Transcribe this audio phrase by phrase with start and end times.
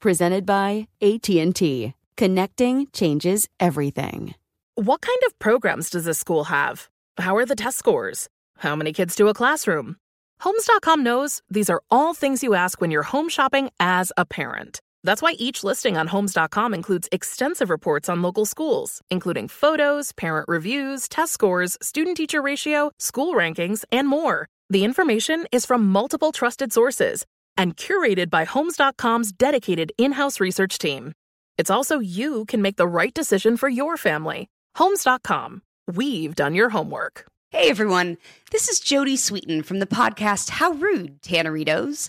[0.00, 1.92] Presented by AT&T.
[2.16, 4.34] Connecting changes everything.
[4.74, 6.88] What kind of programs does this school have?
[7.18, 8.26] How are the test scores?
[8.56, 9.96] How many kids do a classroom?
[10.40, 14.80] Homes.com knows these are all things you ask when you're home shopping as a parent.
[15.04, 20.48] That's why each listing on Homes.com includes extensive reports on local schools, including photos, parent
[20.48, 24.48] reviews, test scores, student teacher ratio, school rankings, and more.
[24.70, 27.26] The information is from multiple trusted sources
[27.56, 31.12] and curated by Homes.com's dedicated in house research team.
[31.58, 34.48] It's also you can make the right decision for your family.
[34.76, 35.62] Homes.com.
[35.86, 37.26] We've done your homework.
[37.50, 38.16] Hey everyone,
[38.52, 42.08] this is Jodie Sweetin from the podcast How Rude, Tanneritos.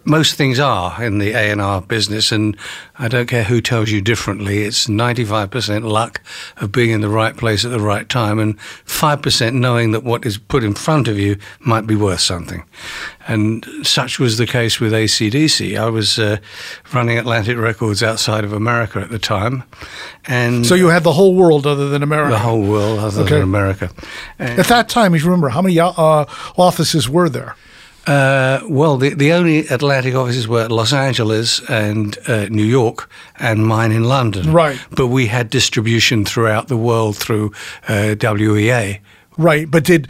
[0.05, 2.55] most things are in the A&R business, and
[2.99, 4.59] I don't care who tells you differently.
[4.63, 6.21] It's 95% luck
[6.57, 10.25] of being in the right place at the right time, and 5% knowing that what
[10.25, 12.63] is put in front of you might be worth something.
[13.27, 15.77] And such was the case with ACDC.
[15.79, 16.37] I was uh,
[16.93, 19.63] running Atlantic Records outside of America at the time,
[20.27, 22.31] and So you had the whole world other than America.
[22.33, 23.33] the whole world other Okay.
[23.35, 23.89] than America.
[24.37, 26.25] And- At that time, if you remember how many uh,
[26.57, 27.55] offices were there?
[28.07, 33.65] Uh, well, the, the only Atlantic offices were Los Angeles and uh, New York, and
[33.65, 34.51] mine in London.
[34.51, 34.79] Right.
[34.91, 37.51] But we had distribution throughout the world through
[37.87, 38.99] uh, WEA.
[39.37, 40.07] Right, but did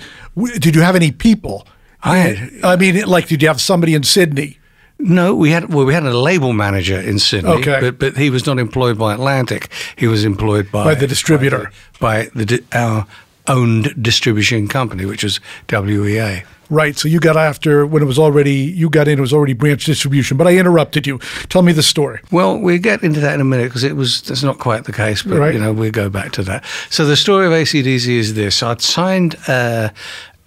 [0.59, 1.65] did you have any people?
[2.03, 4.59] I had I mean, like, did you have somebody in Sydney?
[4.99, 7.79] no, we had well, we had a label manager in Sydney, Okay.
[7.81, 9.69] but but he was not employed by Atlantic.
[9.97, 11.71] He was employed by By the distributor.
[11.99, 13.05] by the, by the our
[13.47, 15.39] owned distribution company, which was
[15.71, 16.43] WEA.
[16.69, 19.17] Right, so you got after when it was already you got in.
[19.17, 20.37] It was already branch distribution.
[20.37, 21.19] But I interrupted you.
[21.49, 22.19] Tell me the story.
[22.31, 24.93] Well, we'll get into that in a minute because it was that's not quite the
[24.93, 25.53] case, but Right.
[25.53, 26.63] you know we'll go back to that.
[26.89, 29.89] So the story of ACDC is this: I'd signed uh,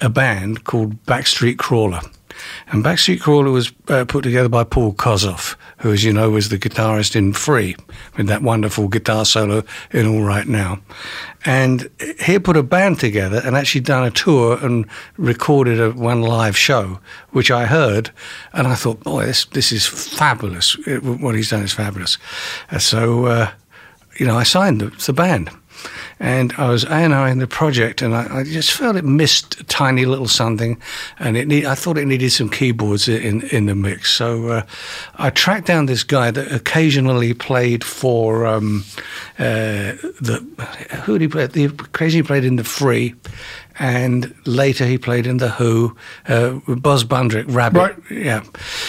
[0.00, 2.00] a band called Backstreet Crawler,
[2.68, 6.48] and Backstreet Crawler was uh, put together by Paul Kossoff, who, as you know, was
[6.48, 7.76] the guitarist in Free
[8.16, 10.80] with that wonderful guitar solo in All Right Now,
[11.44, 11.88] and
[12.20, 16.56] he put a band together and actually done a tour and recorded a one live
[16.56, 17.00] show,
[17.30, 18.10] which I heard,
[18.52, 20.76] and I thought, boy, this this is fabulous.
[20.86, 22.18] It, what he's done is fabulous.
[22.70, 23.50] Uh, so, uh,
[24.16, 25.50] you know, I signed the, the band.
[26.20, 29.04] And I was A and R in the project, and I, I just felt it
[29.04, 30.80] missed a tiny little something,
[31.18, 34.12] and it need, I thought it needed some keyboards in in the mix.
[34.12, 34.62] So uh,
[35.16, 38.84] I tracked down this guy that occasionally played for um,
[39.38, 40.44] uh, the
[41.04, 41.46] who did he play?
[41.46, 43.14] The occasionally played in the Free,
[43.78, 45.96] and later he played in the Who.
[46.28, 47.96] Uh, Buzz Bundrick, Rabbit, Right.
[48.10, 48.42] yeah.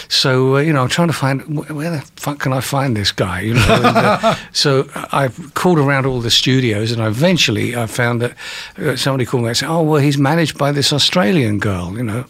[0.07, 3.11] So uh, you know, I'm trying to find where the fuck can I find this
[3.11, 3.41] guy?
[3.41, 3.61] You know.
[3.75, 8.33] and, uh, so I called around all the studios, and eventually I found that
[8.77, 12.03] uh, somebody called me and said, "Oh, well, he's managed by this Australian girl," you
[12.03, 12.25] know.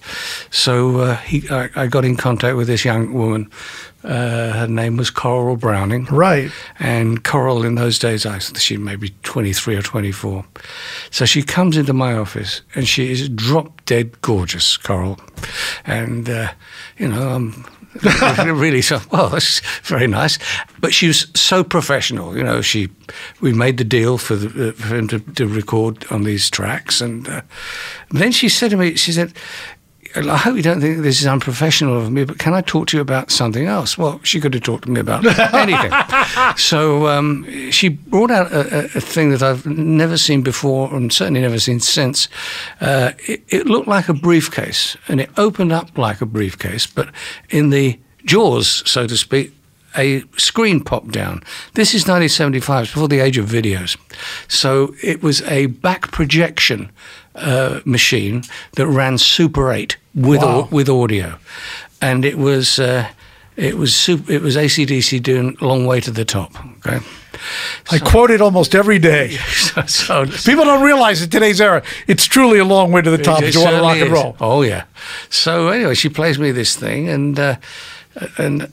[0.51, 3.49] So uh, he, I, I got in contact with this young woman.
[4.03, 6.05] Uh, her name was Coral Browning.
[6.05, 6.51] Right.
[6.79, 10.45] And Coral, in those days, I think she may be 23 or 24.
[11.11, 15.19] So she comes into my office and she is drop dead gorgeous, Coral.
[15.85, 16.51] And, uh,
[16.97, 17.65] you know, I'm
[18.59, 20.37] really, so well, that's very nice.
[20.79, 22.37] But she was so professional.
[22.37, 22.89] You know, she
[23.41, 27.01] we made the deal for, the, uh, for him to, to record on these tracks,
[27.01, 27.41] and uh,
[28.11, 29.33] then she said to me, she said.
[30.15, 32.97] I hope you don't think this is unprofessional of me, but can I talk to
[32.97, 33.97] you about something else?
[33.97, 35.91] Well, she could have talked to me about anything.
[36.57, 41.41] so um, she brought out a, a, thing that I've never seen before and certainly
[41.41, 42.27] never seen since.
[42.81, 47.09] Uh, it, it looked like a briefcase and it opened up like a briefcase, but
[47.49, 49.53] in the jaws, so to speak,
[49.97, 51.43] a screen popped down.
[51.73, 53.97] This is 1975, it's before the age of videos.
[54.47, 56.91] So it was a back projection
[57.39, 58.43] uh, machine
[58.75, 60.67] that ran Super 8 with Wow.
[60.71, 61.37] with audio,
[62.01, 63.07] and it was uh,
[63.55, 66.51] it was super, it was ACDC doing "Long Way to the Top."
[66.85, 66.99] Okay,
[67.91, 69.29] I quote it almost every day.
[69.87, 73.17] so, so People don't realize in today's era, it's truly a long way to the
[73.17, 74.11] top if It you want to rock and is.
[74.11, 74.35] roll.
[74.39, 74.83] Oh yeah.
[75.29, 77.55] So anyway, she plays me this thing, and uh,
[78.37, 78.71] and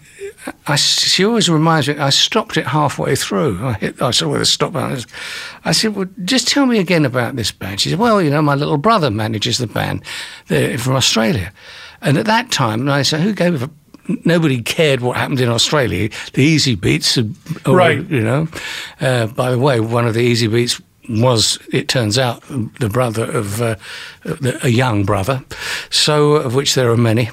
[0.66, 1.96] I, she always reminds me.
[1.98, 3.64] I stopped it halfway through.
[3.66, 4.00] I hit.
[4.02, 5.04] I saw where the stop button.
[5.64, 8.43] I said, "Well, just tell me again about this band." She said, "Well, you know,
[8.43, 10.02] my little brother manages the band.
[10.48, 11.52] They're from Australia."
[12.02, 13.70] And at that time, I said, "Who gave a?"
[14.25, 16.08] Nobody cared what happened in Australia.
[16.34, 17.34] The Easybeats, had-
[17.66, 18.08] Right.
[18.08, 18.48] You know.
[19.00, 22.40] Uh, by the way, one of the Easybeats was, it turns out,
[22.78, 23.75] the brother of uh,
[24.62, 25.43] a young brother,
[25.90, 27.31] so of which there are many.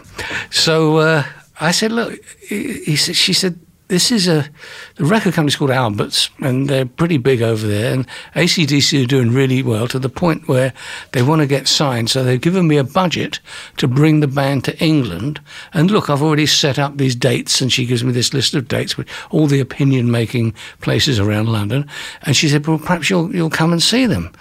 [0.49, 1.23] So uh,
[1.59, 3.59] I said, look, he, he said, she said,
[3.89, 4.49] this is a
[4.95, 7.93] the record company's called Alberts, and they're pretty big over there.
[7.93, 10.73] And ACDC are doing really well to the point where
[11.11, 12.09] they want to get signed.
[12.09, 13.39] So they've given me a budget
[13.77, 15.41] to bring the band to England.
[15.73, 18.67] And look, I've already set up these dates, and she gives me this list of
[18.67, 21.87] dates with all the opinion making places around London.
[22.23, 24.31] And she said, well, perhaps you'll you'll come and see them.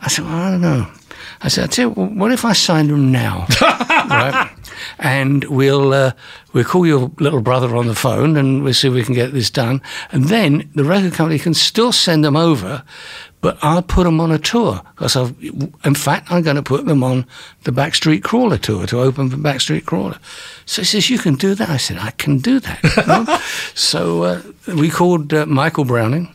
[0.00, 0.90] I said, well, I don't know.
[1.42, 3.46] I said, I tell you, well, what if I signed them now?
[3.60, 4.50] right?
[4.98, 6.12] And we'll uh,
[6.52, 9.32] we'll call your little brother on the phone, and we'll see if we can get
[9.32, 9.82] this done.
[10.12, 12.82] And then the record company can still send them over,
[13.40, 15.34] but I'll put them on a tour because I've,
[15.84, 17.26] in fact, I'm going to put them on
[17.64, 20.18] the Backstreet Crawler tour to open for Backstreet Crawler.
[20.64, 23.38] So he says, "You can do that." I said, "I can do that." you know?
[23.74, 24.42] so uh,
[24.74, 26.34] we called uh, Michael Browning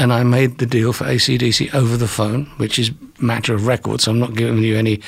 [0.00, 4.00] and I made the deal for ACDC over the phone, which is matter of record.
[4.00, 5.02] So I'm not giving you any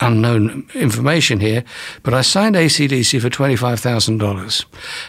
[0.00, 1.62] unknown information here,
[2.02, 4.66] but I signed ACDC for twenty five thousand dollars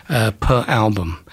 [0.10, 1.24] uh, per album,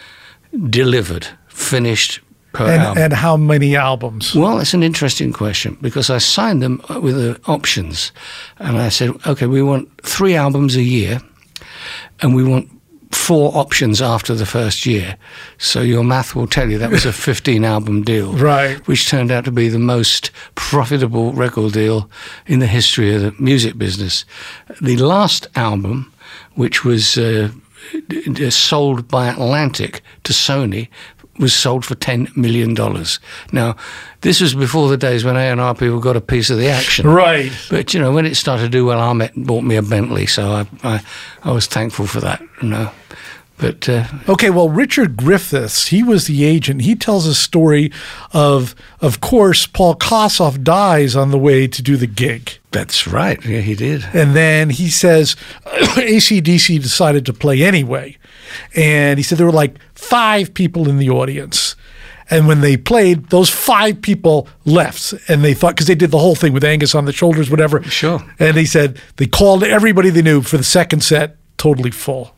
[0.71, 2.21] delivered, finished
[2.53, 3.03] per And, album.
[3.03, 4.35] and how many albums?
[4.35, 8.13] Well, it's an interesting question because I signed them with the options,
[8.59, 11.21] and I said, okay, we want three albums a year,
[12.21, 12.69] and we want
[13.29, 15.19] four options after the first year.
[15.59, 18.79] So your math will tell you that was a 15 album deal, Right.
[18.89, 22.09] Which turned out to be the most profitable record deal
[22.47, 24.25] in the history of the music business.
[24.81, 26.11] The last album,
[26.55, 27.51] which was uh,
[28.49, 30.89] sold by Atlantic to Sony
[31.39, 33.21] was sold for ten million dollars.
[33.53, 33.77] Now,
[34.23, 36.69] this was before the days when A and R people got a piece of the
[36.69, 37.07] action.
[37.07, 37.53] Right.
[37.71, 40.51] But you know, when it started to do well, Ahmet bought me a Bentley, so
[40.51, 41.01] I I,
[41.45, 42.41] I was thankful for that.
[42.63, 42.91] You know,
[43.59, 46.83] but uh, Okay, well, Richard Griffiths, he was the agent.
[46.83, 47.91] He tells a story
[48.33, 52.59] of, of course, Paul Kossoff dies on the way to do the gig.
[52.71, 53.45] that's right.
[53.45, 54.05] Yeah, he did.
[54.13, 58.17] And then he says ACDC decided to play anyway.
[58.75, 61.77] And he said there were like five people in the audience.
[62.31, 65.15] And when they played, those five people left.
[65.29, 67.83] And they thought, because they did the whole thing with Angus on the shoulders, whatever.
[67.85, 68.23] Sure.
[68.39, 72.35] And he said they called everybody they knew for the second set, totally full.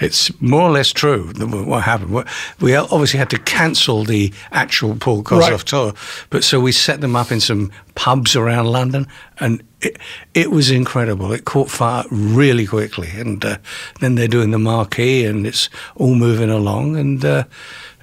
[0.00, 2.24] It's more or less true what happened.
[2.60, 5.66] We obviously had to cancel the actual Paul Kossoff Right.
[5.66, 5.92] tour,
[6.30, 9.06] but so we set them up in some pubs around London,
[9.40, 9.98] and it,
[10.34, 11.32] it was incredible.
[11.32, 13.58] It caught fire really quickly, and uh,
[14.00, 16.96] then they're doing the marquee, and it's all moving along.
[16.96, 17.44] And uh,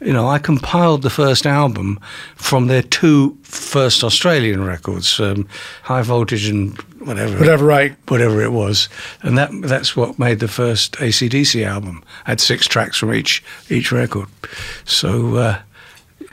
[0.01, 1.99] you know, I compiled the first album
[2.35, 5.47] from their two first Australian records, um,
[5.83, 7.95] High Voltage and whatever, Whatever, right.
[8.07, 8.89] whatever it was,
[9.21, 12.03] and that that's what made the first ACDC album.
[12.25, 14.27] Had six tracks from each each record.
[14.83, 15.59] So uh,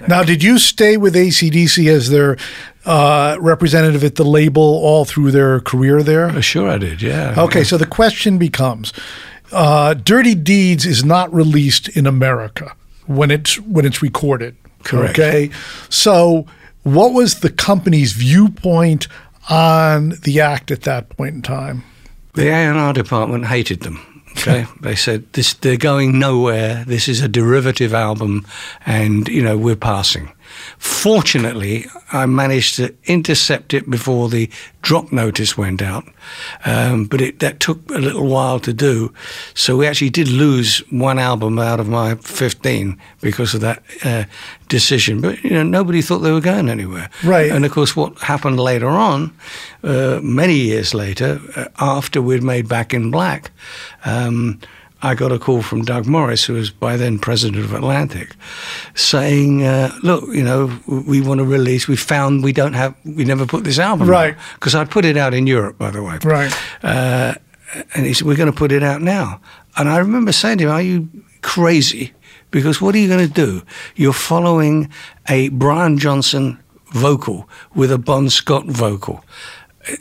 [0.09, 2.37] Now, did you stay with ACDC as their
[2.85, 6.43] uh, representative at the label all through their career there?
[6.43, 7.01] sure, I did.
[7.01, 7.35] Yeah.
[7.39, 8.93] Okay, so the question becomes:
[9.53, 12.75] uh, "Dirty Deeds" is not released in America
[13.07, 14.57] when it's when it's recorded.
[14.83, 15.19] Correct.
[15.19, 15.51] Okay,
[15.89, 16.47] so
[16.83, 19.09] what was the company's viewpoint
[19.49, 21.85] on the act at that point in time?
[22.35, 24.25] The A and R department hated them.
[24.33, 26.85] Okay, they said this they're going nowhere.
[26.87, 28.47] This is a derivative album,
[28.87, 30.33] and you know we're passing.
[30.83, 34.51] Fortunately, I managed to intercept it before the
[34.83, 36.05] drop notice went out,
[36.65, 39.15] um, but it, that took a little while to do.
[39.55, 44.25] So we actually did lose one album out of my 15 because of that uh,
[44.69, 45.21] decision.
[45.21, 47.11] But you know, nobody thought they were going anywhere.
[47.23, 47.53] Right.
[47.53, 49.33] And of course, what happened later on,
[49.85, 53.53] uh, many years later, uh, after we'd made Back in Black.
[54.05, 54.59] Um,
[55.05, 58.37] I got a call from Doug Morris, who was by then president of Atlantic,
[58.95, 61.89] saying, uh, "Look, you know, we want to release.
[61.89, 62.95] We found we don't have.
[63.05, 64.37] We never put this album Right.
[64.55, 66.19] because I'd put it out in Europe, by the way.
[66.25, 66.53] Right.
[66.83, 67.35] Uh,
[67.95, 69.41] and he said, "We're going to put it out now."
[69.77, 71.09] And I remember saying to him, "Are you
[71.41, 72.13] crazy?
[72.51, 73.63] Because what are you going to do?
[73.97, 74.89] You're following
[75.29, 76.59] a Brian Johnson
[76.93, 79.25] vocal with a Bon Scott vocal."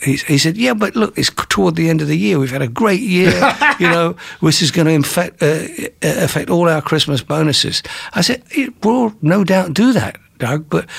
[0.04, 2.38] He, he said, "Yeah, but look, it's toward the end of the year.
[2.38, 3.32] We've had a great year.
[3.80, 5.68] you know, this is going to infect, uh,
[6.02, 7.82] affect all our Christmas bonuses."
[8.14, 10.70] I said, "It will no doubt do that, Doug.
[10.70, 10.90] But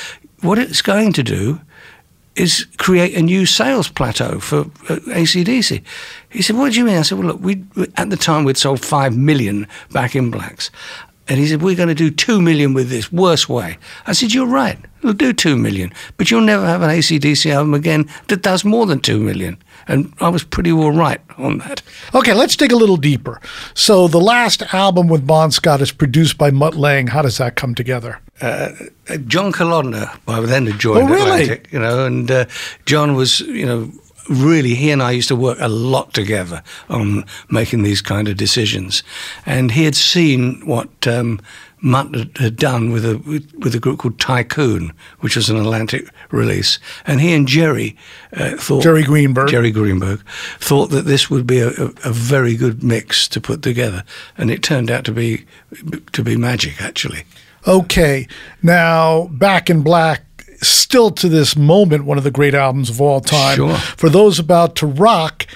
[0.41, 1.61] what it's going to do
[2.35, 5.83] is create a new sales plateau for uh, ACDC.
[6.31, 6.97] He said, What do you mean?
[6.97, 7.65] I said, Well, look, we
[7.97, 10.71] at the time we'd sold 5 million back in blacks.
[11.29, 13.79] And he said, We're going to do 2 million with this, worst way.
[14.07, 17.75] I said, You're right, we'll do 2 million, but you'll never have an ACDC album
[17.75, 19.57] again that does more than 2 million.
[19.89, 21.83] And I was pretty well right on that.
[22.15, 23.41] Okay, let's dig a little deeper.
[23.75, 27.09] So the last album with Bon Scott is produced by Mutt Lange.
[27.09, 28.19] How does that come together?
[28.41, 28.71] uh,
[29.27, 31.43] John Kalodner by then had joined Oh, really?
[31.43, 32.45] Atlantic, you know, and uh,
[32.87, 33.93] John was, you know,
[34.29, 38.37] really he and I used to work a lot together on making these kind of
[38.37, 39.03] decisions,
[39.47, 41.07] and he had seen what.
[41.07, 41.41] Um,
[41.85, 46.09] Mutt had- done with a with, with a group called Tycoon, which was an Atlantic
[46.31, 47.97] release, and he and Jerry
[48.35, 49.49] uh, thought Jerry Greenberg.
[49.49, 50.21] Jerry Greenberg
[50.61, 54.05] thought that this would be a, a, a very good mix to put together,
[54.39, 55.45] and it turned out to be
[56.13, 57.25] to be magic actually.
[57.67, 58.29] Okay,
[58.63, 60.23] now Back in Black,
[60.63, 63.57] still to this moment, one of the great albums of all time.
[63.57, 63.77] Sure.
[63.77, 65.47] For those about to rock,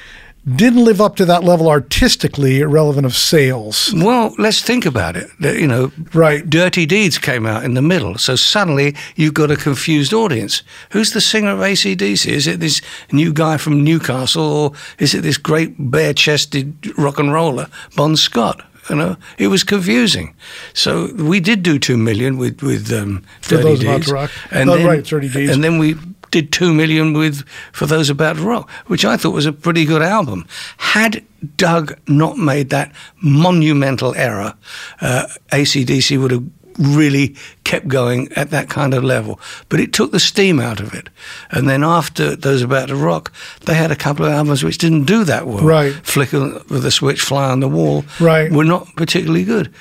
[0.54, 3.92] didn't live up to that level artistically, irrelevant of sales.
[3.96, 5.28] Well, let's think about it.
[5.40, 6.48] You know, Right.
[6.48, 10.62] Dirty Deeds came out in the middle, so suddenly you've got a confused audience.
[10.90, 12.30] Who's the singer of ACDC?
[12.30, 17.32] Is it this new guy from Newcastle, or is it this great bare-chested rock and
[17.32, 18.64] roller, Bon Scott?
[18.90, 20.34] You know, it was confusing.
[20.72, 24.30] So we did do two million with with um, For Those About to Rock.
[24.52, 25.52] Oh, right, Dirty Deeds.
[25.52, 25.96] and then we
[26.30, 29.84] did two million with for those about to rock, which I thought was a pretty
[29.84, 30.46] good album.
[30.78, 31.24] Had
[31.56, 34.54] Doug not made that monumental error,
[35.00, 39.40] uh, ACDC would have really kept going at that kind of level.
[39.68, 41.08] But it took the steam out of it.
[41.50, 43.32] And then after those about to rock,
[43.64, 45.64] they had a couple of albums which didn't do that well.
[45.64, 45.92] Right.
[45.92, 48.04] Flick of the switch, fly on the wall.
[48.20, 48.50] Right.
[48.50, 49.72] Were not particularly good.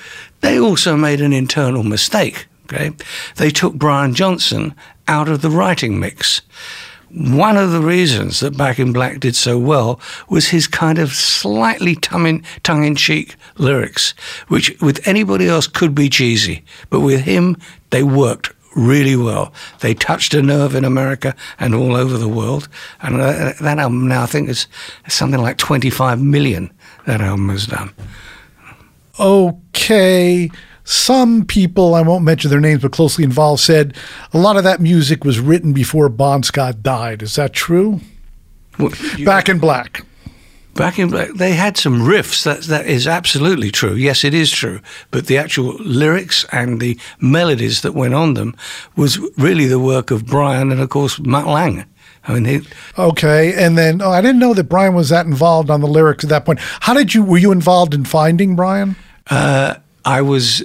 [0.41, 2.47] They also made an internal mistake.
[2.65, 2.91] Okay,
[3.35, 4.73] they took Brian Johnson
[5.07, 6.41] out of the writing mix.
[7.15, 11.13] One of the reasons that Back in Black did so well was his kind of
[11.13, 14.13] slightly tongue in cheek lyrics,
[14.49, 17.55] which with anybody else could be cheesy, but with him,
[17.91, 19.53] they worked really well.
[19.79, 22.67] They touched a nerve in America and all over the world.
[23.01, 24.67] And uh, that album now, I think, is
[25.07, 26.71] something like 25 million
[27.05, 27.93] that album has done.
[29.17, 30.51] Okay.
[30.85, 33.95] Some people, I won't mention their names, but closely involved, said
[34.33, 37.23] a lot of that music was written before Bon Scott died.
[37.23, 38.01] Is that true?
[38.77, 38.91] Well,
[39.25, 40.05] Back in Black.
[40.75, 42.43] Back in Black, they had some riffs.
[42.43, 43.93] That that is absolutely true.
[43.93, 44.81] Yes, it is true.
[45.09, 48.55] But the actual lyrics and the melodies that went on them
[48.95, 51.85] was really the work of Brian and, of course, Mutt Lange.
[52.27, 55.69] I mean, he, Okay, and then oh, I didn't know that Brian was that involved
[55.69, 56.59] on the lyrics at that point.
[56.59, 58.95] How did you were you involved in finding Brian?
[59.31, 60.63] uh, I was.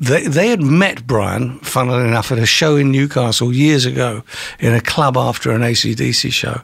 [0.00, 4.22] They, they had met Brian, funnily enough, at a show in Newcastle years ago
[4.58, 6.62] in a club after an ACDC show.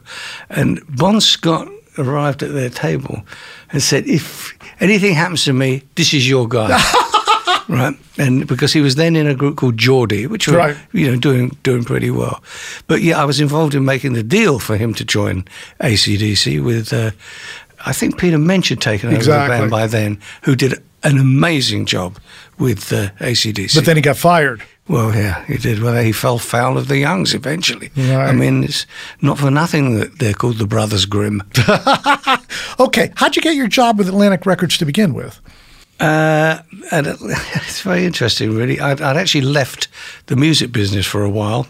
[0.49, 1.67] And Bon Scott
[1.99, 3.23] arrived at their table
[3.71, 6.69] and said, If anything happens to me, this is your guy.
[7.69, 7.93] right?
[8.17, 10.77] And because he was then in a group called Geordie, which were Right.
[10.91, 12.41] you know doing doing pretty well.
[12.87, 15.45] But yeah, I was involved in making the deal for him to join
[15.79, 16.91] ACDC with.
[16.91, 17.11] Uh,
[17.89, 19.55] I think Peter Mensch had taken over Exactly.
[19.55, 22.17] the band by then, who did an amazing job
[22.59, 23.75] with uh, ACDC.
[23.75, 24.61] But then he got fired.
[24.87, 25.79] well, yeah, he did.
[25.81, 27.89] Well, he fell foul of the Youngs eventually.
[27.95, 28.29] Right.
[28.29, 28.85] I mean, it's
[29.21, 31.41] not for nothing that they're called the Brothers Grimm.
[32.79, 35.39] Okay, how'd you get your job with Atlantic Records to begin with?
[35.99, 36.59] Uh,
[36.91, 38.79] and it- it's very interesting, really.
[38.79, 39.87] I'd, I'd actually left
[40.27, 41.67] the music business for a while,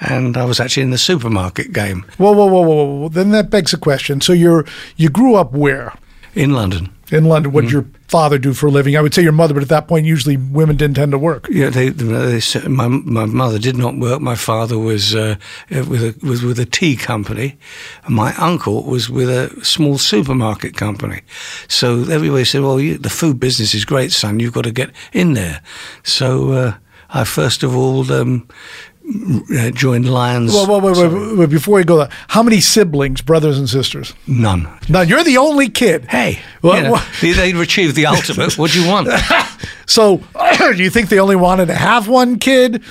[0.00, 3.08] and I was actually in the supermarket game Whoa, whoa, whoa, whoa, whoa!
[3.08, 4.20] Then that begs a question.
[4.20, 4.64] So you're
[4.96, 5.92] you grew up where
[6.34, 6.92] in London.
[7.12, 7.52] in London?
[7.52, 8.96] What did your father do for a living?
[8.96, 11.46] I would say your mother, but at that point, usually women didn't tend to work.
[11.48, 14.20] Yeah, they, they, said- my my mother did not work.
[14.20, 15.36] My father was uh,
[15.70, 17.56] with a was with a tea company,
[18.04, 21.20] and my uncle was with a small supermarket company.
[21.68, 24.40] So everybody said, "Well, you, the food business is great, son.
[24.40, 25.60] You've got to get in there."
[26.02, 26.72] So uh,
[27.10, 28.48] I first of all um,
[29.06, 30.52] uh, joined Lyons.
[30.52, 34.14] Well, wait, wait, wait, wait, before we go there, how many siblings, brothers and sisters?
[34.26, 34.66] None.
[34.88, 36.06] Now you're the only kid.
[36.06, 38.56] Hey, Well, you know, well- they, they achieved the ultimate.
[38.58, 39.08] What do you want?
[39.86, 42.82] So, do you think they only wanted to have one kid?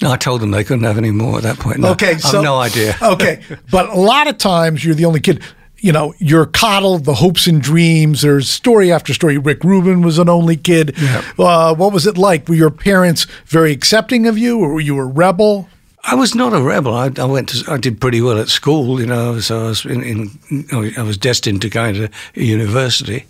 [0.00, 1.78] No, I told them they couldn't have any more at that point.
[1.80, 2.96] No, Okay, so no idea.
[3.02, 5.42] okay, but a lot of times you're the only kid.
[5.80, 8.22] You know, you're coddled, the hopes and dreams.
[8.22, 9.38] There's story after story.
[9.38, 10.96] Rick Rubin was an only kid.
[11.38, 12.48] Uh, what was it like?
[12.48, 15.68] Were your parents very accepting of you, or were you a rebel?
[16.04, 16.94] I was not a rebel.
[16.94, 17.70] I, I went to.
[17.70, 19.00] I did pretty well at school.
[19.00, 20.02] You know, so I was in.
[20.02, 23.26] in I was destined to go into university,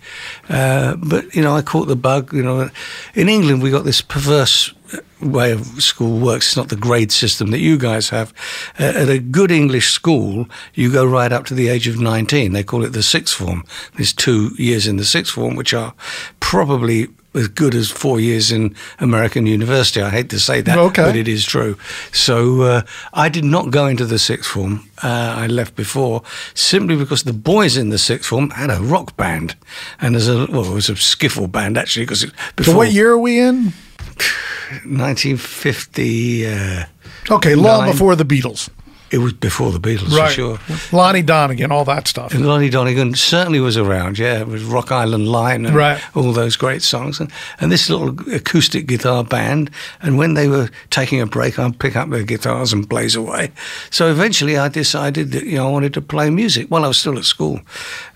[0.49, 2.33] uh, but you know, I caught the bug.
[2.33, 2.71] You know,
[3.15, 4.73] in England we got this perverse
[5.21, 6.49] way of school works.
[6.49, 8.33] It's not the grade system that you guys have.
[8.79, 12.53] Uh, at a good English school, you go right up to the age of nineteen.
[12.53, 13.65] They call it the sixth form.
[13.97, 15.95] There's two years in the sixth form, which are
[16.41, 20.01] probably as good as four years in American university.
[20.01, 21.03] I hate to say that, Okay.
[21.05, 21.77] but it is true.
[22.13, 22.83] So uh,
[23.13, 24.89] I did not go into the sixth form.
[25.03, 26.23] Uh, I left before
[26.55, 29.55] simply because the boys in the sixth form had a rock band,
[30.01, 32.25] and there's a well, it was a skiffle band actually because
[32.57, 33.73] before So, what year are we in?
[34.85, 36.47] 1950.
[36.47, 36.85] Uh,
[37.31, 37.91] Okay, long Nine.
[37.93, 38.71] before the Beatles.
[39.11, 40.59] It was before the Beatles for sure.
[40.93, 42.35] Lonnie Donegan, all that stuff.
[42.35, 44.41] And Lonnie Donegan certainly was around, yeah.
[44.41, 46.01] It was Rock Island Line and Right.
[46.17, 47.21] all those great songs.
[47.21, 49.71] And, and this little acoustic guitar band.
[50.03, 53.51] And when they were taking a break, I'd pick up their guitars and blaze away.
[53.91, 56.99] So eventually I decided that, you know, I wanted to play music while I was
[56.99, 57.61] still at school.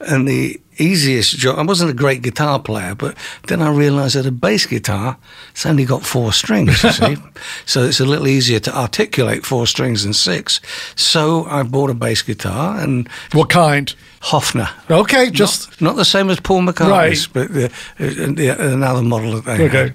[0.01, 3.17] And the easiest job, I wasn't a great guitar player, but
[3.49, 5.17] then I realized that a bass guitar,
[5.51, 7.17] it's only got four strings, you see.
[7.67, 10.61] so it's a little easier to articulate four strings than six.
[10.97, 13.95] So I bought a bass guitar and What kind?
[14.23, 14.69] Hofner.
[14.89, 19.33] Okay, just Not, not the same as Paul McCartney's, but the, uh, the, another model
[19.41, 19.77] that they Okay.
[19.79, 19.95] had.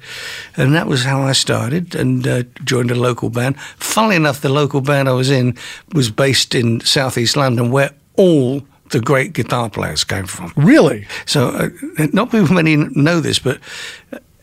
[0.57, 3.57] And that was how I started and uh, joined a local band.
[3.77, 5.55] Funnily enough, the local band I was in
[5.93, 10.51] was based in southeast London, where all the great guitar players came from.
[10.55, 11.05] really.
[11.25, 13.59] So, uh, not many know this, but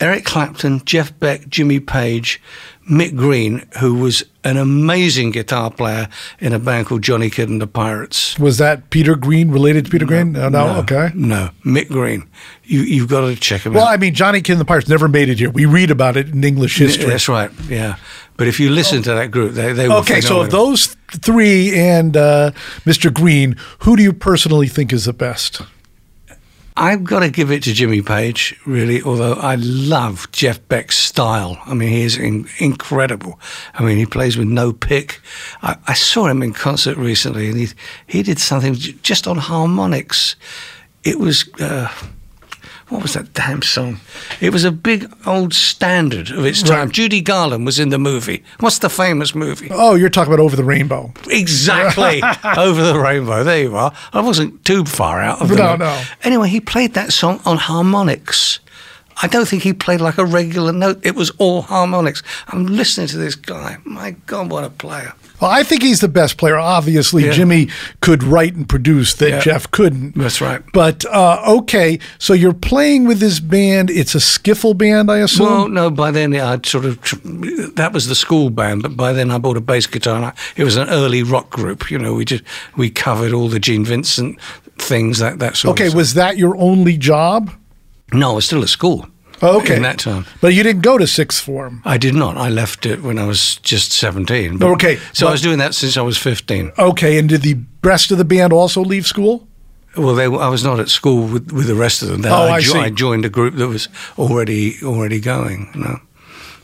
[0.01, 2.41] Eric Clapton, Jeff Beck, Jimmy Page,
[2.89, 6.07] Mick Green, who was an amazing guitar player
[6.39, 8.37] in a band called Johnny Kidd and the Pirates.
[8.37, 10.33] Was that Peter Green related to Peter Green?
[10.33, 11.11] No, no, okay.
[11.15, 12.29] No, Mick Green.
[12.65, 13.93] You, you've got to check him Well, out.
[13.93, 15.49] I mean, Johnny Kidd and the Pirates never made it here.
[15.49, 17.05] We read about it in English history.
[17.05, 17.95] That's right, yeah.
[18.37, 21.77] But if you listen to that group, they, they were Okay, so of those three
[21.77, 22.51] and uh,
[22.83, 23.13] Mr.
[23.13, 25.61] Green, who do you personally think is the best?
[26.77, 31.57] I've got to give it to Jimmy Page, really, although I love Jeff Beck's style.
[31.65, 33.39] I mean, he is in, incredible.
[33.75, 35.21] I mean, he plays with no pick.
[35.61, 37.69] I, I saw him in concert recently, and he,
[38.07, 40.35] he did something j- just on harmonics.
[41.05, 41.47] It was.
[41.61, 41.89] Uh,
[42.89, 43.99] what was that damn song?
[44.39, 46.85] It was a big old standard of its time.
[46.87, 46.91] Right.
[46.93, 48.43] Judy Garland was in the movie.
[48.59, 49.69] What's the famous movie?
[49.71, 51.11] Oh, you're talking about Over the Rainbow.
[51.27, 52.21] Exactly.
[52.57, 53.43] Over the rainbow.
[53.43, 53.91] There you are.
[54.13, 56.03] I wasn't too far out of the No, no.
[56.23, 58.59] Anyway, he played that song on harmonics.
[59.21, 60.99] I don't think he played like a regular note.
[61.03, 62.21] It was all harmonics.
[62.49, 63.77] I'm listening to this guy.
[63.83, 65.13] My God, what a player.
[65.41, 66.57] Well, I think he's the best player.
[66.57, 67.31] Obviously, Yeah.
[67.31, 67.69] Jimmy
[68.01, 69.39] could write and produce that Yeah.
[69.39, 70.15] Jeff couldn't.
[70.15, 70.61] That's right.
[70.73, 73.89] But uh, okay, so you're playing with this band.
[73.89, 75.45] It's a skiffle band, I assume.
[75.45, 76.99] Well, no, by then I'd sort of,
[77.75, 80.33] that was the school band, but by then I bought a bass guitar and I,
[80.55, 81.91] it was an early rock group.
[81.91, 82.43] You know, we just,
[82.77, 84.39] we covered all the Gene Vincent
[84.77, 85.81] things, that, that sort of.
[85.81, 87.51] okay, of was that your only job?
[88.13, 89.07] No, I was still at school.
[89.45, 90.25] Okay, In that time.
[90.41, 91.81] but you didn't go to sixth form.
[91.85, 92.37] I did not.
[92.37, 94.57] I left it when I was just 17.
[94.57, 96.71] But- Okay, So but- I was doing that since I was 15.
[96.77, 99.47] Okay, and did the rest of the band also leave school?
[99.97, 102.21] Well, they, I was not at school with, with the rest of them.
[102.25, 102.79] Oh, I jo- see.
[102.79, 105.69] I joined a group that was already already going.
[105.73, 105.99] You know?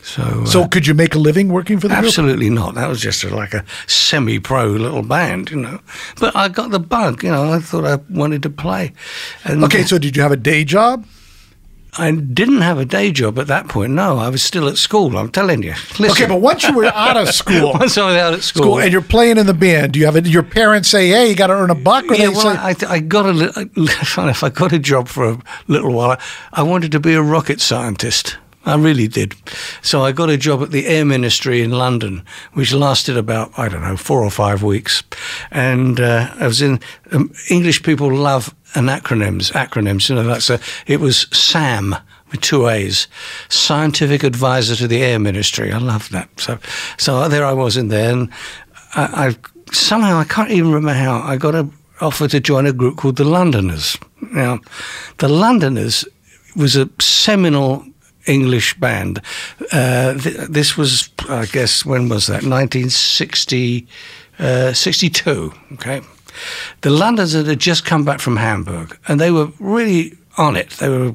[0.03, 2.07] So, uh, So could you make a living working for the group?
[2.07, 2.75] absolutely not.
[2.75, 5.79] That was just a, like a semi-pro little band, you know.
[6.19, 7.23] But I got the bug.
[7.23, 8.91] You know, I thought I wanted to play.
[9.45, 11.05] And Okay, so did you have a day job?
[11.97, 13.91] I didn't have a day job at that point.
[13.91, 15.17] No, I was still at school.
[15.17, 15.71] I'm telling you.
[15.99, 18.63] Listen, Okay, but once you were out of school, once I was out at school,
[18.63, 21.29] school and you're playing in the band, do you have a, your parents say, "Hey,
[21.29, 23.51] you got to earn a buck," or yeah, they well, say, I, I got a
[24.05, 26.17] funny enough, I got a job for a little while.
[26.53, 28.37] I wanted to be a rocket scientist.
[28.65, 29.33] I really did.
[29.81, 33.67] So I got a job at the Air Ministry in London, which lasted about I
[33.67, 35.03] don't know four or five weeks,
[35.49, 36.79] and uh, I was in.
[37.11, 39.51] Um, English people love and acronyms.
[39.51, 41.95] Acronyms, you know, that's a, it was SAM
[42.31, 43.07] with two A's,
[43.49, 45.71] Scientific Advisor to the Air Ministry.
[45.71, 46.29] I love that.
[46.39, 46.57] So,
[46.97, 48.29] so there I was in there, and
[48.95, 49.35] I, I
[49.73, 53.17] somehow I can't even remember how I got an offer to join a group called
[53.17, 53.97] the Londoners.
[54.33, 54.59] Now,
[55.17, 56.05] the Londoners
[56.55, 57.85] was a seminal
[58.25, 59.21] English band.
[59.71, 62.43] Uh, th- this was, I guess, when was that?
[62.43, 63.87] 1960,
[64.39, 65.53] uh, 62.
[65.73, 66.01] Okay.
[66.81, 70.71] The Londoners had just come back from Hamburg, and they were really on it.
[70.71, 71.13] They were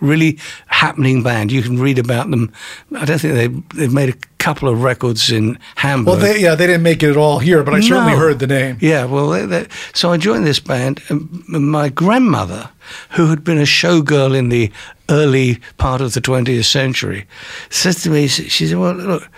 [0.00, 1.52] really happening band.
[1.52, 2.52] You can read about them.
[2.96, 6.06] I don't think they they've made a couple of records in Hamburg.
[6.06, 8.18] Well, they, yeah, they didn't make it at all here, but I certainly No.
[8.18, 8.78] heard the name.
[8.80, 11.02] Yeah, well, they, they, so I joined this band.
[11.08, 12.70] And my grandmother,
[13.10, 14.70] who had been a showgirl in the
[15.10, 17.26] early part of the 20th century,
[17.68, 19.28] says to me, she said, "Well, look."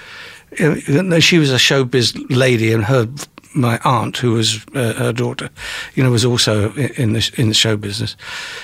[0.54, 3.08] She was a showbiz lady, and her
[3.54, 5.50] my aunt, who was uh, her daughter,
[5.94, 8.16] you know, was also in the in the show business.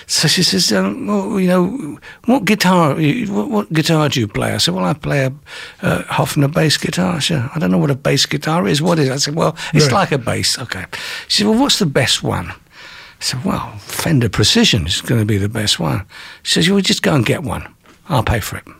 [0.06, 2.94] So she says, um, "Well, you know, what guitar?
[2.94, 5.32] What, what guitar do you play?" I said, "Well, I play a
[5.82, 8.80] uh, Hofner bass guitar." She said, "I don't know what a bass guitar is.
[8.80, 9.12] What is?" it?
[9.12, 9.92] I said, "Well, it's Right.
[10.00, 10.84] like a bass." Okay.
[11.28, 12.54] She said, "Well, what's the best one?" I
[13.24, 16.04] said, "Well, Fender Precision is going to be the best one."
[16.42, 17.66] She says, "Well, just go and get one.
[18.08, 18.72] I'll pay for it." I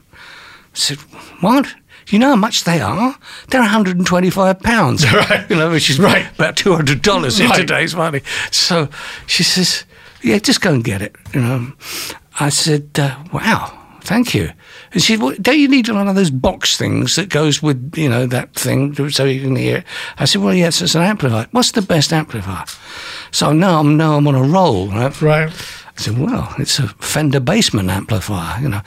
[0.75, 0.99] said,
[1.41, 1.67] "What?"
[2.09, 3.15] You know how much they are?
[3.49, 5.45] They're 125 pounds, Right.
[5.51, 6.27] you know, which is Right.
[6.35, 7.57] about 200 dollars in Right.
[7.61, 8.23] today's money.
[8.51, 8.89] So
[9.27, 9.85] she says,
[10.23, 11.73] "Yeah, just go and get it." You know,
[12.41, 14.51] I said, uh, "Wow, thank you."
[14.93, 17.93] And she said, well, "Don't you need one of those box things that goes with
[17.97, 19.85] you know that thing so you can hear?" it?"
[20.19, 21.47] I said, "Well, yes, it's an amplifier.
[21.51, 22.65] What's the best amplifier?"
[23.31, 25.21] So now I'm now I'm on a roll, right?
[25.23, 25.51] Right.
[25.51, 28.83] I said, well, it's a Fender Bassman amplifier, you know.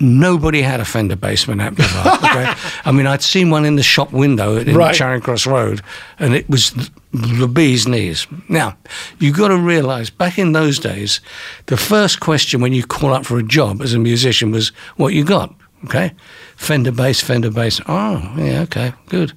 [0.00, 2.16] Nobody had a Fender Bassman amplifier.
[2.28, 2.52] Okay?
[2.84, 4.94] I mean, I'd seen one in the shop window in Right.
[4.94, 5.80] Charing Cross Road,
[6.18, 6.72] and it was
[7.12, 8.26] the bee's knees.
[8.48, 8.76] Now,
[9.18, 11.20] you've got to realise, back in those days,
[11.66, 15.14] the first question when you call up for a job as a musician was, what
[15.14, 15.54] you got?
[15.84, 16.12] Okay?
[16.56, 17.80] Fender bass, Fender bass.
[17.86, 19.32] Oh, yeah, okay, good.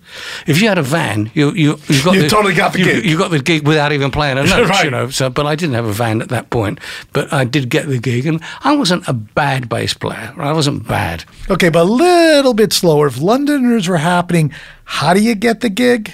[0.48, 2.86] If you had a van, you you you got You the, totally got the you,
[2.86, 3.06] gig.
[3.06, 4.84] You got the gig without even playing a note, Right.
[4.86, 5.10] you know.
[5.12, 6.80] So, but I didn't have a van at that point.
[7.14, 10.34] But I did get the gig, and I wasn't a bad bass player.
[10.38, 11.26] I wasn't bad.
[11.50, 13.06] Okay, but a little bit slower.
[13.08, 14.52] If Londoners were happening,
[14.86, 16.12] how do you get the gig?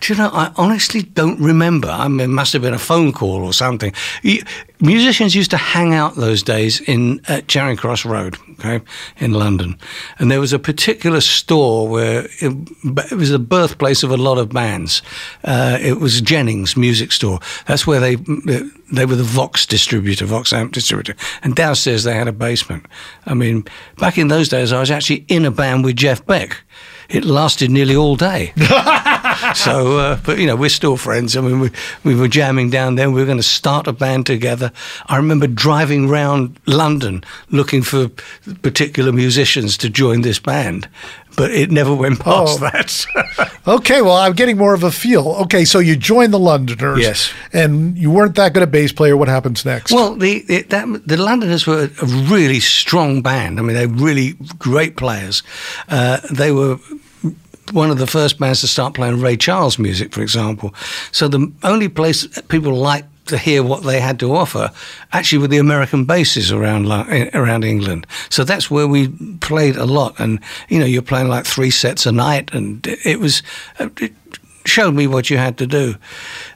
[0.00, 0.30] Do you know?
[0.32, 1.88] I honestly don't remember.
[1.88, 3.92] I mean, it must have been a phone call or something.
[4.80, 8.84] Musicians used to hang out those days in at Charing Cross Road, okay,
[9.18, 9.78] in London,
[10.18, 12.52] and there was a particular store where it,
[13.10, 15.02] it was the birthplace of a lot of bands.
[15.44, 17.40] Uh, it was Jennings Music Store.
[17.66, 22.28] That's where they they were the Vox distributor, Vox amp distributor, and downstairs they had
[22.28, 22.86] a basement.
[23.26, 23.64] I mean,
[23.98, 26.62] back in those days, I was actually in a band with Jeff Beck.
[27.12, 28.54] It lasted nearly all day.
[29.54, 31.36] so, uh, but you know, we're still friends.
[31.36, 31.70] I mean, we,
[32.04, 33.10] we were jamming down there.
[33.10, 34.72] We were going to start a band together.
[35.06, 38.08] I remember driving round London looking for
[38.62, 40.88] particular musicians to join this band,
[41.36, 42.70] but it never went past Oh.
[42.70, 43.06] that.
[43.66, 45.28] Okay, well, I'm getting more of a feel.
[45.42, 46.98] Okay, so you joined the Londoners.
[46.98, 47.32] Yes.
[47.52, 49.16] And you weren't that good a bass player.
[49.16, 49.92] What happens next?
[49.92, 53.60] Well, the it, that, the Londoners were a really strong band.
[53.60, 55.44] I mean, they're really great players.
[55.88, 56.78] Uh, they were
[57.72, 60.74] one of the first bands to start playing Ray Charles music, for example.
[61.12, 64.70] So the only place people liked to hear what they had to offer
[65.12, 68.06] actually with the American bases around eh, around England.
[68.28, 69.08] So that's where we
[69.40, 70.20] played a lot.
[70.20, 73.42] And you know, you're playing like three sets a night, and it was.
[73.78, 74.12] It,
[74.64, 75.96] showed me what you had to do.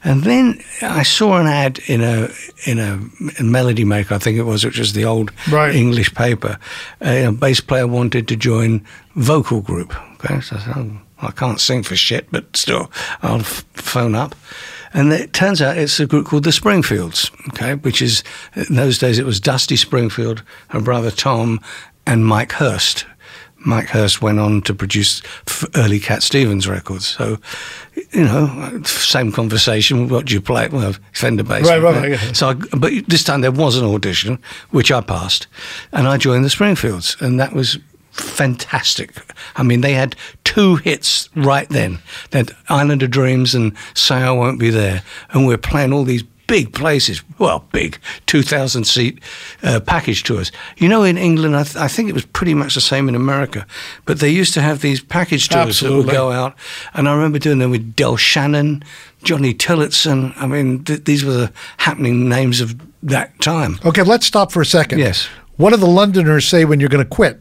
[0.04, 2.28] And then I saw an ad in a
[2.64, 5.74] in a, Melody Maker, I think it was, which was the old Right.
[5.74, 6.56] English paper.
[7.00, 8.84] A, a bass player wanted to join
[9.16, 9.92] vocal group.
[10.14, 12.90] Okay, so I said, oh, I can't sing for shit, but still,
[13.22, 14.34] I'll f- phone up.
[14.92, 18.22] And it turns out it's a group called the Springfields, okay, which is,
[18.54, 21.60] in those days, it was Dusty Springfield, her brother Tom,
[22.06, 23.06] and Mike Hurst.
[23.58, 25.22] Mike Hurst went on to produce
[25.74, 27.06] early Cat Stevens records.
[27.06, 27.38] So,
[28.12, 30.08] you know, same conversation.
[30.08, 30.68] What do you play?
[30.68, 31.66] Well, Fender bass.
[31.66, 32.36] Right, right, right.
[32.36, 34.38] So, I, but this time there was an audition,
[34.70, 35.48] which I passed,
[35.92, 37.78] and I joined the Springfields, and that was
[38.20, 39.10] fantastic.
[39.56, 41.98] I mean, they had two hits right then.
[42.30, 46.04] That Island of Dreams and Say I Won't Be There, and we are playing all
[46.04, 47.22] these big places.
[47.38, 49.20] Well, big, 2,000 seat
[49.64, 50.52] uh, package tours.
[50.76, 53.14] You know, in England, I, th- I think it was pretty much the same in
[53.16, 53.66] America,
[54.04, 56.54] but they used to have these package tours that would go out,
[56.94, 58.84] and I remember doing them with Del Shannon,
[59.24, 60.32] Johnny Tillotson.
[60.36, 63.78] I mean, th- these were the happening names of that time.
[63.84, 64.98] okay, let's stop for a second.
[65.00, 65.28] Yes.
[65.56, 67.40] What do the Londoners say when you're going to quit?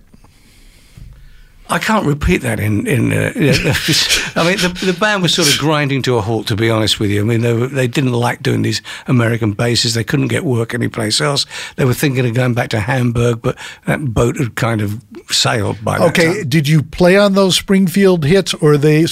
[1.68, 3.12] I can't repeat that in in.
[3.12, 3.32] Uh,
[4.36, 6.48] I mean, the, the band was sort of grinding to a halt.
[6.48, 9.54] To be honest with you, I mean, they were, they didn't like doing these American
[9.54, 9.94] bases.
[9.96, 11.46] They couldn't get work anyplace else.
[11.76, 15.84] They were thinking of going back to Hamburg, but that boat had kind of sailed
[15.84, 19.08] by Okay, did you play on those Springfield hits, or they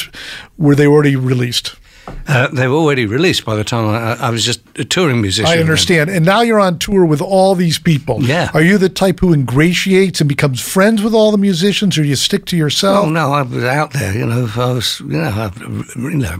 [0.57, 1.75] were they already released?
[2.27, 5.51] Uh, they were already released by the time I, I was just a touring musician.
[5.51, 5.61] I then.
[5.61, 6.09] understand.
[6.09, 8.23] And now you're on tour with all these people.
[8.23, 8.49] Yeah.
[8.53, 12.07] Are you the type who ingratiates and becomes friends with all the musicians, or do
[12.07, 13.05] you stick to yourself?
[13.05, 14.13] Oh no, I was out there.
[14.15, 14.99] You know, I was.
[15.01, 15.51] You know, I,
[15.95, 16.39] you know,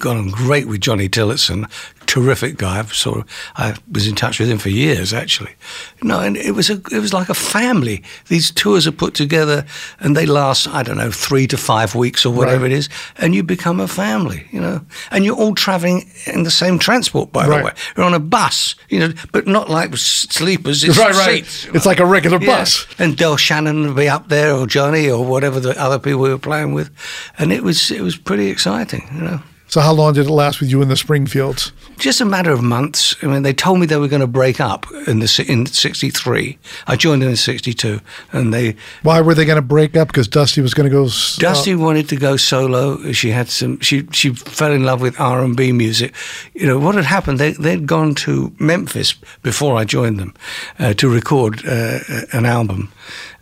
[0.00, 1.66] got on great with Johnny Tillotson,
[2.06, 2.80] terrific guy.
[2.80, 3.24] I sort of,
[3.56, 5.54] I was in touch with him for years, actually.
[6.02, 8.02] You know, and it was a, it was like a family.
[8.28, 9.64] These tours are put together,
[10.00, 12.72] and they last, I don't know, three to five weeks or whatever Right.
[12.72, 14.48] it is, and you become a family.
[14.50, 17.58] You know, and you're all traveling in the same transport, by Right.
[17.58, 17.72] the way.
[17.96, 20.82] You're on a bus, you know, but not like sleepers.
[20.82, 21.46] It's Right, right.
[21.46, 21.66] seats.
[21.74, 22.46] It's like a regular Yeah.
[22.58, 22.86] bus.
[22.98, 26.30] And Del Shannon would be up there, or Johnny, or whatever the other people we
[26.30, 26.90] were playing with,
[27.38, 29.40] and it was it was pretty exciting, you know.
[29.70, 31.70] So how long did it last with you in the Springfields?
[31.96, 33.14] Just a matter of months.
[33.22, 36.58] I mean, they told me they were going to break up in the in '63.
[36.88, 38.00] I joined them in '62,
[38.32, 40.08] and they Why were they going to break up?
[40.08, 41.04] Because Dusty was going to go.
[41.04, 43.12] s- Dusty wanted to go solo.
[43.12, 43.78] She had some.
[43.80, 46.14] She she fell in love with R and B music.
[46.54, 47.38] You know what had happened?
[47.38, 50.34] They they'd gone to Memphis before I joined them
[50.80, 52.00] uh, to record uh,
[52.32, 52.90] an album,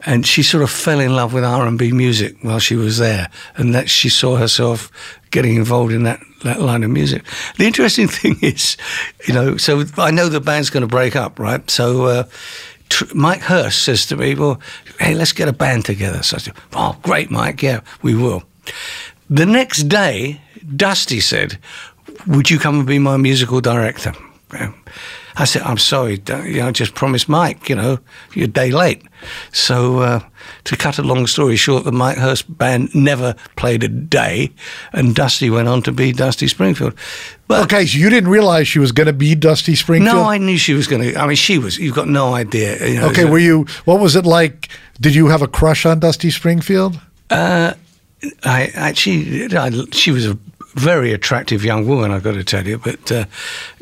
[0.07, 2.99] and she sort of fell in love with R and B music while she was
[2.99, 4.91] there, and that she saw herself
[5.31, 7.25] getting involved in that, that line of music.
[7.57, 8.77] The interesting thing is,
[9.27, 11.69] you know, so I know the band's going to break up, right?
[11.71, 12.05] So.
[12.05, 12.25] Uh,
[12.91, 14.59] Tr- Mike Hurst says to me, "Well,
[14.99, 17.63] hey, let's get a band together." So I said, "Oh, great, Mike.
[17.63, 18.45] Yeah, we will."
[19.29, 20.41] The next day,
[20.75, 21.59] Dusty said,
[22.27, 24.15] "Would you come and be my musical director?"
[24.59, 24.75] Um,
[25.39, 27.69] I said, "I'm sorry, you know, I just promised Mike.
[27.69, 27.99] You know,
[28.35, 29.03] you're a day late."
[29.53, 30.21] So, uh,
[30.65, 34.51] to cut a long story short, the Mike Hurst band never played a day,
[34.93, 36.95] and Dusty went on to be Dusty Springfield.
[37.47, 40.17] But Okay, so you didn't realize she was going to be Dusty Springfield.
[40.17, 41.17] no, I knew she was going to.
[41.21, 41.79] I mean, she was.
[41.79, 42.87] You've got no idea.
[42.87, 43.67] You know, Okay, were you?
[43.85, 44.69] What was it like?
[45.01, 46.99] Did you have a crush on Dusty Springfield?
[47.31, 47.75] Uh,
[48.45, 50.37] I actually, I, she was a
[50.79, 52.11] very attractive young woman.
[52.11, 53.25] I've got to tell you, but uh,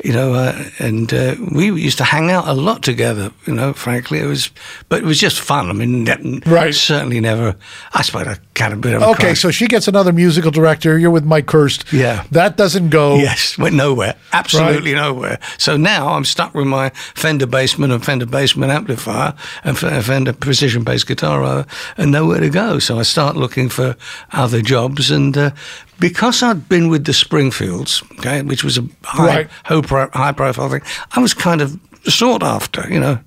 [0.03, 3.31] you know, uh, and uh, we used to hang out a lot together.
[3.45, 4.49] You know, frankly, it was,
[4.89, 5.69] but it was just fun.
[5.69, 6.73] I mean, ne- Right.
[6.73, 7.55] Certainly never.
[7.93, 10.97] I suppose I had a bit of a Okay, so she gets another musical director.
[10.97, 11.85] You're with Mike Hurst.
[11.93, 12.23] Yeah.
[12.31, 13.15] that doesn't go.
[13.17, 14.15] Yes, went nowhere.
[14.33, 15.39] Absolutely nowhere.
[15.57, 19.33] So now I'm stuck with my Fender Bassman and Fender Bassman amplifier
[19.63, 21.65] and Fender precision bass guitar
[21.97, 22.79] and nowhere to go.
[22.79, 23.95] So I start looking for
[24.31, 25.51] other jobs, and uh,
[25.99, 29.49] because I'd been with the Springfields, okay, which was a high, Right.
[29.63, 30.81] high, pro- high profile thing,
[31.15, 33.19] I was kind of sought after, you know.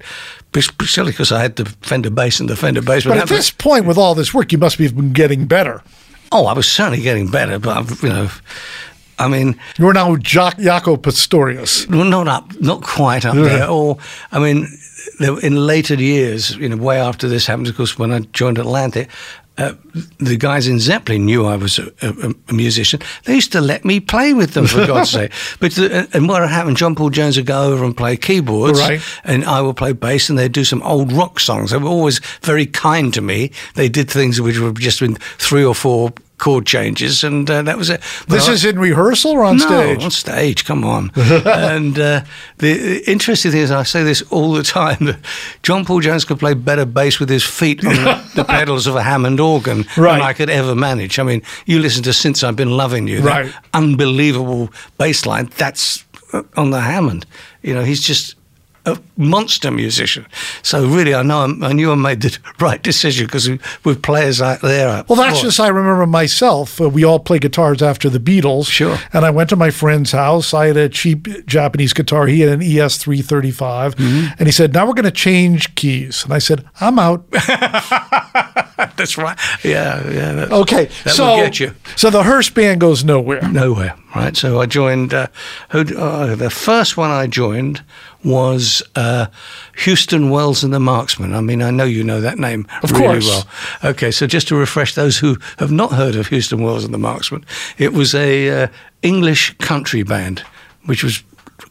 [0.53, 3.11] Particularly because I had the Fender bass and the Fender Bassman.
[3.11, 5.81] But at this point, with all this work, you must have been getting better.
[6.33, 8.29] oh, I was certainly getting better, but I've, you know,
[9.19, 11.87] I mean, You're now Jock Jaco Pastorius.
[11.89, 13.69] Well, not up, not quite up there.
[13.69, 13.99] Or,
[14.33, 14.67] I mean,
[15.21, 19.09] in later years, you know, way after this happened, of course, when I joined Atlantic,
[19.61, 19.75] uh,
[20.19, 23.01] the guys in Zeppelin knew I was a, a, a musician.
[23.25, 25.33] They used to let me play with them, for God's sake.
[25.61, 29.01] But the, and what happened, John Paul Jones would go over and play keyboards, Right.
[29.25, 31.71] and I would play bass, and they'd do some old rock songs.
[31.71, 33.51] They were always very kind to me.
[33.75, 37.77] They did things which were just in three or four chord changes, and uh, that
[37.79, 38.01] was it.
[38.27, 40.03] But This I- is in rehearsal or on no, stage?
[40.05, 40.65] on stage.
[40.65, 41.11] Come on.
[41.17, 42.23] and uh,
[42.59, 45.19] the interesting thing is, I say this all the time: that
[45.63, 48.97] John Paul Jones could play better bass with his feet on the, the pedals of
[48.97, 50.15] a Hammond organ Right.
[50.19, 51.19] than I could ever manage.
[51.19, 53.55] I mean, you listen to "Since I've Been Loving You," that Right.
[53.75, 55.51] unbelievable bass line.
[55.59, 57.27] That's uh, on the Hammond.
[57.63, 58.35] You know, he's just.
[58.91, 60.27] A monster musician,
[60.63, 63.49] so really, I know I'm, I knew I made the right decision because
[63.85, 65.05] with players out there.
[65.09, 66.81] Well, that's just, I remember myself.
[66.81, 68.67] Uh, we all play guitars after the Beatles.
[68.71, 68.99] Sure.
[69.13, 70.55] And I went to my friend's house.
[70.55, 72.27] I had a cheap Japanese guitar.
[72.27, 73.97] He had an ES 335.
[73.97, 74.35] Mm-hmm.
[74.39, 76.25] And he said, Now we're going to change keys.
[76.25, 77.31] And I said, I'm out.
[78.97, 79.39] that's right.
[79.65, 80.33] Yeah, yeah.
[80.33, 80.87] That, Okay.
[81.05, 81.75] that so, will get you.
[81.97, 83.43] So the Hurst band goes nowhere.
[83.49, 84.37] nowhere, right?
[84.37, 85.15] So I joined.
[85.15, 85.29] Uh,
[85.71, 87.83] who, uh, the first one I joined
[88.25, 89.27] was uh,
[89.79, 91.35] Houston Wells and the Marksmen.
[91.35, 93.27] I mean, I know you know that name Of really course.
[93.83, 93.91] well.
[93.93, 96.99] Okay, so just to refresh those who have not heard of Houston Wells and the
[96.99, 97.45] Marksmen,
[97.79, 98.69] it was a uh,
[99.03, 100.41] English country band,
[100.85, 101.23] which was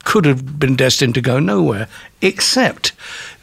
[0.06, 1.88] could have been destined to go nowhere,
[2.22, 2.94] except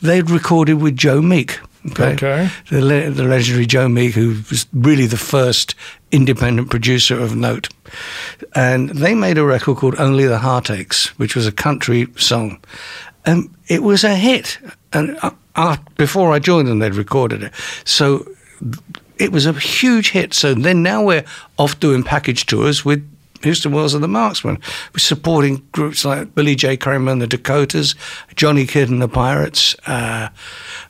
[0.00, 1.58] they'd recorded with Joe Meek.
[1.90, 2.14] Okay.
[2.14, 2.48] Okay.
[2.70, 5.74] The, le- the legendary Joe Meek, who was really the first
[6.10, 7.68] independent producer of note.
[8.54, 12.60] And they made a record called Only the Heartaches, which was a country song.
[13.24, 14.58] And it was a hit.
[14.92, 17.52] And uh, uh, before I joined them, they'd recorded it.
[17.84, 18.26] So
[19.18, 20.34] it was a huge hit.
[20.34, 21.24] So then now we're
[21.58, 23.08] off doing package tours with
[23.46, 24.58] Houston Wells and the Marksmen.
[24.92, 26.76] We're supporting groups like Billy J.
[26.76, 27.94] Kramer and the Dakotas,
[28.34, 30.28] Johnny Kidd and the Pirates, uh,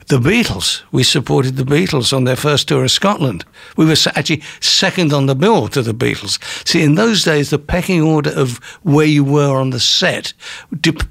[0.06, 0.82] the Beatles.
[0.90, 3.44] We supported the Beatles on their first tour of Scotland.
[3.76, 6.38] We were actually second on the bill to the Beatles.
[6.66, 10.32] See, in those days, the pecking order of where you were on the set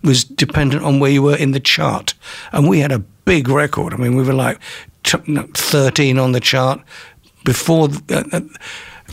[0.03, 2.15] was dependent on where you were in the chart.
[2.51, 3.93] And we had a big record.
[3.93, 4.59] I mean, we were like
[5.03, 6.81] 13 on the chart
[7.43, 7.89] before.
[8.09, 8.41] Uh, uh,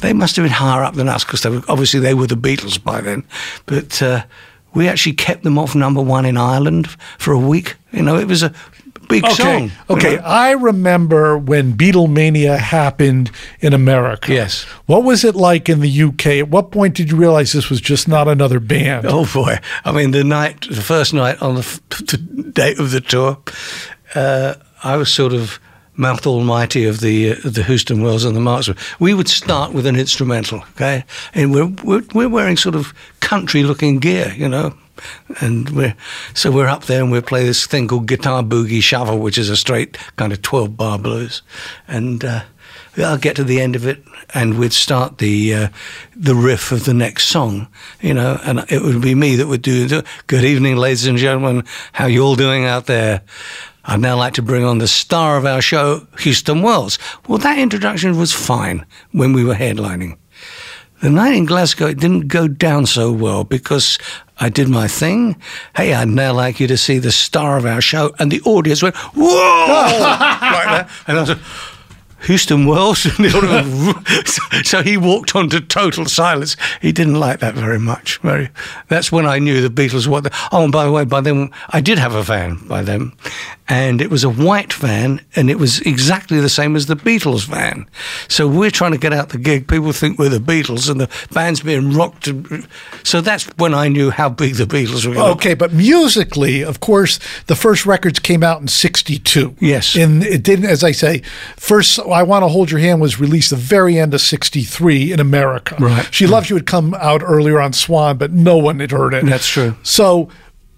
[0.03, 3.01] they must have been higher up than us because obviously they were the Beatles by
[3.01, 3.25] then.
[3.67, 4.25] But uh,
[4.75, 7.77] we actually kept them off number one in Ireland for a week.
[7.93, 8.53] You know, it was a
[9.09, 9.35] big okay.
[9.35, 9.71] song.
[9.88, 10.23] Okay, know?
[10.25, 14.33] I remember when Beatlemania happened in America.
[14.33, 14.65] Yes.
[14.87, 16.27] What was it like in the UK?
[16.27, 19.07] At what point did you realize this was just not another band?
[19.07, 19.59] Oh boy!
[19.85, 22.17] I mean, the night, the first night on the, the
[22.53, 23.38] date of the tour,
[24.15, 25.61] uh, I was sort of
[25.96, 28.76] mouth almighty of the uh, the Houston Wells and the Marksmen.
[28.98, 33.62] We would start with an instrumental, okay, and we're we're, we're wearing sort of country
[33.62, 34.74] looking gear, you know.
[35.40, 35.96] And we're
[36.35, 39.48] so we're up there and we play this thing called guitar boogie shuffle, which is
[39.48, 41.42] a straight kind of twelve bar blues,
[41.88, 42.42] and uh,
[42.98, 44.02] I'll get to the end of it
[44.35, 45.68] and we'd start the uh,
[46.14, 47.68] the riff of the next song,
[48.00, 51.64] you know, and it would be me that would do "Good evening, ladies and gentlemen,
[51.92, 53.22] how you all doing out there?"
[53.85, 56.99] I'd now like to bring on the star of our show, Houston Wells.
[57.27, 60.16] Well, that introduction was fine when we were headlining.
[61.03, 63.99] The night in Glasgow, it didn't go down so well because
[64.38, 65.35] I did my thing.
[65.75, 68.14] Hey, I'd now like you to see the star of our show.
[68.21, 69.27] And the audience went, whoa!
[70.01, 70.90] like that.
[71.09, 71.38] And I was like,
[72.24, 73.00] Houston Wells.
[74.64, 76.56] so he walked on to total silence.
[76.80, 78.18] He didn't like that very much.
[78.18, 78.50] Very.
[78.88, 80.20] That's when I knew the Beatles were.
[80.20, 83.12] The, oh, and by the way, by then I did have a van by then,
[83.68, 87.46] and it was a white van, and it was exactly the same as the Beatles
[87.46, 87.87] van.
[88.28, 89.68] So we're trying to get out the gig.
[89.68, 92.28] People think we're the Beatles, and the band's being rocked.
[93.02, 95.20] So that's when I knew how big the Beatles were.
[95.32, 99.56] Okay, but musically, of course, the first records came out in '62.
[99.61, 101.22] Yes, and it didn't, as I say,
[101.56, 105.20] first I Want to Hold Your Hand was released the very end of 63 in
[105.20, 105.77] America.
[105.79, 106.12] Right.
[106.12, 109.25] She Loves You had come out earlier on Swan, but no one had heard it.
[109.27, 109.77] That's true.
[109.83, 110.29] So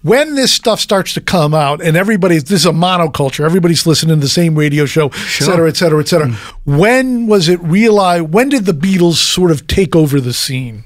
[0.05, 4.15] when this stuff starts to come out and everybody's this is a monoculture everybody's listening
[4.15, 5.47] to the same radio show sure.
[5.47, 6.35] et cetera et cetera et cetera mm.
[6.63, 10.83] when was it realized when did the beatles sort of take over the scene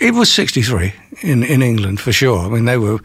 [0.00, 2.38] it was 63 in, in England for sure.
[2.38, 3.00] I mean, they were,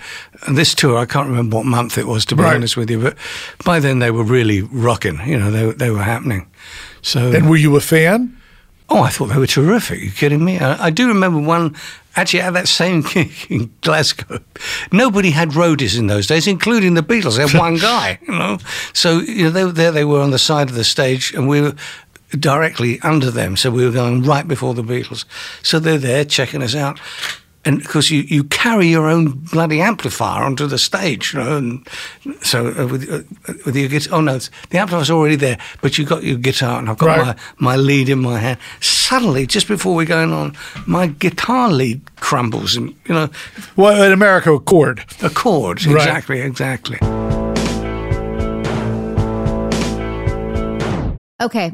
[0.51, 2.55] this tour, I can't remember what month it was, to be right.
[2.55, 3.17] honest with you, but
[3.65, 5.19] by then they were really rocking.
[5.25, 6.47] You know, they, they were happening.
[7.01, 8.37] So, and were you a fan?
[8.89, 9.99] Oh, I thought they were terrific.
[9.99, 10.59] Are you kidding me?
[10.59, 11.75] I, I do remember one
[12.15, 14.39] actually at that same gig in Glasgow.
[14.91, 17.37] Nobody had roadies in those days, including the Beatles.
[17.37, 18.59] They had one guy, you know.
[18.93, 21.61] So you know, they, there they were on the side of the stage, and we
[21.61, 21.75] were
[22.39, 23.55] directly under them.
[23.57, 25.25] So we were going right before the Beatles.
[25.61, 26.99] So they're there checking us out
[27.65, 31.87] and because you, you carry your own bloody amplifier onto the stage, you know, and
[32.41, 34.37] so uh, with, uh, with your guitar, oh no,
[34.69, 37.37] the amplifier's already there, but you've got your guitar, and I've got right.
[37.59, 38.59] my, my lead in my hand.
[38.81, 40.55] Suddenly, just before we're going on,
[40.87, 43.29] my guitar lead crumbles, and you know,
[43.77, 45.95] well, in America, a cord, a cord, right.
[45.95, 46.97] exactly, exactly.
[51.41, 51.73] Okay,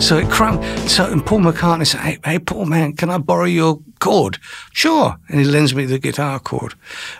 [0.00, 0.62] So it crumb.
[0.88, 4.38] So and Paul McCartney said, "Hey, hey, Paul, man, can I borrow your cord?
[4.72, 5.16] Sure.
[5.28, 6.74] And he lends me the guitar cord.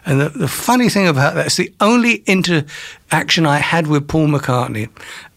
[0.06, 4.28] And the, the funny thing about that is the only interaction I had with Paul
[4.28, 4.88] McCartney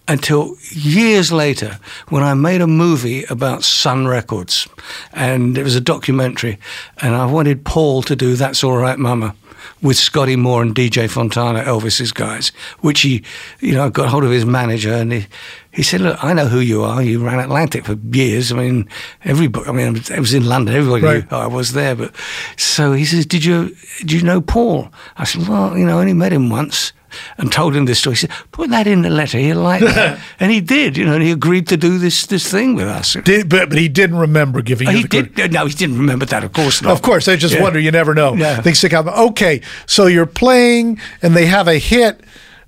[0.07, 1.79] until years later
[2.09, 4.67] when I made a movie about Sun Records,
[5.13, 6.59] and it was a documentary,
[7.01, 9.35] and I wanted Paul to do "That's All Right, Mama."
[9.81, 12.49] With Scotty Moore and DJ Fontana, Elvis's guys,
[12.79, 13.23] which he,
[13.59, 15.25] you know, got hold of his manager and he,
[15.71, 17.01] he said, look, I know who you are.
[17.01, 18.51] You ran Atlantic for years.
[18.51, 18.87] I mean,
[19.23, 20.75] everybody, I mean, I was in London.
[20.75, 21.31] Everybody Right.
[21.31, 21.95] knew I was there.
[21.95, 22.13] But
[22.57, 24.89] so he says, did you, do you know Paul?
[25.17, 26.91] I said, well, you know, I only met him once
[27.37, 28.15] and told him this story.
[28.15, 29.37] He said, put that in the letter.
[29.37, 30.19] He'll like that.
[30.39, 33.13] and he did, you know, and he agreed to do this, this thing with us.
[33.23, 35.51] Did, but, but he didn't remember giving you he did.
[35.51, 36.43] No, he didn't remember that.
[36.43, 36.91] Of course not.
[36.91, 37.61] Of course, I just Yeah.
[37.61, 37.79] wonder.
[37.79, 38.33] You never know.
[38.35, 38.61] Yeah.
[38.61, 39.07] Things stick out.
[39.07, 42.21] Okay, so you're playing, and they have a hit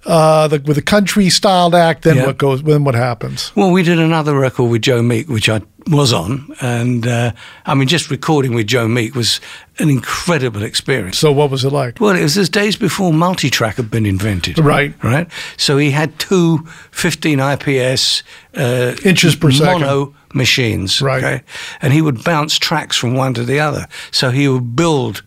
[0.06, 2.04] uh, the, with a country styled act.
[2.04, 2.26] Then Yeah.
[2.28, 2.62] what goes?
[2.64, 3.52] Then what happens?
[3.56, 7.32] Well, we did another record with Joe Meek, which I was on, and uh,
[7.66, 9.42] I mean, just recording with Joe Meek was
[9.80, 11.18] an incredible experience.
[11.18, 12.00] So what was it like?
[12.00, 14.60] Well, it was those days before multi-track had been invented.
[14.60, 14.94] Right.
[15.04, 15.28] Right.
[15.58, 16.60] So he had two
[16.92, 18.24] 15 IPS
[18.56, 19.82] uh, Inches per second.
[19.82, 21.02] mono machines.
[21.02, 21.24] Right.
[21.24, 21.44] Okay.
[21.82, 23.88] And he would bounce tracks from one to the other.
[24.12, 25.22] So he would build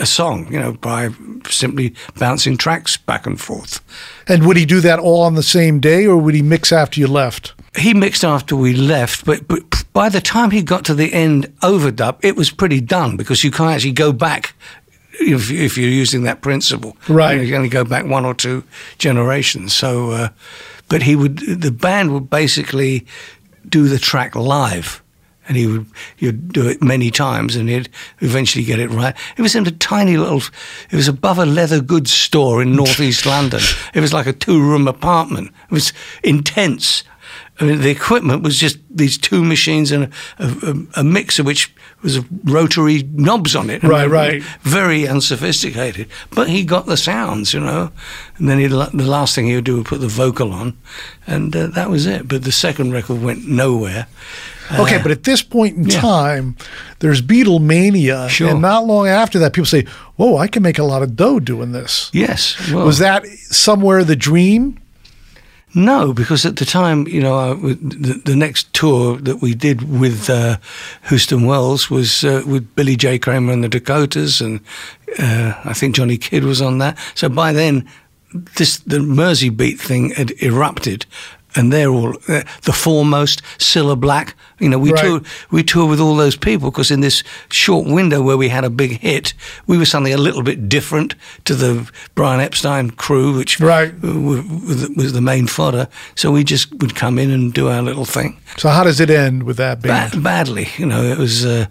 [0.00, 1.10] a song, you know, by
[1.48, 3.80] simply bouncing tracks back and forth.
[4.28, 7.00] And would he do that all on the same day, or would he mix after
[7.00, 7.54] you left?
[7.76, 11.46] he mixed after we left, but, but by the time he got to the end
[11.60, 14.54] overdub, it was pretty done because you can't actually go back
[15.14, 16.96] if, if you're using that principle.
[17.08, 17.40] Right.
[17.40, 18.64] You can only go back one or two
[18.98, 19.72] generations.
[19.72, 20.28] So, uh,
[20.88, 23.06] but he would, the band would basically
[23.68, 25.02] do the track live.
[25.48, 25.86] And he would
[26.18, 27.88] you'd do it many times, and he'd
[28.20, 29.14] eventually get it right.
[29.36, 30.42] It was in a tiny little.
[30.90, 33.60] It was above a leather goods store in northeast London.
[33.92, 35.48] It was like a two-room apartment.
[35.64, 37.02] It was intense.
[37.60, 40.44] I mean, the equipment was just these two machines and a,
[40.96, 41.72] a, a mixer, which
[42.02, 43.82] was rotary knobs on it.
[43.82, 44.42] Right, right.
[44.62, 47.92] Very unsophisticated, but he got the sounds, you know.
[48.38, 50.76] And then he, the last thing he would do would put the vocal on,
[51.26, 52.26] and uh, that was it.
[52.26, 54.06] But the second record went nowhere.
[54.78, 56.00] Okay, but at this point in yeah.
[56.00, 56.56] time,
[57.00, 58.50] there's Beatlemania, Sure.
[58.50, 59.84] and not long after that, people say,
[60.16, 64.04] "Whoa, I can make a lot of dough doing this." Yes, well, Was that somewhere
[64.04, 64.78] the dream?
[65.74, 69.98] No, because at the time, you know, uh, the, the next tour that we did
[69.98, 70.58] with uh,
[71.08, 73.18] Houston Wells was uh, with Billy J.
[73.18, 74.60] Kramer and the Dakotas, and
[75.18, 76.98] uh, I think Johnny Kidd was on that.
[77.14, 77.88] So by then,
[78.56, 81.06] this the Mersey beat thing had erupted,
[81.54, 83.42] and they're all uh, the foremost.
[83.58, 85.02] Cilla Black, you know, we Right.
[85.04, 88.64] toured we toured with all those people because in this short window where we had
[88.64, 89.34] a big hit,
[89.66, 93.92] we were something a little bit different to the Brian Epstein crew, which Right.
[94.00, 95.88] w- w- was the main fodder.
[96.14, 98.36] So we just would come in and do our little thing.
[98.56, 100.12] So how does it end with that band?
[100.12, 101.44] Ba- badly, you know, it was.
[101.44, 101.66] Uh,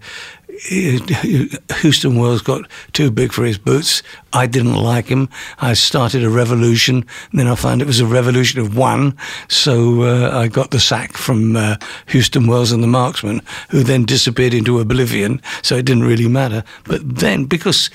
[1.80, 4.02] Houston Wells got too big for his boots.
[4.32, 5.28] I didn't like him.
[5.58, 9.16] I started a revolution, and then I found it was a revolution of one.
[9.48, 11.76] So uh, I got the sack from uh,
[12.06, 13.40] Houston Wells and the Marksmen,
[13.70, 15.40] who then disappeared into oblivion.
[15.62, 16.64] So it didn't really matter.
[16.84, 17.90] But then, because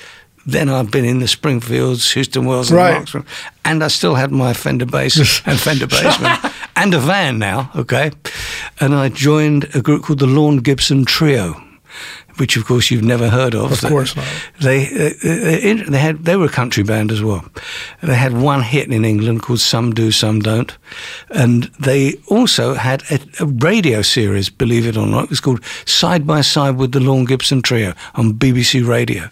[0.46, 2.94] then I'd been in the Springfields, Houston Wells, and Right.
[2.94, 3.24] Marksmen,
[3.64, 7.70] and I still had my Fender bass and Fender bassman and a van now.
[7.76, 8.10] Okay,
[8.80, 11.62] and I joined a group called the Lorne Gibson Trio.
[12.38, 13.72] Which, of course, you've never heard of.
[13.72, 14.26] Of course not.
[14.60, 17.44] They uh, they, they had they were a country band as well.
[18.02, 20.76] They had one hit in England called "Some Do, Some Don't,"
[21.30, 24.50] and they also had a, a radio series.
[24.50, 27.94] Believe it or not, it was called "Side by Side with the Lorne Gibson Trio"
[28.14, 29.28] on BBC Radio.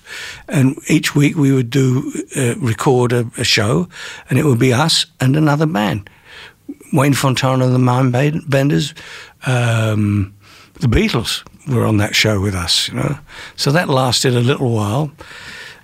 [0.49, 3.89] And each week we would do uh, record a, a show,
[4.29, 6.11] and it would be us and another band.
[6.93, 8.13] Wayne Fontana and the Mind
[8.49, 8.95] Benders.
[9.47, 10.35] Um,
[10.81, 13.19] the Beatles were on that show with us, you know.
[13.57, 15.11] So that lasted a little while.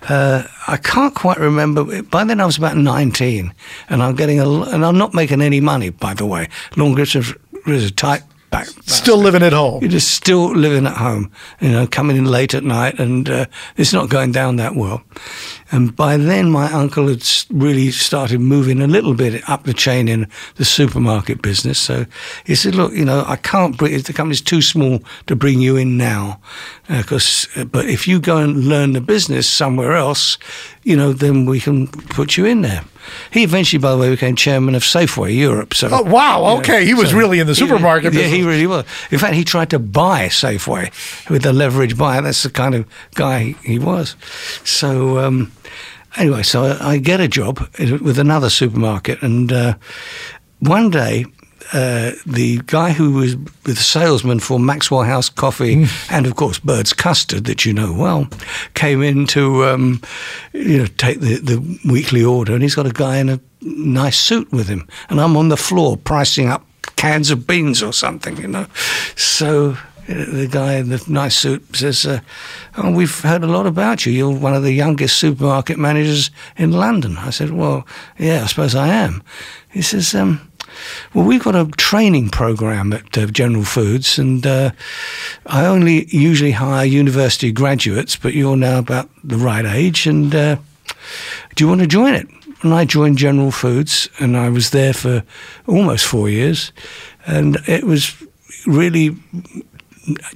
[0.09, 2.03] Uh, I can't quite remember.
[2.03, 3.53] By then, I was about 19,
[3.89, 6.49] and I'm getting a, and I'm not making any money, by the way.
[6.75, 7.33] Long distance
[7.65, 8.23] is a tight
[8.53, 8.67] back.
[8.85, 9.81] Still living at home.
[9.81, 13.45] You're just still living at home, you know, coming in late at night, and uh,
[13.77, 15.01] it's not going down that well.
[15.71, 20.07] And by then, my uncle had really started moving a little bit up the chain
[20.07, 21.79] in the supermarket business.
[21.79, 22.05] So
[22.45, 25.75] he said, "Look, you know, I can't bring the company's too small to bring you
[25.75, 26.39] in now,
[26.87, 30.37] because uh, but if you go and learn the business somewhere else,
[30.83, 32.83] you know, then we can put you in there."
[33.31, 35.73] He eventually, by the way, became chairman of Safeway Europe.
[35.73, 36.37] So, Oh, wow.
[36.39, 36.85] you know, Okay.
[36.85, 38.37] He was so- really in the supermarket yeah, business.
[38.39, 38.85] he really was.
[39.11, 40.91] In fact, he tried to buy Safeway
[41.29, 42.21] with a leverage buyer.
[42.21, 42.85] That's the kind of
[43.15, 44.15] guy he was.
[44.63, 45.51] So um,
[46.17, 49.73] anyway, so I, I get a job with another supermarket, and uh,
[50.59, 51.25] one day.
[51.73, 56.93] Uh, the guy who was the salesman for Maxwell House Coffee and, of course, Bird's
[56.93, 58.27] Custard, that you know well,
[58.75, 59.99] came in to um,
[60.53, 64.19] you know take the, the weekly order, and he's got a guy in a nice
[64.19, 66.63] suit with him, and I'm on the floor pricing up
[66.95, 68.67] cans of beans or something, you know.
[69.15, 69.77] So
[70.09, 72.19] uh, the guy in the nice suit says, uh,
[72.77, 74.11] "Oh, we've heard a lot about you.
[74.11, 77.87] You're one of the youngest supermarket managers in London." I said, "Well,
[78.19, 79.23] yeah, I suppose I am."
[79.69, 80.39] He says, um,
[81.13, 84.71] "Well, we've got a training program at uh, General Foods, and uh,
[85.45, 90.57] I only usually hire university graduates, but you're now about the right age, and uh,
[91.55, 92.27] do you want to join it?"
[92.61, 95.23] And I joined General Foods, and I was there for
[95.67, 96.71] almost four years,
[97.25, 98.15] and it was
[98.65, 99.15] really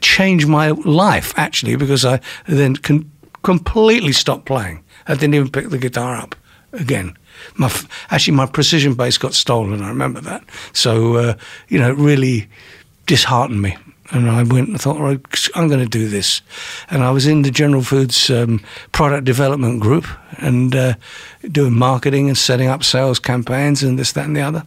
[0.02, 3.12] changed my life actually because I then con-
[3.44, 4.84] completely stopped playing.
[5.08, 6.36] I didn't even pick the guitar up
[6.74, 7.18] again.
[7.56, 7.74] My
[8.10, 9.82] actually my precision bass got stolen.
[9.82, 10.44] I remember that.
[10.74, 11.34] So uh,
[11.68, 12.48] you know, it really
[13.06, 13.78] disheartened me.
[14.12, 15.20] And I went and thought, right,
[15.54, 16.42] I'm going to do this.
[16.90, 18.62] And I was in the General Foods um,
[18.94, 20.06] product development group
[20.38, 20.94] and uh,
[21.52, 24.66] doing marketing and setting up sales campaigns and this, that, and the other.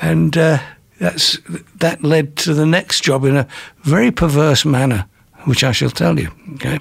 [0.00, 0.60] And uh,
[0.98, 1.38] that's
[1.76, 3.46] that led to the next job in a
[3.82, 5.06] very perverse manner,
[5.44, 6.30] which I shall tell you.
[6.54, 6.78] Okay,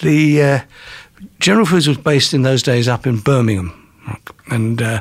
[0.00, 0.60] the uh,
[1.38, 3.72] General Foods was based in those days up in Birmingham,
[4.50, 5.00] and uh,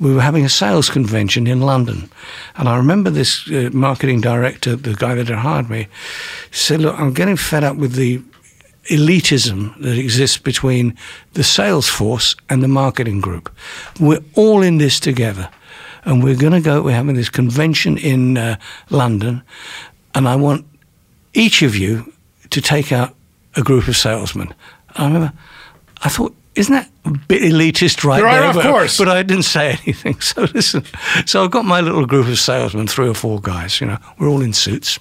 [0.00, 2.10] we were having a sales convention in London.
[2.56, 5.88] And I remember this uh, marketing director, the guy that had hired me,
[6.50, 8.22] said, "Look, I'm getting fed up with the."
[8.90, 10.98] elitism that exists between
[11.34, 13.48] the sales force and the marketing group.
[14.00, 15.48] We're all in this together
[16.04, 16.82] and we're going to go.
[16.82, 18.56] We're having this convention in uh,
[18.90, 19.42] London,
[20.14, 20.66] and I want
[21.32, 22.12] each of you
[22.50, 23.14] to take out
[23.56, 24.52] a group of salesmen.
[24.96, 25.32] I remember,
[26.02, 28.50] I thought, isn't that a bit elitist, right Right, there?
[28.50, 28.98] of course.
[28.98, 30.20] But I didn't say anything.
[30.20, 30.84] So listen,
[31.26, 33.80] so I've got my little group of salesmen, three or four guys.
[33.80, 34.98] You know, we're all in suits,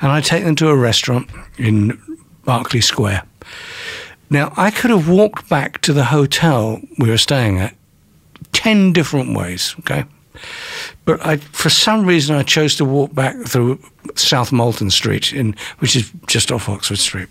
[0.00, 1.28] and I take them to a restaurant
[1.58, 2.00] in
[2.44, 3.22] Berkeley Square.
[4.30, 7.74] Now, I could have walked back to the hotel we were staying at
[8.52, 10.04] 10 different ways, okay?
[11.04, 13.80] But I, for some reason, I chose to walk back through
[14.14, 17.28] South Molton Street, in, which is just off Oxford Street.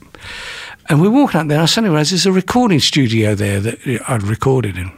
[0.90, 4.02] And we walked up there, and I suddenly realised there's a recording studio there that
[4.08, 4.92] I'd recorded in.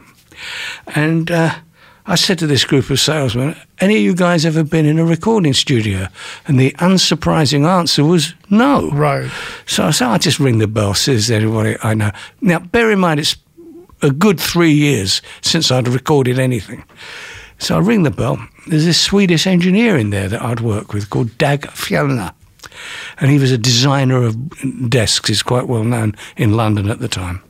[0.94, 1.54] And uh,
[2.06, 5.04] I said to this group of salesmen, any of you guys ever been in a
[5.04, 6.08] recording studio?
[6.48, 8.90] And the unsurprising answer was no.
[8.90, 9.30] Right.
[9.66, 12.10] So I said, I'll just ring the bell, says everybody I know.
[12.40, 13.36] Now, bear in mind, it's
[14.00, 16.84] a good three years since I'd recorded anything.
[17.58, 18.44] So I ring the bell.
[18.66, 22.32] There's this Swedish engineer in there that I'd worked with called Dag Fjellner.
[23.18, 25.28] And he was a designer of desks.
[25.28, 27.42] He's quite well known in London at the time.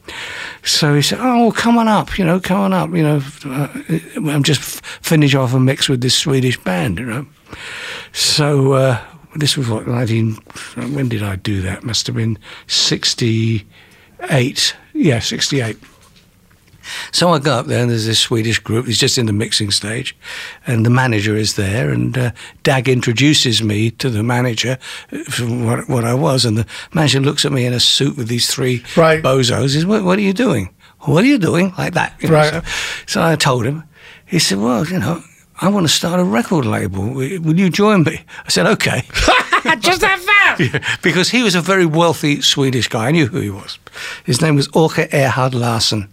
[0.62, 2.18] So he said, "Oh, come on up.
[2.18, 2.90] You know, come on up.
[2.90, 3.68] You know, uh,
[4.16, 6.98] I'm just finish off a mix with this Swedish band.
[6.98, 7.26] You know."
[8.12, 9.00] So uh,
[9.36, 10.34] this was what 19.
[10.94, 11.84] When did I do that?
[11.84, 14.76] Must have been 68.
[14.94, 15.76] Yeah, 68.
[17.12, 18.86] So I go up there, and there's this Swedish group.
[18.86, 20.16] He's just in the mixing stage,
[20.66, 21.90] and the manager is there.
[21.90, 22.30] And uh,
[22.62, 24.76] Dag introduces me to the manager
[25.30, 28.28] for what, what I was, and the manager looks at me in a suit with
[28.28, 29.22] these three Right.
[29.22, 29.62] bozos.
[29.62, 30.70] He says, what, "What are you doing?
[31.00, 32.14] What are you doing?" Like that.
[32.20, 32.52] you know, Right.
[32.52, 32.62] So,
[33.06, 33.84] so I told him.
[34.26, 35.22] He said, "Well, you know."
[35.60, 37.02] I want to start a record label.
[37.14, 38.24] Will you join me?
[38.44, 39.02] I said, okay.
[39.78, 40.21] Just that fast.
[41.02, 43.08] Because he was a very wealthy Swedish guy.
[43.08, 43.78] I knew who he was.
[44.24, 46.08] His name was Orke Erhard Larsson.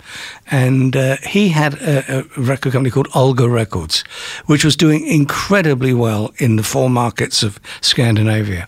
[0.52, 4.04] And uh, he had a, a record company called Olga Records,
[4.48, 8.68] which was doing incredibly well in the four markets of Scandinavia.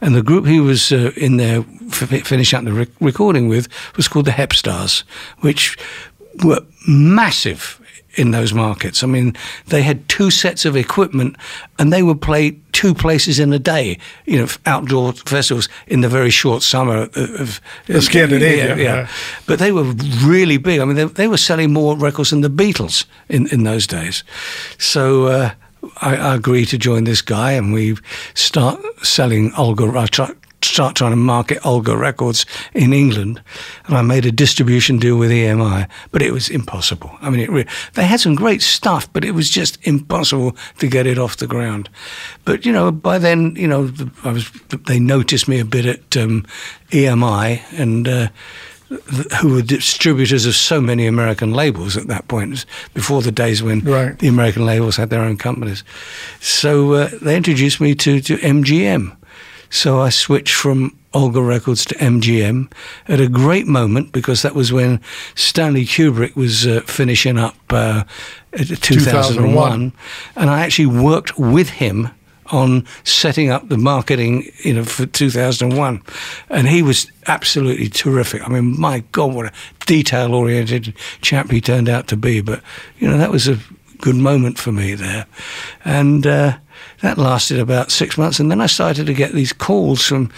[0.00, 3.68] And the group he was uh, in there f- finishing up the rec- recording with
[3.96, 5.04] was called the Hep Stars,
[5.40, 5.76] which
[6.44, 7.78] were massive
[8.14, 9.02] in those markets.
[9.02, 9.34] I mean,
[9.66, 11.36] they had two sets of equipment
[11.78, 16.08] and they would play two places in a day, you know, outdoor festivals in the
[16.08, 18.76] very short summer of, of Scandinavia.
[18.76, 19.08] Yeah, yeah.
[19.46, 19.84] But they were
[20.24, 20.80] really big.
[20.80, 24.24] I mean, they, they, were selling more records than the Beatles in, in those days.
[24.78, 25.50] So uh,
[26.00, 27.96] I, I agreed to join this guy, and we
[28.34, 29.84] start selling Olga.
[29.98, 30.06] I
[30.64, 33.40] start trying to market Olga Records in England,
[33.86, 37.10] and I made a distribution deal with EMI, but it was impossible.
[37.20, 41.06] I mean, re- they had some great stuff, but it was just impossible to get
[41.06, 41.88] it off the ground.
[42.44, 43.92] But you know, by then, you know,
[44.24, 44.50] I was
[44.86, 46.46] they noticed me a bit at um,
[46.90, 48.08] EMI and.
[48.08, 48.28] Uh,
[49.40, 53.80] who were distributors of so many American labels at that point, before the days when
[53.80, 54.18] right.
[54.18, 55.82] the American labels had their own companies.
[56.40, 59.16] So uh, they introduced me to, to MGM.
[59.72, 62.70] So I switched from Olga Records to MGM
[63.08, 65.00] at a great moment because that was when
[65.34, 68.04] Stanley Kubrick was uh, finishing up uh,
[68.52, 69.92] 2001, 2001,
[70.36, 72.10] and I actually worked with him
[72.48, 76.02] on setting up the marketing, you know, for 2001,
[76.50, 78.46] and he was absolutely terrific.
[78.46, 79.52] I mean, my God, what a
[79.86, 80.92] detail-oriented
[81.22, 82.42] chap he turned out to be.
[82.42, 82.62] But
[82.98, 83.58] you know, that was a
[84.02, 85.26] good moment for me there,
[85.84, 86.26] and.
[86.26, 86.58] Uh,
[87.02, 88.40] that lasted about six months.
[88.40, 90.30] And then I started to get these calls from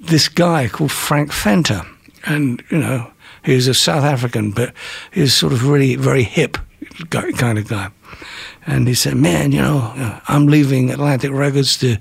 [0.00, 1.86] this guy called Frank Fenter.
[2.24, 3.10] And, you know,
[3.44, 4.72] he was a South African, but
[5.12, 6.58] he was sort of really very hip
[7.10, 7.90] kind of guy.
[8.66, 11.98] And he said, Man, you know, I'm leaving Atlantic Records to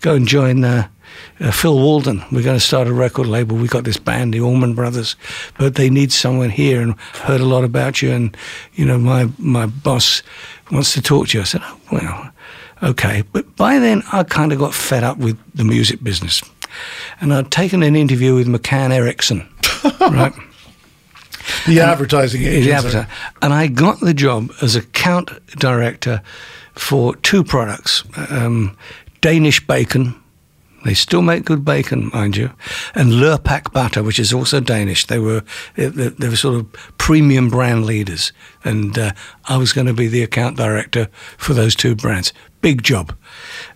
[0.00, 0.64] go and join.
[0.64, 0.88] Uh,
[1.40, 2.22] uh, Phil Walden.
[2.32, 3.56] We're going to start a record label.
[3.56, 5.16] We got this band, the Allman Brothers,
[5.58, 8.10] but they need someone here, and heard a lot about you.
[8.10, 8.36] And
[8.74, 10.22] you know, my my boss
[10.70, 11.42] wants to talk to you.
[11.42, 12.32] I said, oh, well,
[12.82, 16.42] Okay, but by then I kind of got fed up with the music business.
[17.20, 19.48] And I'd taken an interview with McCann Erickson,
[20.00, 20.32] right?
[21.66, 22.88] The and advertising agency.
[22.90, 23.08] The.
[23.42, 26.22] And I got the job as account director
[26.74, 28.76] for two products um,
[29.20, 30.14] Danish bacon.
[30.84, 32.50] They still make good bacon, mind you,
[32.94, 35.06] and Lurpak butter, which is also Danish.
[35.06, 35.42] They were
[35.74, 38.32] they, were sort of premium brand leaders,
[38.64, 39.12] and uh,
[39.46, 43.16] I was going to be the account director for those two brands big job,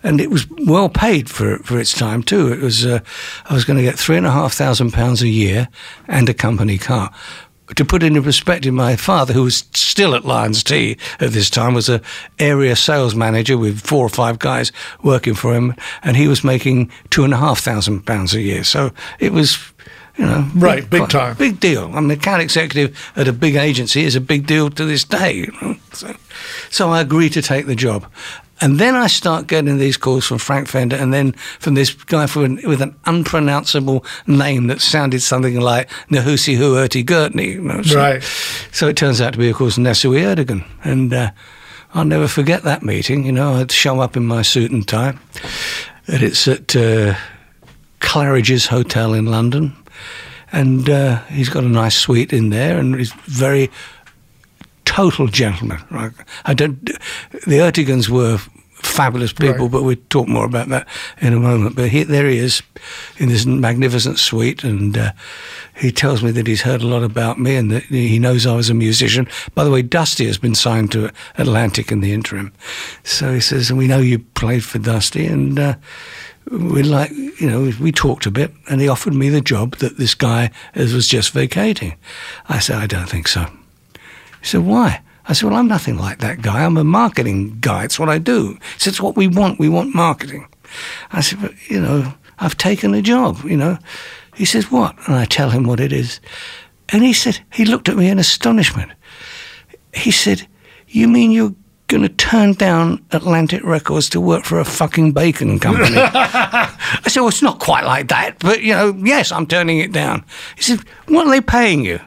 [0.01, 2.51] and it was well paid for for its time too.
[2.51, 2.99] It was uh,
[3.45, 5.67] I was going to get three and a half thousand pounds a year
[6.07, 7.11] and a company car.
[7.75, 11.49] To put it into perspective, my father, who was still at Lyons Tea at this
[11.49, 12.01] time, was a
[12.39, 14.71] area sales manager with four or five guys
[15.03, 18.63] working for him, and he was making two and a half thousand pounds a year.
[18.63, 19.57] So it was
[20.17, 21.85] you know, right, big, big time, big deal.
[21.85, 25.33] I'm an account executive at a big agency is a big deal to this day.
[25.33, 25.75] You know?
[25.91, 26.15] so,
[26.69, 28.05] so I agreed to take the job,
[28.63, 32.27] and then I start getting these calls from Frank Fenter and then from this guy
[32.33, 37.55] with an unpronounceable name that sounded something like Nahusi Huerti Gertney.
[37.55, 37.81] You know?
[37.81, 38.23] so, right.
[38.71, 40.65] So it turns out to be, of course, Nesuhi Ertegun.
[40.81, 41.31] And uh,
[41.93, 43.25] I'll never forget that meeting.
[43.25, 45.17] You know, I'd show up in my suit and tie.
[46.07, 47.15] And it's at uh,
[47.99, 49.75] Claridge's Hotel in London.
[50.53, 53.69] And uh, he's got a nice suite in there and he's very
[54.93, 55.79] total gentleman.
[55.89, 56.11] Right?
[56.45, 56.85] I don't.
[56.85, 58.37] The Erteguns were
[58.73, 59.71] fabulous people, right.
[59.71, 60.87] but we'll talk more about that
[61.19, 61.75] in a moment.
[61.75, 62.61] But he, there he is
[63.17, 65.11] in this magnificent suite, and uh,
[65.75, 68.55] he tells me that he's heard a lot about me and that he knows I
[68.55, 69.27] was a musician.
[69.55, 72.53] By the way, Dusty has been signed to Atlantic in the interim.
[73.03, 75.75] So he says, We know you played for Dusty, and uh,
[76.51, 79.97] we like, you know, we talked a bit, and he offered me the job that
[79.97, 81.95] this guy was just vacating.
[82.47, 83.47] I said, I don't think so.
[84.43, 85.01] He said, Why?
[85.25, 86.63] I said, Well, I'm nothing like that guy.
[86.63, 87.85] I'm a marketing guy.
[87.85, 88.59] It's what I do.
[88.73, 89.57] He said, It's what we want.
[89.57, 90.47] We want marketing.
[91.11, 93.77] I said, But, you know, I've taken a job, you know.
[94.35, 94.95] He says, What?
[95.07, 96.19] And I tell him what it is.
[96.89, 98.91] And he said, He looked at me in astonishment.
[99.93, 100.45] He said,
[100.87, 101.55] You mean you're
[101.87, 105.95] going to turn down Atlantic Records to work for a fucking bacon company?
[105.97, 108.39] I said, Well, it's not quite like that.
[108.39, 110.25] But, you know, yes, I'm turning it down.
[110.57, 112.01] He said, What are they paying you?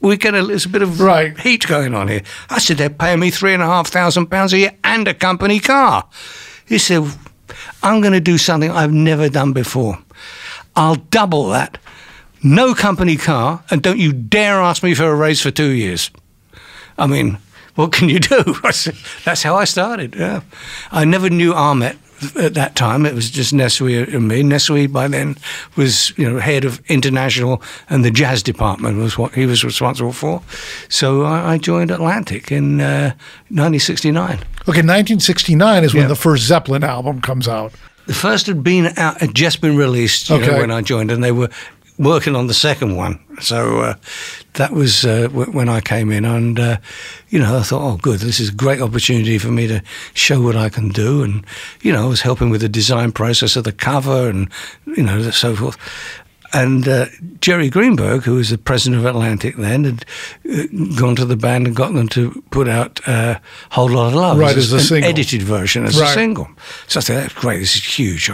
[0.00, 1.38] We get a, there's a bit of right.
[1.38, 2.22] heat going on here.
[2.50, 5.14] I said, they're paying me three and a half thousand pounds a year and a
[5.14, 6.06] company car.
[6.66, 7.04] He said,
[7.82, 9.98] I'm going to do something I've never done before.
[10.76, 11.78] I'll double that.
[12.42, 16.10] No company car, and don't you dare ask me for a raise for two years.
[16.96, 17.38] I mean,
[17.74, 18.42] what can you do?
[19.24, 20.14] That's how I started.
[20.14, 20.42] Yeah.
[20.92, 21.96] I never knew Ahmet
[22.36, 23.06] at that time.
[23.06, 24.42] It was just Nesuhi and me.
[24.42, 25.36] Nesuhi by then
[25.76, 30.12] was you know head of international and the jazz department was what he was responsible
[30.12, 30.42] for.
[30.88, 33.14] So I, I joined Atlantic in uh,
[33.48, 34.38] 1969.
[34.68, 36.08] Okay, 1969 is when yeah.
[36.08, 37.72] the first Zeppelin album comes out.
[38.06, 40.46] The first had been out, had just been released okay.
[40.46, 41.50] know, when I joined, and they were
[41.98, 43.18] working on the second one.
[43.40, 43.94] So uh,
[44.54, 46.76] that was uh, w- when I came in, and uh,
[47.28, 49.82] you know, I thought, oh, good, this is a great opportunity for me to
[50.14, 51.44] show what I can do, and
[51.82, 54.48] you know, I was helping with the design process of the cover, and
[54.86, 55.76] you know, so forth.
[56.54, 57.06] And uh,
[57.42, 60.04] Jerry Greenberg, who was the president of Atlantic then, had
[60.50, 60.62] uh,
[60.98, 63.38] gone to the band and got them to put out uh,
[63.72, 65.10] "Whole Lotta Love" Right, as a an single.
[65.10, 66.08] edited version as Right.
[66.10, 66.48] a single.
[66.86, 67.58] So I said, "That's great.
[67.60, 68.30] This is huge.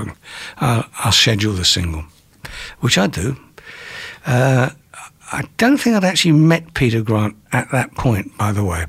[0.59, 2.05] I'll, I'll schedule the single,"
[2.81, 3.37] which I do.
[4.27, 4.71] Uh,
[5.33, 8.87] I don't think I'd actually met Peter Grant at that point, by the way.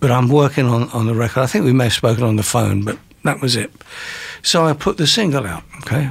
[0.00, 1.40] But I'm working on, on the record.
[1.40, 3.70] I think we may have spoken on the phone, but that was it.
[4.42, 6.10] So I put the single out, okay?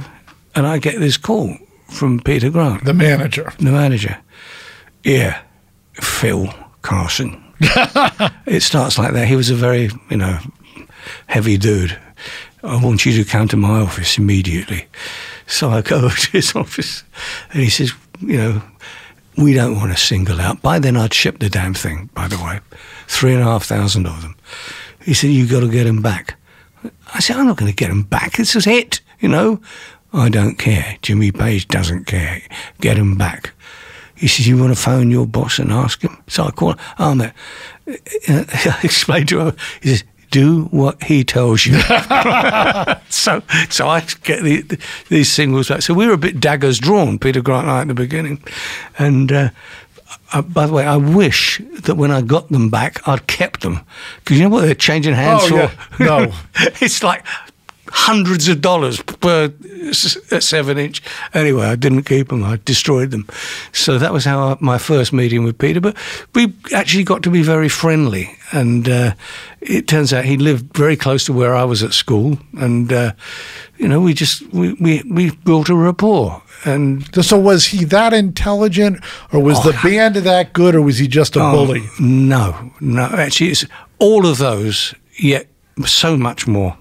[0.54, 1.56] And I get this call
[1.88, 3.52] from Peter Grant, The manager.
[3.58, 4.16] the manager.
[5.04, 5.40] Yeah,
[5.94, 7.42] Phil Carson.
[8.46, 9.28] it starts like that.
[9.28, 10.38] He was a very, you know,
[11.26, 11.98] heavy dude.
[12.62, 14.86] I want you to come to my office immediately.
[15.46, 17.04] So I go to his office
[17.52, 17.92] and he says,
[18.22, 18.62] you know,
[19.36, 20.62] we don't want to single out.
[20.62, 22.60] By then I'd shipped the damn thing, by the way.
[23.06, 24.36] Three and a half thousand of them.
[25.04, 26.38] He said, You've got to get them back.
[27.14, 28.36] I said, I'm not going to get them back.
[28.36, 29.60] This is it, you know.
[30.12, 30.98] I don't care.
[31.00, 32.42] Jimmy Page doesn't care.
[32.80, 33.52] Get them back.
[34.14, 36.16] He says, you want to phone your boss and ask him?
[36.28, 37.34] So I call Ahmet.
[38.28, 39.56] Uh, I explained to him.
[39.80, 41.78] He says, do what he tells you.
[43.08, 44.78] so, so I get the, the,
[45.08, 45.82] these singles back.
[45.82, 48.42] So we were a bit daggers drawn, Peter Grant and I, at the beginning.
[48.98, 49.50] And uh,
[50.32, 53.80] uh, by the way, I wish that when I got them back, I'd kept them.
[54.18, 55.54] Because you know what they're changing hands Oh, for?
[56.02, 56.06] yeah.
[56.06, 56.32] No.
[56.80, 57.24] it's like
[57.92, 59.52] hundreds of dollars per
[59.92, 61.02] seven inch.
[61.34, 62.42] Anyway, I didn't keep them.
[62.42, 63.26] I destroyed them.
[63.72, 65.80] So that was how I, my first meeting with Peter.
[65.80, 65.96] But
[66.34, 69.14] we actually got to be very friendly, and uh,
[69.60, 73.12] it turns out he lived very close to where I was at school, and uh,
[73.76, 76.42] you know, we just we, we we built a rapport.
[76.64, 81.08] And So was he that intelligent, or was the band that good, or was he
[81.08, 81.82] just a bully?
[81.84, 83.02] Oh, No, no.
[83.02, 83.66] Actually, it's
[83.98, 85.48] all of those, yet
[85.84, 86.76] so much more.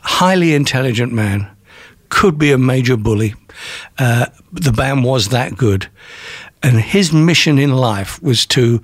[0.00, 1.48] Highly intelligent man,
[2.08, 3.34] could be a major bully.
[3.98, 5.88] Uh, the band was that good.
[6.62, 8.80] And his mission in life was to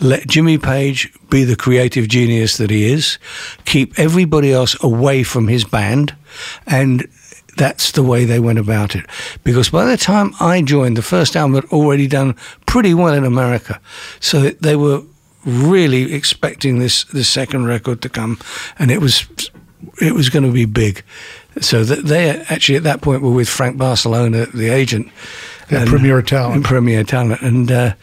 [0.00, 3.18] let Jimmy Page be the creative genius that he is,
[3.64, 6.14] keep everybody else away from his band,
[6.66, 7.06] and
[7.56, 9.06] that's the way they went about it.
[9.44, 12.34] Because by the time I joined, the first album had already done
[12.66, 13.80] pretty well in America.
[14.20, 15.02] So they were
[15.44, 18.38] really expecting this, this second record to come,
[18.78, 19.26] and it was
[20.00, 21.04] it was going to be big.
[21.60, 25.10] So they actually at that point were with Frank Barsalona, the agent.
[25.68, 26.64] Premier Talent.
[26.64, 27.40] Premier Talent.
[27.40, 27.94] And uh,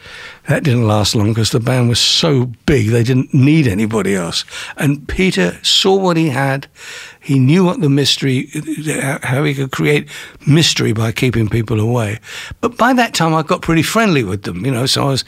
[0.48, 4.44] that didn't last long because the band was so big they didn't need anybody else.
[4.76, 6.66] And Peter saw what he had.
[7.20, 8.50] He knew what the mystery,
[9.22, 10.08] how he could create
[10.46, 12.18] mystery by keeping people away.
[12.60, 14.86] But by that time, I got pretty friendly with them, you know.
[14.86, 15.24] So I was,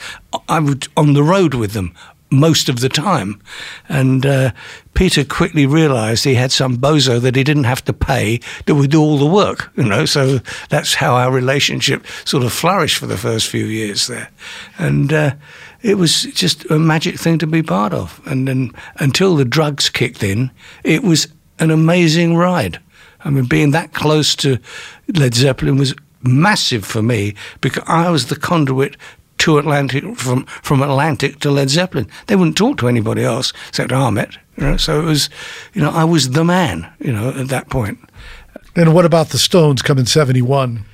[0.49, 1.95] I was on the road with them
[2.33, 3.41] most of the time.
[3.89, 4.53] And uh,
[4.95, 8.91] Peter quickly realized he had some bozo that he didn't have to pay that would
[8.91, 10.05] do all the work, you know.
[10.05, 14.31] So that's how our relationship sort of flourished for the first few years there.
[14.79, 15.35] And uh,
[15.83, 18.21] it was just a magic thing to be part of.
[18.27, 20.51] And then until the drugs kicked in,
[20.85, 21.29] it was
[21.59, 22.81] an amazing ride.
[23.25, 24.59] I mean, being that close to
[25.15, 28.97] Led Zeppelin was massive for me because I was the conduit
[29.43, 32.07] to Atlantic from from Atlantic to Led Zeppelin.
[32.27, 34.37] They wouldn't talk to anybody else except Ahmet.
[34.57, 35.31] You know, so it was,
[35.75, 36.87] you know, I was the man.
[37.01, 37.99] You know, at that point.
[38.77, 40.85] And what about the Stones come in 71?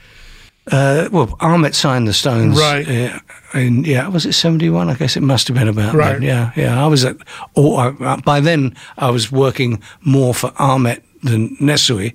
[0.70, 2.86] Uh, well, Ahmet signed the Stones, Right.
[2.88, 3.18] Uh,
[3.54, 4.90] and yeah, was it seventy one?
[4.90, 6.12] I guess it must have been about Right.
[6.12, 6.22] then.
[6.22, 6.84] Yeah, yeah.
[6.84, 7.16] I was at.
[7.54, 12.12] Or I, by then, I was working more for Ahmet than Nesuhi.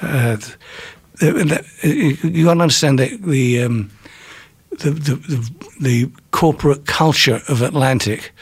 [0.00, 0.36] Uh,
[1.20, 3.62] you got to understand that the.
[3.62, 3.90] Um,
[4.78, 5.50] the, the, the,
[5.80, 8.32] the corporate culture of Atlantic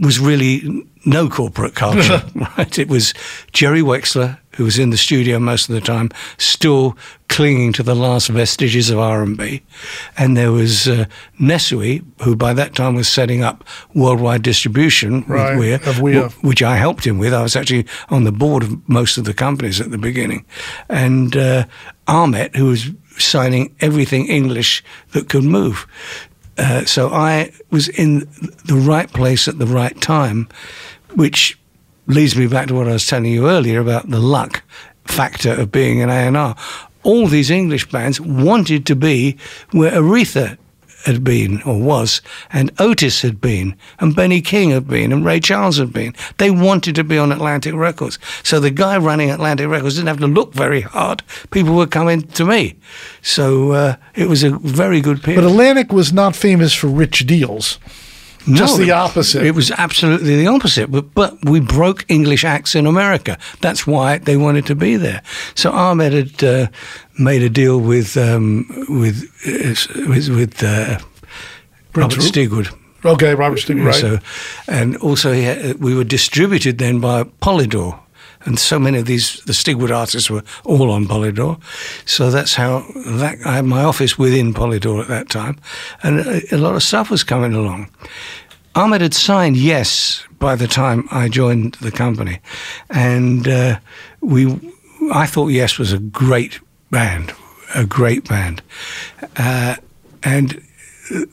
[0.00, 2.22] was really no corporate culture,
[2.58, 2.78] right?
[2.78, 3.12] It was
[3.52, 6.96] Jerry Wexler, who was in the studio most of the time, still
[7.28, 9.62] clinging to the last vestiges of R&B.
[10.18, 11.06] And there was uh,
[11.40, 16.28] Nesuhi, who by that time was setting up worldwide distribution Right, with Weir, of Weir.
[16.28, 17.32] wh- which I helped him with.
[17.34, 20.44] I was actually on the board of most of the companies at the beginning.
[20.88, 21.64] And uh,
[22.06, 22.90] Ahmet, who was
[23.24, 25.86] signing everything English that could move.
[26.58, 28.28] Uh, so I was in
[28.66, 30.48] the right place at the right time,
[31.14, 31.58] which
[32.06, 34.62] leads me back to what I was telling you earlier about the luck
[35.04, 36.56] factor of being an A&R.
[37.02, 39.36] All these English bands wanted to be
[39.72, 40.58] where Aretha
[41.04, 42.20] had been or was,
[42.52, 46.14] and Otis had been, and Benny King had been, and Ray Charles had been.
[46.38, 48.18] They wanted to be on Atlantic Records.
[48.42, 51.22] So the guy running Atlantic Records didn't have to look very hard.
[51.50, 52.76] People were coming to me.
[53.22, 55.42] So uh, it was a very good period.
[55.42, 57.78] But Atlantic was not famous for rich deals.
[58.48, 59.44] Just the opposite.
[59.44, 60.90] It was absolutely the opposite.
[60.90, 63.38] But, but we broke English acts in America.
[63.60, 65.22] That's why they wanted to be there.
[65.54, 66.66] So Ahmet had uh,
[67.18, 70.98] made a deal with um, with uh, with, with uh,
[71.94, 72.74] Robert Stigwood.
[73.04, 73.94] Okay, Robert Stigwood, right.
[73.94, 74.18] So,
[74.68, 77.98] and also he had, we were distributed then by Polydor.
[78.44, 81.60] And so many of these, the Stigwood artists were all on Polydor.
[82.04, 85.58] So that's how that, I had my office within Polydor at that time.
[86.02, 87.90] And a, a lot of stuff was coming along.
[88.74, 92.40] Ahmet had signed Yes by the time I joined the company.
[92.90, 93.78] And uh,
[94.20, 94.58] we,
[95.12, 96.58] I thought Yes was a great
[96.90, 97.34] band,
[97.74, 98.62] a great band.
[99.36, 99.76] Uh,
[100.22, 100.62] and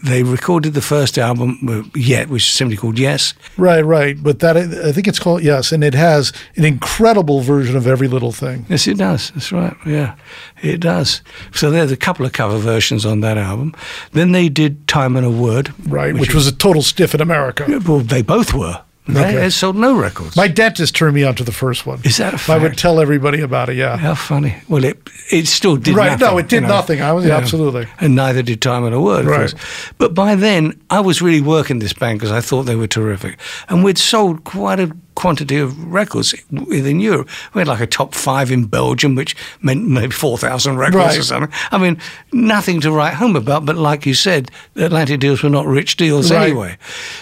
[0.03, 3.34] they recorded the first album, Yet, which is simply called Yes.
[3.57, 4.22] Right, right.
[4.22, 8.07] But that I think it's called yes, and it has an incredible version of every
[8.07, 8.65] little thing.
[8.70, 9.32] Yes, it does.
[9.32, 9.76] That's right.
[9.86, 10.15] Yeah,
[10.61, 11.22] it does.
[11.53, 13.76] So there's a couple of cover versions on that album.
[14.11, 15.74] Then they did Time and a Word.
[15.88, 17.65] Right, which, was a total stiff in America.
[17.88, 18.84] Well, they both were.
[19.14, 19.36] They, Okay.
[19.36, 20.36] they sold no records.
[20.36, 21.99] My dentist turned me on to the first one.
[22.03, 22.49] Is that a fact?
[22.49, 23.76] I would tell everybody about it.
[23.78, 23.97] Yeah.
[23.97, 24.55] How funny.
[24.68, 24.97] Well, it
[25.32, 26.28] it still did Right, nothing.
[26.28, 26.68] no, it did you know.
[26.68, 27.01] nothing.
[27.01, 27.88] I was- yeah, absolutely.
[27.99, 29.53] And neither did Time and a Word, of Right.
[29.97, 33.38] But by then, I was really working this band because I thought they were terrific.
[33.68, 37.28] And we'd sold quite a quantity of records within Europe.
[37.53, 41.51] We had like a top five in Belgium, which meant maybe 4,000 records or something.
[41.72, 41.97] I mean,
[42.32, 46.32] nothing to write home about, but like you said, Atlantic deals were not rich deals
[46.32, 46.43] Right.
[46.49, 46.78] anyway.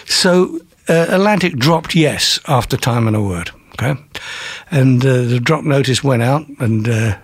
[0.06, 3.50] So uh, Atlantic dropped yes after Time and a Word.
[3.72, 4.00] Okay,
[4.70, 7.16] and uh, the drop notice went out, and uh,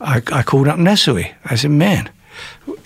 [0.00, 1.32] I, I called up Nesuhi.
[1.46, 2.10] I said, "Man,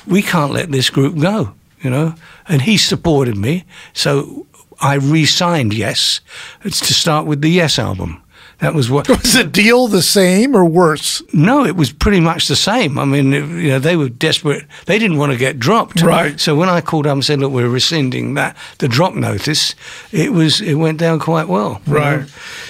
[0.06, 2.14] we can't let this group go," you know.
[2.46, 4.46] And he supported me, so
[4.80, 6.20] I re-signed Yes
[6.62, 8.21] to start with the Yes album.
[8.62, 9.08] That was what.
[9.22, 11.20] Was the deal the same or worse?
[11.34, 12.96] No, it was pretty much the same.
[12.96, 14.64] I mean, it- you know, they were desperate.
[14.86, 16.00] They didn't want to get dropped.
[16.00, 16.38] Right.
[16.38, 19.74] So when I called up and said, "Look, we're rescinding that the drop notice,"
[20.12, 21.82] it was it went down quite well.
[21.88, 22.20] Right.
[22.20, 22.26] know.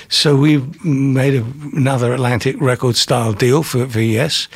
[0.08, 1.44] So we made a,
[1.76, 4.48] another Atlantic record style deal for, for Yes,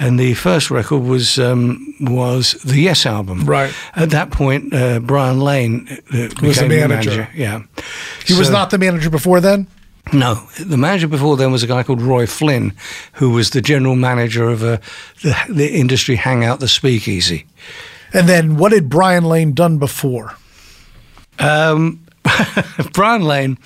[0.00, 3.44] and the first record was um, was the Yes album.
[3.44, 3.72] Right.
[3.94, 7.28] At that point, uh, Brian Lane uh, Was the became manager.
[7.36, 7.62] Yeah.
[8.26, 9.68] He was not the manager before then.
[10.12, 12.74] No, the manager before then was a guy called Roy Flynn,
[13.14, 14.78] who was the general manager of uh,
[15.22, 17.46] the, the industry hangout, the Speakeasy.
[18.12, 20.34] And then what had Brian Lane done before?
[21.38, 22.04] Um,
[22.92, 23.58] Brian Lane,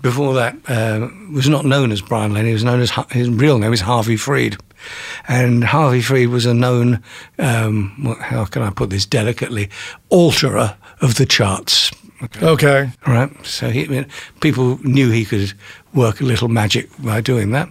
[0.00, 2.46] before that, uh, was not known as Brian Lane.
[2.46, 4.56] He was known as his real name is Harvey Freed,
[5.28, 7.02] and Harvey Freed was a known,
[7.38, 9.68] um, how can I put this delicately,
[10.10, 11.90] alterer of the charts.
[12.42, 12.90] Okay.
[13.06, 13.30] Right.
[13.46, 14.04] So he,
[14.40, 15.54] people knew he could
[15.94, 17.68] work a little magic by doing that,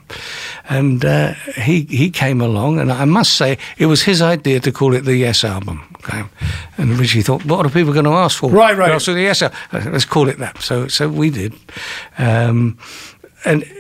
[0.70, 4.72] and uh, he he came along, and I must say it was his idea to
[4.72, 5.82] call it the Yes album.
[5.98, 6.24] Okay,
[6.78, 8.50] and Richie thought, what are people going to ask for?
[8.50, 9.02] Right, right.
[9.02, 9.58] For the Yes album.
[9.72, 10.62] Let's call it that.
[10.62, 11.54] So so we did,
[12.18, 12.78] um,
[13.46, 13.64] and.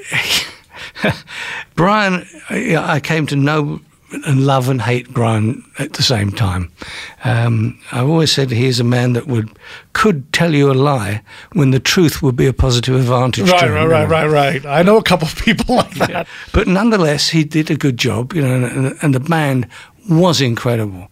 [1.75, 3.79] Brian, I came to know
[4.25, 6.71] and love and hate Brian at the same time.
[7.23, 9.49] Um, I've always said he's a man that would
[9.93, 11.21] could tell you a lie
[11.53, 13.45] when the truth would be a positive advantage.
[13.45, 14.65] to Right, him, right, right, right, right.
[14.65, 16.27] I know a couple of people like that.
[16.53, 19.67] But nonetheless, he did a good job, you know, and, and the band
[20.09, 21.09] was incredible.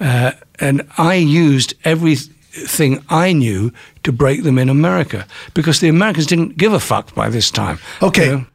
[0.00, 3.72] Uh, and I used everything I knew
[4.04, 7.78] to break them in America because the Americans didn't give a fuck by this time.
[8.02, 8.26] Okay.
[8.26, 8.46] you know.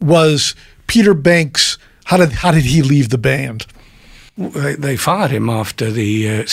[0.00, 0.54] Was
[0.86, 1.78] Peter Banks?
[2.04, 3.66] How did how did he leave the band?
[4.36, 6.44] They, they fired him after the uh,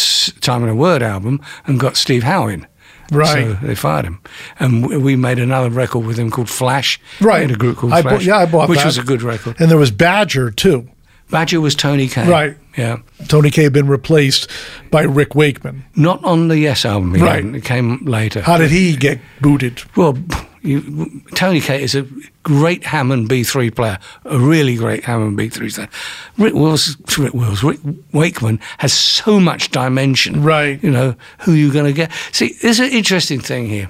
[0.42, 2.68] Time and a Word album and got Steve Howe in.
[3.12, 3.46] Right.
[3.46, 4.20] So they fired him.
[4.60, 7.00] And we made another record with him called Flash.
[7.20, 7.44] Right.
[7.44, 8.26] In a group called I bought- Flash.
[8.26, 8.86] yeah, I bought Which that.
[8.86, 9.60] was a good record.
[9.60, 10.88] And there was Badger too.
[11.30, 12.30] Badger was Tony Kaye.
[12.30, 12.58] Right.
[12.78, 12.98] Yeah.
[13.28, 14.50] Tony Kaye had been replaced
[14.92, 15.84] by Rick Wakeman.
[15.96, 17.14] Not on the Yes album.
[17.14, 17.44] Right.
[17.44, 18.42] It came later.
[18.42, 19.82] How did he get booted?
[19.96, 20.18] Well,
[20.62, 22.08] you, Tony Kaye is a
[22.44, 25.90] great Hammond B3 player, a really great Hammond B3 player.
[26.38, 27.80] Rick Wills, Rick Wills, Rick
[28.14, 30.44] Wakeman has so much dimension.
[30.44, 30.82] Right.
[30.84, 32.12] You know, who you're going to get.
[32.32, 33.90] See, there's an interesting thing here.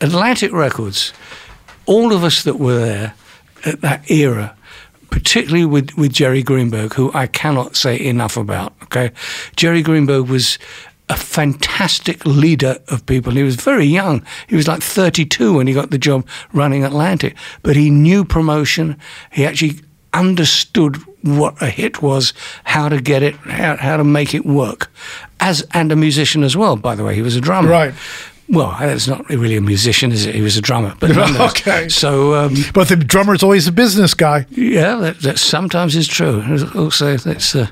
[0.00, 1.12] Atlantic Records,
[1.86, 3.14] all of us that were there
[3.64, 4.56] at that era,
[5.10, 8.72] particularly with, with Jerry Greenberg, who I cannot say enough about.
[8.84, 9.12] Okay,
[9.56, 10.58] Jerry Greenberg was
[11.10, 13.32] a fantastic leader of people.
[13.32, 14.24] He was very young.
[14.46, 18.96] He was like 32 when he got the job running Atlantic, but he knew promotion.
[19.32, 19.80] He actually
[20.14, 22.32] understood what a hit was,
[22.64, 24.90] how to get it, how, how to make it work,
[25.40, 26.76] as and a musician as well.
[26.76, 27.68] By the way, he was a drummer.
[27.68, 27.94] Right.
[28.48, 30.34] Well, that's not really a musician, is it?
[30.34, 30.94] He was a drummer.
[30.98, 31.10] But.
[31.50, 31.88] Okay.
[31.88, 34.46] So um, But the drummer's always a business guy.
[34.50, 36.42] yeah, that, that sometimes is true.
[36.74, 37.66] Also, that's uh,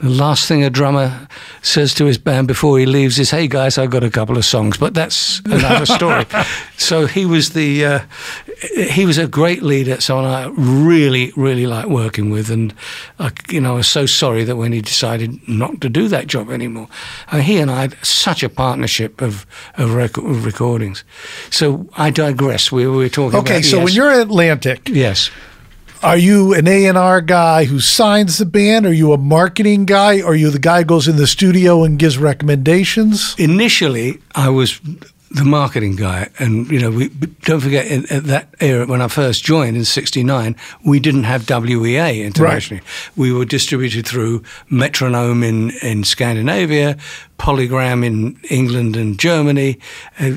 [0.00, 1.28] the last thing a drummer
[1.62, 4.44] says to his band before he leaves is, "Hey guys, I've got a couple of
[4.44, 6.24] songs." But that's another story.
[6.78, 8.00] so he was the uh,
[8.76, 12.72] he was a great leader, someone I really really liked working with, and
[13.18, 16.26] I, you know I was so sorry that when he decided not to do that
[16.26, 16.88] job anymore,
[17.30, 19.46] uh, he and I had such a partnership of
[19.76, 21.04] of, rec- of recordings.
[21.50, 22.72] So I digress.
[22.72, 23.38] We were talking.
[23.38, 25.30] About Okay, about, so when you're at Atlantic, yes.
[26.02, 28.86] Are you an A&R guy who signs the band?
[28.86, 30.20] Are you a marketing guy?
[30.20, 33.34] Are you the guy who goes in the studio and gives recommendations?
[33.38, 34.80] initially I was
[35.30, 37.08] the marketing guy, and you know, we
[37.42, 41.48] don't forget in, at that era when I first joined in '69, we didn't have
[41.48, 42.82] WEA internationally.
[43.16, 46.96] We were distributed through Metronome in in Scandinavia,
[47.38, 49.78] Polygram in England and Germany.
[50.18, 50.32] Uh,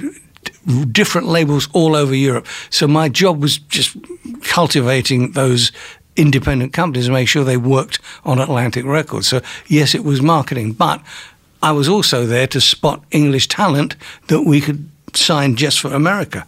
[0.92, 2.48] different labels all over Europe.
[2.70, 3.98] So my job was just
[4.44, 5.72] cultivating those
[6.16, 9.28] independent companies and make sure they worked on Atlantic Records.
[9.28, 11.02] So yes, it was marketing, but
[11.62, 13.96] I was also there to spot English talent
[14.28, 16.46] that we could sign just for America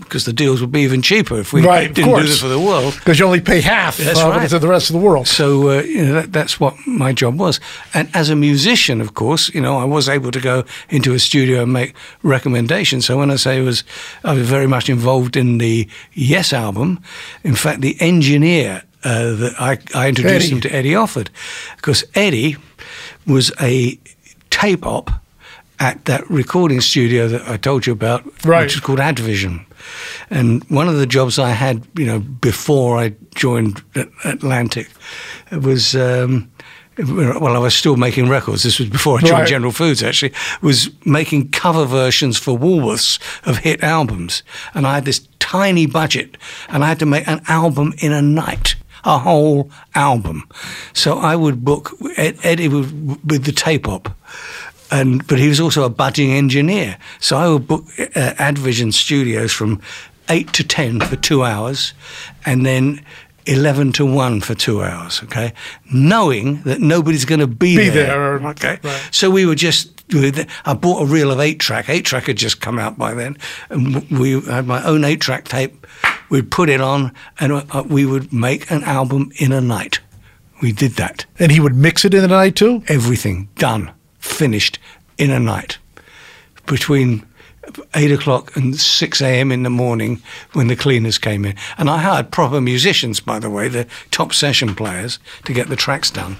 [0.00, 2.58] because the deals would be even cheaper if we Right, didn't do this for the
[2.58, 2.94] world.
[2.94, 4.48] Because you only pay half That's uh, right.
[4.50, 5.26] to the rest of the world.
[5.28, 7.60] So uh, you know that, that's what my job was.
[7.94, 11.18] And as a musician, of course, you know I was able to go into a
[11.18, 13.06] studio and make recommendations.
[13.06, 13.84] So when I say I was,
[14.24, 16.98] I was very much involved in the Yes album.
[17.44, 20.54] In fact, the engineer uh, that I, I introduced Eddie.
[20.54, 21.28] him to Eddie Offord,
[21.76, 22.56] because Eddie
[23.26, 23.98] was a
[24.50, 25.10] tape op
[25.78, 28.62] at that recording studio that I told you about, Right.
[28.62, 29.66] which is called Advision.
[30.30, 33.82] And one of the jobs I had, you know, before I joined
[34.24, 34.88] Atlantic
[35.52, 36.50] was, um,
[36.98, 38.62] well, I was still making records.
[38.62, 39.48] This was before I joined Right.
[39.48, 44.42] General Foods, actually, was making cover versions for Woolworths of hit albums.
[44.74, 46.36] And I had this tiny budget,
[46.68, 48.76] and I had to make an album in a night.
[49.04, 50.48] A whole album,
[50.92, 54.08] so I would book Eddie would, with the tape op,
[54.90, 56.96] and but he was also a budding engineer.
[57.20, 59.80] So I would book uh, Advision Studios from
[60.28, 61.94] eight to ten for two hours,
[62.44, 63.04] and then.
[63.48, 65.52] 11 to 1 for two hours, okay?
[65.94, 68.38] Knowing that nobody's going to be, Be there.
[68.40, 68.80] there, Okay.
[68.82, 69.08] right.
[69.12, 70.02] So we were just,
[70.64, 71.88] I bought a reel of eight track.
[71.88, 73.36] Eight track had just come out by then.
[73.70, 75.86] And we had my own eight track tape.
[76.28, 80.00] We'd put it on and uh, we would make an album in a night.
[80.60, 82.82] We did that And he would mix it in the night too?
[82.88, 83.92] everything done,
[84.26, 84.78] finished
[85.18, 85.78] in a night.
[86.66, 87.24] Between
[87.94, 89.50] eight o'clock and six a.m.
[89.52, 90.20] in the morning
[90.52, 94.32] when the cleaners came in, and I hired proper musicians, by the way, the top
[94.32, 96.36] session players, to get the tracks done,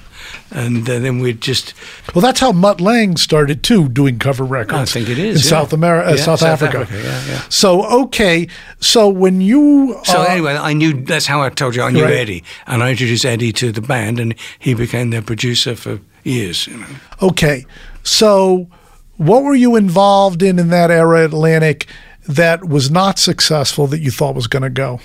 [0.50, 1.74] and uh, then we'd just
[2.14, 4.78] Well, that's how Mutt Lange started too, doing cover records.
[4.78, 5.60] I think it is, in yeah.
[5.60, 6.78] South America, uh, Yeah, South, South Africa.
[6.80, 7.42] Africa, yeah, yeah.
[7.48, 8.48] So okay,
[8.80, 12.04] so when you So uh, anyway, I knew that's how I told you I knew
[12.04, 12.14] Right.
[12.14, 16.66] Eddie, and I introduced Eddie to the band, and he became their producer for years.
[16.66, 16.86] You know.
[17.22, 17.64] okay,
[18.02, 18.68] so
[19.16, 21.86] what were you involved in in that era at Atlantic
[22.28, 25.00] that was not successful that you thought was going to go?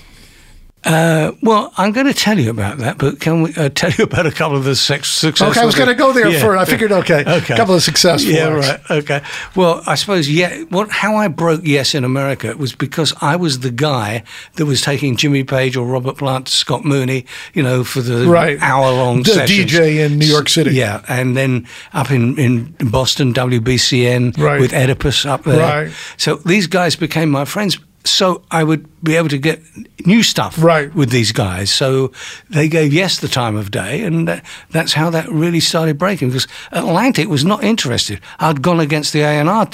[0.84, 4.03] Uh, well, I'm going to tell you about that, but can we uh, tell you
[4.03, 5.51] about a couple of the sex successful?
[5.51, 6.39] Okay, I was going to go there Yeah.
[6.39, 6.57] for.
[6.57, 7.53] I figured okay, Okay.
[7.53, 8.32] a couple of successful.
[8.32, 8.79] Yeah, right.
[8.89, 9.21] Okay.
[9.55, 10.63] Well, I suppose yeah.
[10.69, 14.23] What how I broke Yes in America was because I was the guy
[14.55, 18.57] that was taking Jimmy Page or Robert Plant, Scott Muni, you know, for the Right.
[18.59, 19.71] hour long The sessions.
[19.71, 20.71] DJ in New York City.
[20.73, 24.59] Yeah, and then up in in Boston, WBCN Right.
[24.59, 25.59] with Oedipus up there.
[25.86, 25.91] Right.
[26.17, 27.77] So these guys became my friends.
[28.04, 29.62] So I would be able to get
[30.06, 30.93] new stuff Right.
[30.95, 31.72] with these guys.
[31.72, 32.12] So
[32.49, 36.30] they gave Yes the time of day, and that, that's how that really started breaking.
[36.30, 38.20] Because Atlantic was not interested.
[38.39, 39.66] I'd gone against the A and R.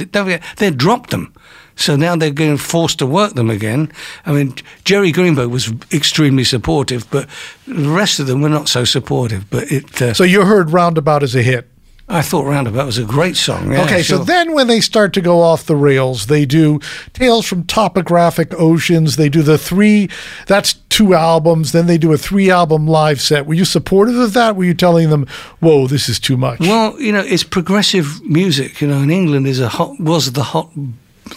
[0.58, 1.34] They dropped them.
[1.80, 3.92] So now they're getting forced to work them again.
[4.26, 7.30] I mean, Jerry Greenberg was extremely supportive, but
[7.68, 9.48] the rest of them were not so supportive.
[9.52, 11.70] But it, uh, So you heard Roundabout as a hit.
[12.10, 13.72] I thought Roundabout was a great song.
[13.72, 16.80] Yeah, okay, so then when they start to go off the rails, they do
[17.12, 19.18] Tales from Topographic Oceans.
[19.18, 20.10] They do the three,
[20.48, 21.74] that's two albums.
[21.74, 23.46] Then they do a three album live set.
[23.46, 24.56] Were you supportive of that?
[24.56, 25.28] Were you telling them,
[25.60, 26.62] whoa, this is too much?
[26.62, 28.80] Well, you know, it's progressive music.
[28.80, 30.72] You know, in England is a hot was the hot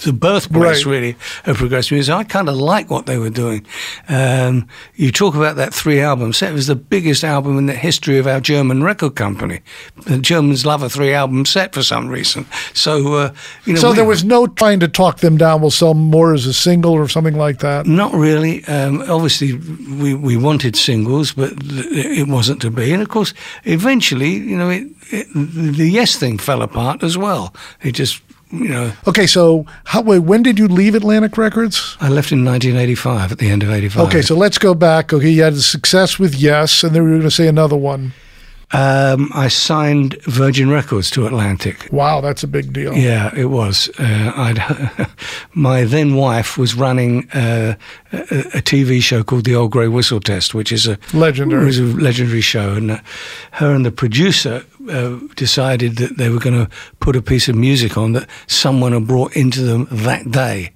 [0.04, 0.92] the birthplace Right.
[0.92, 1.16] really
[1.46, 2.14] of progressive music.
[2.14, 3.64] I kind of like what they were doing.
[4.08, 4.66] Um,
[4.96, 6.50] you talk about that three album set.
[6.50, 9.60] It was the biggest album in the history of our German record company.
[10.06, 12.46] The Germans love a three album set for some reason.
[12.74, 13.32] So uh,
[13.64, 15.60] you know, So we- there was no trying to talk them down.
[15.60, 17.86] We'll sell more as a single or something like that.
[17.86, 18.64] Not really.
[18.66, 19.54] Um, obviously,
[20.00, 22.92] we, we wanted singles, but it wasn't to be.
[22.92, 23.34] And of course,
[23.64, 27.54] eventually, you know, it, it, the Yes thing fell apart as well.
[27.82, 31.96] It just, you know, Okay, so how, wait, when did you leave Atlantic Records?
[32.00, 34.08] I left in 1985 at the end of 85.
[34.08, 35.12] Okay, so let's go back.
[35.12, 38.12] Okay, you had success with Yes, and then we were going to say another one.
[38.72, 41.88] um, I signed Virgin Records to Atlantic.
[41.90, 42.94] Wow, that's a big deal.
[42.94, 43.88] Yeah, it was.
[43.98, 45.08] Uh, I'd,
[45.54, 47.74] my then wife was running uh,
[48.12, 51.64] a, a TV show called The Old Grey Whistle Test, which is a Legendary.
[51.66, 52.98] was a legendary show, and uh,
[53.52, 56.70] her and the producer uh, decided that they were going to
[57.00, 60.72] put a piece of music on that someone had brought into them that day.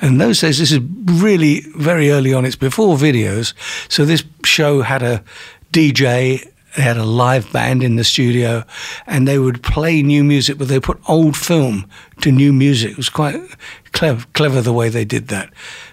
[0.00, 2.44] And those days, this is really very early on.
[2.44, 3.54] It's before videos,
[3.88, 5.24] so this show had a
[5.72, 6.46] DJ.
[6.76, 8.62] They had a live band in the studio,
[9.06, 11.88] and they would play new music, but they put old film
[12.20, 12.92] to new music.
[12.92, 13.40] It was quite
[13.92, 15.52] clever, clever the way they did that.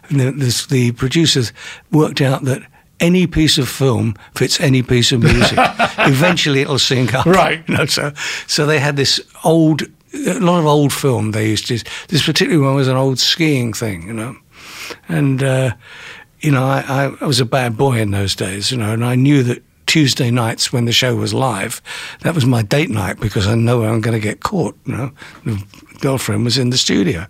[0.09, 1.53] And the, this, the producers
[1.91, 2.61] worked out that
[3.05, 5.57] any piece of film fits any piece of music.
[5.99, 7.25] Eventually, it'll sync up.
[7.25, 7.63] Right.
[7.67, 8.11] You know, so,
[8.47, 9.83] so they had this old,
[10.13, 11.31] a lot of old film.
[11.31, 11.83] They used to.
[12.07, 14.35] This particular one was an old skiing thing, you know,
[15.07, 15.75] and uh,
[16.39, 19.15] you know, I, I was a bad boy in those days, you know, and I
[19.15, 21.81] knew that Tuesday nights when the show was live,
[22.21, 24.77] that was my date night because I know I'm going to get caught.
[24.85, 25.11] You
[25.45, 25.57] know,
[25.99, 27.27] girlfriend was in the studio,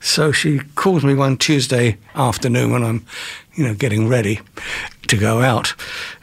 [0.00, 3.04] so she calls me one Tuesday afternoon when I'm,
[3.54, 4.40] you know, getting ready
[5.08, 5.74] to go out,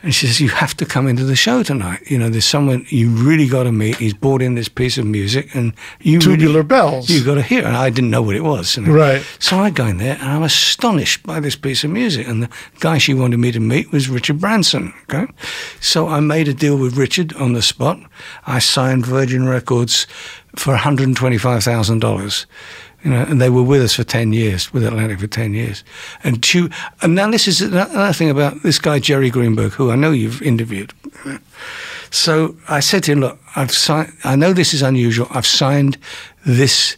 [0.02, 2.02] and she says, "You have to come into the show tonight.
[2.10, 3.96] You know, there's someone you really got to meet.
[3.96, 5.72] He's brought in this piece of music, and
[6.02, 7.10] you Tubular really, Bells.
[7.10, 8.76] You got to hear." it." And I didn't know what it was.
[8.76, 8.94] you know.
[8.94, 9.26] Right.
[9.40, 12.28] So I go in there and I'm astonished by this piece of music.
[12.28, 14.94] And the guy she wanted me to meet was Richard Branson.
[15.04, 15.32] Okay.
[15.80, 18.00] So I made a deal with Richard on the spot.
[18.46, 20.08] I signed Virgin Records
[20.56, 22.46] for $125,000.
[23.04, 25.84] You know, and they were with us for 10 years, with Atlantic for 10 years.
[26.24, 26.70] And, tu-
[27.02, 30.42] and now this is another thing about this guy, Jerry Greenberg, who I know you've
[30.42, 30.94] interviewed.
[32.12, 35.28] So I said to him, look, I've signed, I know this is unusual.
[35.32, 35.98] I've signed
[36.46, 36.96] this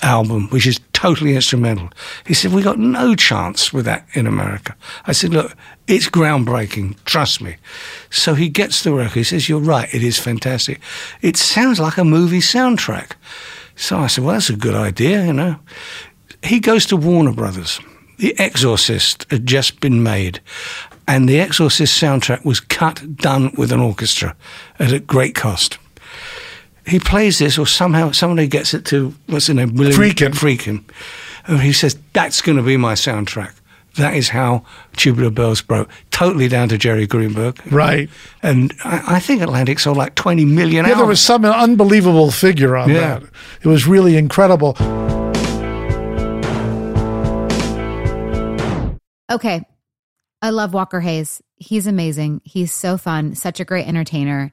[0.00, 1.90] album, which is totally instrumental.
[2.26, 4.74] He said, we got no chance with that in America.
[5.04, 5.54] I said, look,
[5.86, 6.96] it's groundbreaking.
[7.04, 7.56] Trust me.
[8.08, 9.12] So he gets the record.
[9.12, 9.92] He says, you're right.
[9.92, 10.80] It is fantastic.
[11.20, 13.12] It sounds like a movie soundtrack.
[13.74, 15.56] So I said, well, that's a good idea, you know.
[16.42, 17.78] He goes to Warner Brothers.
[18.16, 20.40] The Exorcist had just been made.
[21.06, 24.34] And the Exorcist soundtrack was cut, done with an orchestra
[24.78, 25.78] at a great cost
[26.86, 30.32] he plays this, or somehow somebody gets it to what's his name, William Friedkin.
[30.32, 30.84] Friedkin,
[31.46, 33.52] and he says that's going to be my soundtrack.
[33.96, 34.62] That is how
[34.96, 37.60] Tubular Bells broke, totally down to Jerry Greenberg.
[37.72, 38.10] Right.
[38.42, 42.76] And I, I think Atlantic sold like 20 million Yeah, there was some unbelievable figure
[42.76, 43.20] on Yeah.
[43.20, 43.22] that.
[43.62, 44.76] It was really incredible.
[49.30, 49.62] Okay.
[50.42, 51.42] I love Walker Hayes.
[51.56, 52.42] He's amazing.
[52.44, 54.52] He's so fun, such a great entertainer.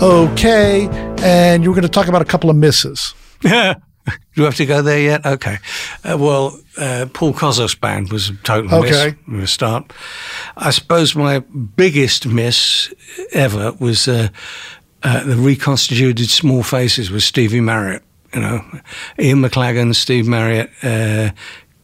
[0.00, 0.88] Okay,
[1.22, 3.14] and you were going to talk about a couple of misses.
[3.42, 3.74] Yeah.
[4.06, 5.26] Do you have to go there yet?
[5.26, 5.58] Okay.
[6.02, 8.90] Uh, well, uh, Paul Kossoff's band was a total Okay.
[9.10, 9.92] miss from the start.
[10.56, 12.92] I suppose my biggest miss
[13.32, 14.28] ever was uh,
[15.02, 18.02] uh, the reconstituted Small Faces with Stevie Marriott.
[18.34, 18.64] You know,
[19.18, 21.30] Ian McLagan, Steve Marriott, uh,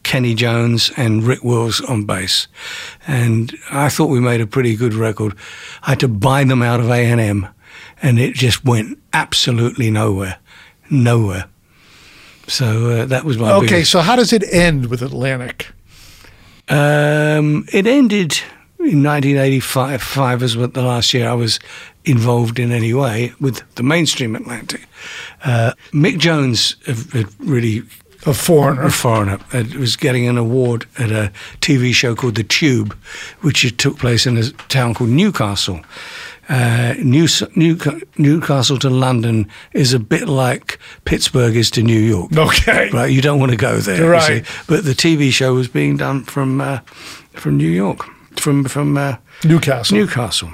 [0.03, 2.47] Kenny Jones, and Rick Wills on bass.
[3.05, 5.35] And I thought we made a pretty good record.
[5.83, 7.05] I had to buy them out of A
[8.01, 10.37] and it just went absolutely nowhere,
[10.89, 11.45] nowhere.
[12.47, 15.67] So uh, that was my Okay, biggest- so how does it end with Atlantic?
[16.69, 18.39] um, it ended
[18.79, 20.01] in 1985.
[20.01, 21.59] Five was what the last year I was
[22.05, 24.85] involved in any way with the mainstream Atlantic.
[25.43, 26.75] Uh, Mick Jones
[27.39, 27.83] really
[28.25, 28.83] A foreigner.
[28.83, 32.93] a foreigner had, was getting an award at a TV show called The Tube,
[33.41, 35.81] which took place in a town called Newcastle.
[36.49, 37.77] Uh, New, New,
[38.17, 42.31] Newcastle to London is a bit like Pittsburgh is to New York.
[42.35, 42.89] Okay.
[42.93, 43.97] Right, you don't want to go there.
[43.97, 44.45] you Right.
[44.45, 44.63] see.
[44.67, 46.79] But the TV show was being done from uh,
[47.33, 48.05] from New York,
[48.39, 49.97] from from uh, Newcastle.
[49.97, 50.49] Newcastle.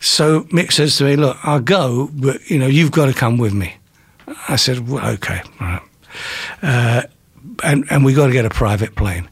[0.00, 3.38] So Mick says to me, "Look, I'll go, but you know you've got to come
[3.38, 3.76] with me."
[4.48, 5.82] I said, well, "Okay, all right."
[6.62, 7.02] Uh,
[7.62, 9.28] and and we got to get a private plane.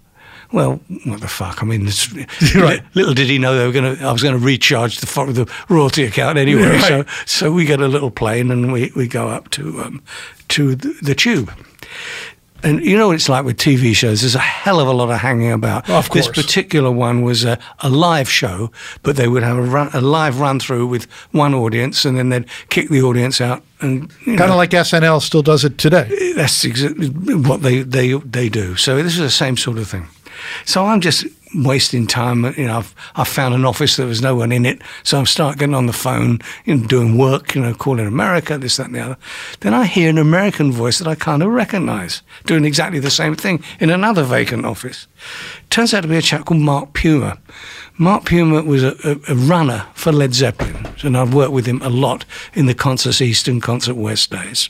[0.53, 1.63] Well, what the fuck?
[1.63, 2.13] I mean, this,
[2.55, 2.83] Right.
[2.95, 4.05] little did he know they were going to.
[4.05, 6.63] I was going to recharge the the royalty account anyway.
[6.71, 6.83] Right.
[6.89, 10.03] So so we get a little plane and we, we go up to um,
[10.49, 11.51] to the, the tube.
[12.65, 14.21] And you know what it's like with TV shows.
[14.21, 15.91] There's a hell of a lot of hanging about.
[15.91, 16.45] Of This course.
[16.47, 18.71] particular one was a, a live show,
[19.03, 22.29] but they would have a, run, a live run through with one audience, and then
[22.29, 23.65] they'd kick the audience out.
[23.81, 26.33] And Kind know, of like SNL still does it today.
[26.37, 28.77] that's exactly what they, they they do.
[28.77, 30.07] So this is the same sort of thing.
[30.65, 32.45] So I'm just wasting time.
[32.57, 35.27] You know, I've I found an office that was no one in it, so I'm
[35.27, 38.95] start getting on the phone, and doing work, you know, calling America, this, that, and
[38.95, 39.17] the other.
[39.61, 43.35] Then I hear an American voice that I kind of recognise doing exactly the same
[43.35, 45.07] thing in another vacant office.
[45.71, 47.39] Turns out to be a chap called Mark Puma.
[47.99, 51.81] Mark Puma was a, a, a runner for Led Zeppelin, and I've worked with him
[51.83, 52.25] a lot
[52.55, 54.69] in the Concerts East and Concert West days.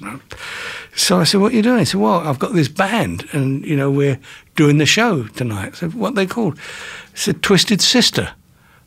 [0.94, 3.64] So I said, "What are you doing?" He said, "Well, I've got this band, and
[3.64, 4.18] you know we're
[4.54, 8.30] doing the show tonight." "What they called?" I said, "Twisted Sister."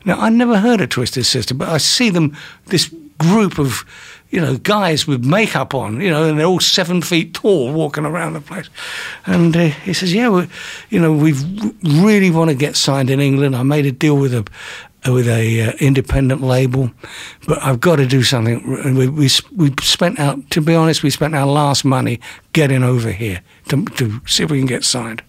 [0.06, 2.38] Now I never heard of Twisted Sister, but I see them
[2.68, 3.86] this group of
[4.30, 8.06] you know guys with makeup on, you know, and they're all seven feet tall, walking
[8.06, 8.70] around the place.
[9.26, 10.48] And uh, he says, "Yeah, we,
[10.90, 11.34] you know, we
[11.84, 13.56] really want to get signed in England.
[13.56, 14.46] I made a deal with a."
[15.08, 16.90] With a uh, independent label,
[17.48, 18.60] but I've got to do something.
[18.84, 22.20] And we, we we spent out, to be honest, we spent our last money
[22.54, 25.22] getting over here to to see if we can get signed.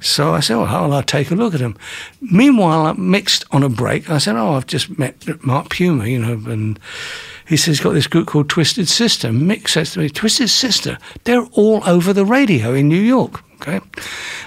[0.00, 1.76] So I said, well, I'll, I'll take a look at him.
[2.20, 4.10] Meanwhile, I mixed on a break.
[4.10, 6.78] I said, oh, I've just met Mark Puma, you know, and
[7.46, 9.28] he says he's got this group called Twisted Sister.
[9.28, 13.42] Mick says to me, Twisted Sister, they're all over the radio in New York.
[13.56, 13.80] Okay.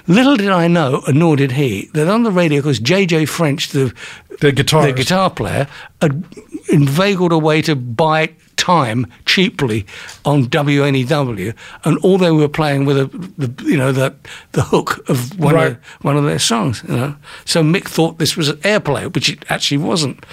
[0.08, 3.70] Little did I know, and nor did he, that on the radio, because JJ French,
[3.70, 3.94] the
[4.42, 4.86] The guitar.
[4.86, 5.68] the guitar player,
[6.02, 6.26] had
[6.70, 8.34] inveigled a way to buy
[8.66, 9.86] time cheaply
[10.24, 13.06] on WNEW, and all they were playing with a,
[13.38, 14.14] the you know the
[14.54, 15.72] the hook of one Right.
[15.74, 16.84] of one of their songs.
[16.88, 17.16] You know,
[17.46, 20.26] so Mick thought this was an airplay, which it actually wasn't.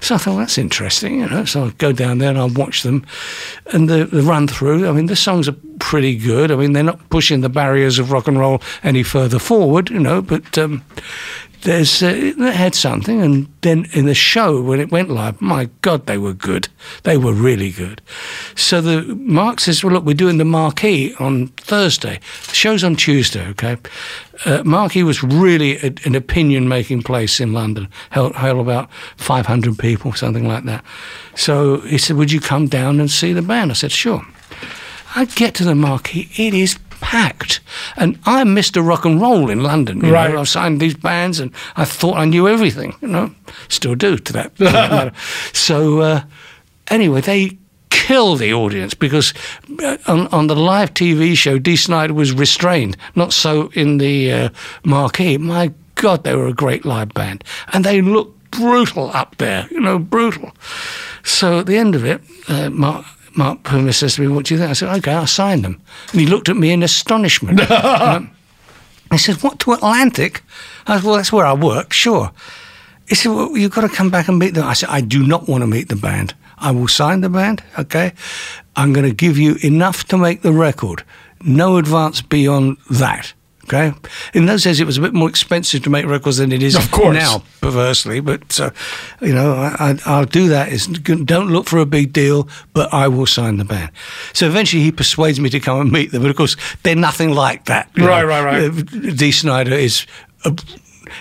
[0.00, 1.20] So I thought well, that's interesting.
[1.20, 3.04] You know, so I go down there and I watch them,
[3.72, 4.88] and the, the run through.
[4.88, 6.50] I mean, the songs are pretty good.
[6.50, 9.90] I mean, they're not pushing the barriers of rock and roll any further forward.
[9.90, 10.58] You know, but.
[10.58, 10.82] Um,
[11.66, 15.68] there's uh, they had something, and then in the show when it went live, my
[15.82, 16.68] God, they were good.
[17.02, 18.00] They were really good.
[18.54, 22.20] So the Mark says, "Well, look, we're doing the marquee on Thursday.
[22.46, 23.76] The show's on Tuesday, okay?"
[24.44, 27.88] Uh, marquee was really a, an opinion-making place in London.
[28.10, 30.84] Held, held about 500 people, something like that.
[31.34, 34.24] So he said, "Would you come down and see the band?" I said, "Sure."
[35.16, 36.28] I get to the marquee.
[36.36, 37.60] It is packed.
[37.96, 38.86] And I'm Mr.
[38.86, 40.04] Rock and Roll in London.
[40.04, 40.32] You Right.
[40.32, 43.34] know, I've signed these bands and I thought I knew everything, you know,
[43.68, 45.12] still do to that, to that matter.
[45.52, 46.22] So, uh,
[46.88, 47.58] anyway, they
[47.90, 49.32] kill the audience because
[49.82, 54.30] uh, on, on the live TV show, Dee Snider was restrained, not so in the
[54.32, 54.48] uh,
[54.84, 55.38] marquee.
[55.38, 57.42] My God, they were a great live band.
[57.72, 60.52] And they looked brutal up there, you know, brutal.
[61.24, 63.04] So at the end of it, uh, Mark,
[63.36, 64.70] Mark Pumis says to me, What do you think?
[64.70, 65.80] I said, Okay, I'll sign them.
[66.12, 67.60] And he looked at me in astonishment.
[67.70, 68.30] Um,
[69.12, 70.42] he said, What, to Atlantic?
[70.86, 72.32] I said, Well, that's where I work, sure.
[73.08, 74.64] He said, Well, you've got to come back and meet them.
[74.64, 76.34] I said, I do not want to meet the band.
[76.58, 78.12] I will sign the band, okay?
[78.74, 81.04] I'm going to give you enough to make the record.
[81.44, 83.34] No advance beyond that.
[83.66, 83.92] Okay.
[84.32, 86.76] In those days, it was a bit more expensive to make records than it is
[86.76, 87.16] Of course.
[87.16, 88.20] now, perversely.
[88.20, 88.70] But uh,
[89.20, 90.72] you know, I, I, I'll do that.
[90.72, 93.90] It's, don't look for a big deal, but I will sign the band.
[94.32, 96.22] So eventually, he persuades me to come and meet them.
[96.22, 97.90] But of course, they're nothing like that.
[97.96, 98.26] Right, know.
[98.26, 98.64] right, right.
[98.64, 100.06] Uh, Dee Snider is.
[100.44, 100.56] A,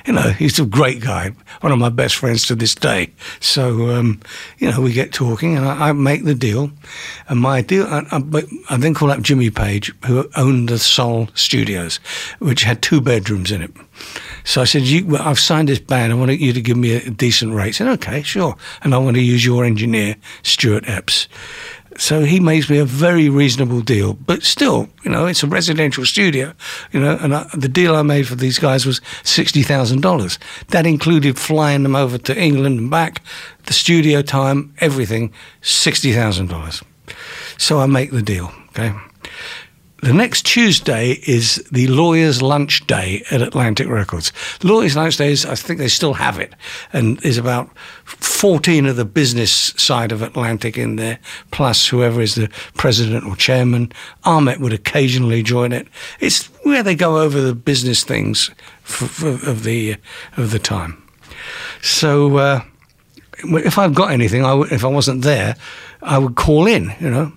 [0.05, 1.31] you know, he's a great guy,
[1.61, 3.11] one of my best friends to this day.
[3.39, 4.19] So, um,
[4.57, 6.71] you know, we get talking and I, I make the deal.
[7.27, 11.29] And my deal, I, I, I then call up Jimmy Page, who owned the Sol
[11.33, 11.97] Studios,
[12.39, 13.71] which had two bedrooms in it.
[14.43, 16.11] So I said, well, I've signed this band.
[16.11, 17.67] I want you to give me a decent rate.
[17.67, 18.55] He said, okay, sure.
[18.83, 21.27] And I want to use your engineer, Stuart Epps.
[21.97, 26.05] So he makes me a very reasonable deal, but still, you know, it's a residential
[26.05, 26.53] studio,
[26.91, 30.37] you know, and I, the deal I made for these guys was sixty thousand dollars.
[30.69, 33.21] That included flying them over to England and back,
[33.63, 35.31] the studio time, everything,
[35.61, 36.81] sixty thousand dollars.
[37.57, 38.51] So I make the deal.
[38.69, 38.93] Okay.
[40.05, 44.31] The next Tuesday is the lawyers' lunch day at Atlantic Records.
[44.61, 46.53] Lawyers' lunch days, I think they still have it,
[46.93, 47.75] and there's about
[48.05, 51.17] 14 of the business side of Atlantic in there,
[51.49, 53.91] plus whoever is the president or chairman.
[54.25, 55.87] Ahmet would occasionally join it.
[56.19, 58.51] It's where they go over the business things
[58.83, 59.95] f f of the
[60.37, 61.01] of the time.
[61.81, 62.37] So.
[62.37, 62.61] Uh,
[63.43, 65.57] if I've got anything, I would, if I wasn't there,
[66.05, 67.31] I would call in, you know.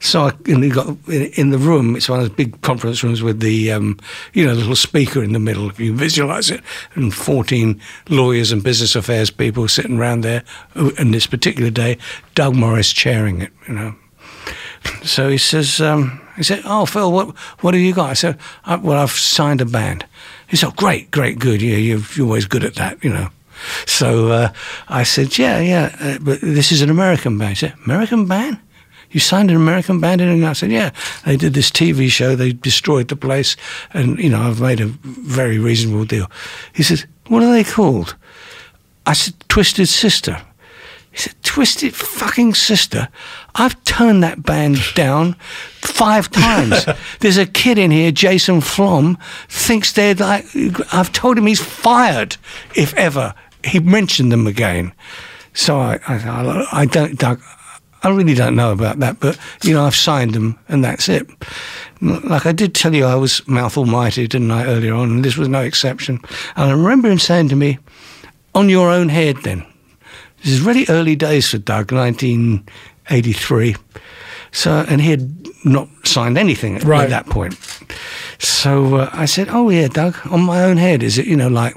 [0.00, 1.94] So I you got in, the room.
[1.94, 3.98] It's one of those big conference rooms with the, um,
[4.32, 5.68] you know, little speaker in the middle.
[5.68, 6.62] If you visualize it,
[6.94, 10.42] and fourteen lawyers and business affairs people sitting around there.
[10.74, 11.98] And this particular day,
[12.34, 13.94] Doug Morris chairing it, you know.
[15.02, 18.38] So he says, um, he said, "Oh, Phil, what what have you got?" I said,
[18.64, 20.06] I, "Well, I've signed a band."
[20.48, 21.60] He said, oh, "Great, great, good.
[21.60, 23.28] Yeah, you're, you're always good at that, you know."
[23.86, 24.52] So uh,
[24.88, 28.58] I said, "Yeah, yeah, uh, but this is an American band." He said, "American band?
[29.10, 30.90] You signed an American band?" And I said, "Yeah,
[31.24, 32.34] they did this TV show.
[32.34, 33.56] They destroyed the place,
[33.92, 36.30] and you know, I've made a very reasonable deal."
[36.72, 38.16] He said, "What are they called?"
[39.06, 40.42] I said, "Twisted Sister."
[41.14, 43.08] He said, Twisted fucking sister.
[43.54, 45.34] I've turned that band down
[45.80, 46.86] five times.
[47.20, 49.16] There's a kid in here, Jason Flom,
[49.48, 50.44] thinks they're like,
[50.92, 52.36] I've told him he's fired
[52.74, 53.32] if ever
[53.64, 54.92] he mentioned them again.
[55.54, 57.40] So I, I, I, don't, Doug,
[58.02, 61.26] I really don't know about that, but, you know, I've signed them and that's it.
[62.00, 65.36] Like I did tell you, I was mouth almighty, didn't I, earlier on, and this
[65.36, 66.20] was no exception.
[66.56, 67.78] And I remember him saying to me,
[68.54, 69.64] on your own head then.
[70.42, 73.76] This is really early days for Doug, 1983.
[74.52, 77.04] So, and he had not signed anything at, Right.
[77.04, 77.54] at that point.
[78.38, 81.26] So uh, I said, "Oh yeah, Doug, on my own head, is it?
[81.26, 81.74] You know, like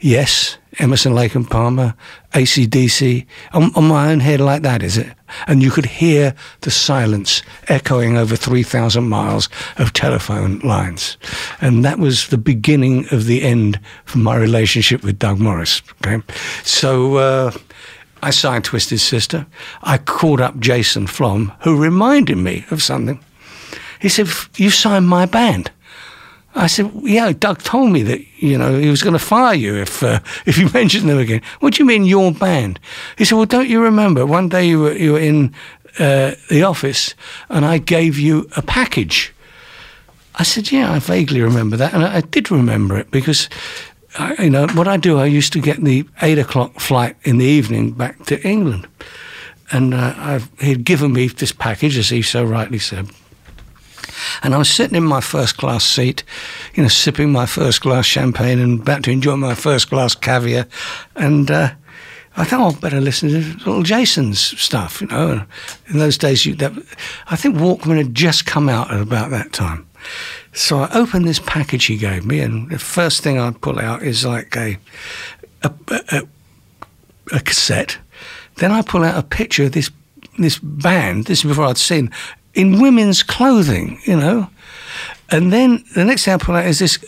[0.00, 1.94] yes, Emerson, Lake and Palmer,
[2.34, 5.08] AC/DC, on, on my own head like that, is it?"
[5.46, 9.48] And you could hear the silence echoing over three thousand miles
[9.78, 11.16] of telephone lines,
[11.60, 15.82] and that was the beginning of the end for my relationship with Doug Morris.
[16.04, 16.22] Okay,
[16.62, 17.16] so.
[17.16, 17.52] Uh,
[18.22, 19.46] I signed Twisted Sister.
[19.82, 23.20] I called up Jason Flom, who reminded me of something.
[24.00, 25.70] He said, "You signed my band."
[26.56, 29.76] I said, "Yeah, Doug told me that you know he was going to fire you
[29.76, 32.80] if uh, if you mentioned them again." What do you mean your band?
[33.18, 35.54] He said, "Well, don't you remember one day you were you were in
[35.98, 37.14] uh, the office
[37.48, 39.32] and I gave you a package."
[40.36, 43.48] I said, "Yeah, I vaguely remember that, and I, I did remember it because."
[44.18, 45.18] I, you know what I do.
[45.18, 48.88] I used to get the eight o'clock flight in the evening back to England,
[49.70, 53.10] and uh, he'd given me this package, as he so rightly said.
[54.42, 56.24] And I was sitting in my first class seat,
[56.74, 60.66] you know, sipping my first glass champagne and about to enjoy my first glass caviar.
[61.14, 61.72] And uh,
[62.36, 65.44] I thought, oh, I better listen to little Jason's stuff, you know.
[65.88, 66.72] In those days, you, that,
[67.28, 69.86] I think Walkman had just come out at about that time.
[70.52, 74.02] So I opened this package he gave me, and the first thing I pull out
[74.02, 74.78] is like a,
[75.62, 76.22] a, a,
[77.32, 77.98] a cassette.
[78.56, 79.90] Then I pull out a picture of this
[80.38, 81.26] this band.
[81.26, 82.10] This is before I'd seen
[82.56, 84.50] in women's clothing, you know.
[85.30, 86.98] And then the next thing I pull out is this,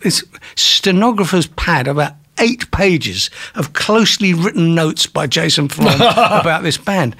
[0.00, 0.24] this
[0.56, 7.16] stenographer's pad about eight pages of closely written notes by Jason Flom about this band.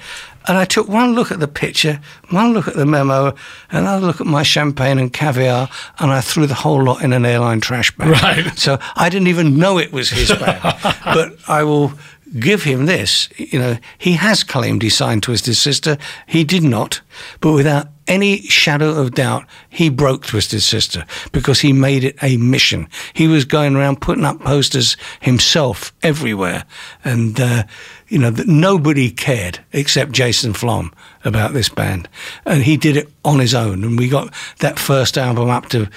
[0.47, 1.99] And I took one look at the picture,
[2.29, 3.35] one look at the memo,
[3.69, 5.69] another look at my champagne and caviar,
[5.99, 8.09] and I threw the whole lot in an airline trash bag.
[8.23, 8.57] Right.
[8.57, 10.61] So I didn't even know it was his bag.
[11.03, 11.91] but I will
[12.39, 13.29] give him this.
[13.37, 15.97] You know, he has claimed he signed Twisted Sister.
[16.25, 17.01] He did not.
[17.39, 22.37] But without any shadow of doubt, he broke Twisted Sister because he made it a
[22.37, 22.87] mission.
[23.13, 26.65] He was going around putting up posters himself everywhere.
[27.03, 27.63] And, uh,
[28.07, 30.93] you know, that nobody cared except Jason Flom
[31.25, 32.07] about this band.
[32.45, 33.83] And he did it on his own.
[33.83, 35.89] And we got that first album up to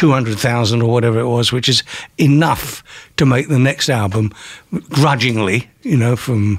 [0.00, 1.82] 200,000 or whatever it was, which is
[2.16, 2.82] enough
[3.18, 4.32] to make the next album
[4.88, 6.58] grudgingly, you know, from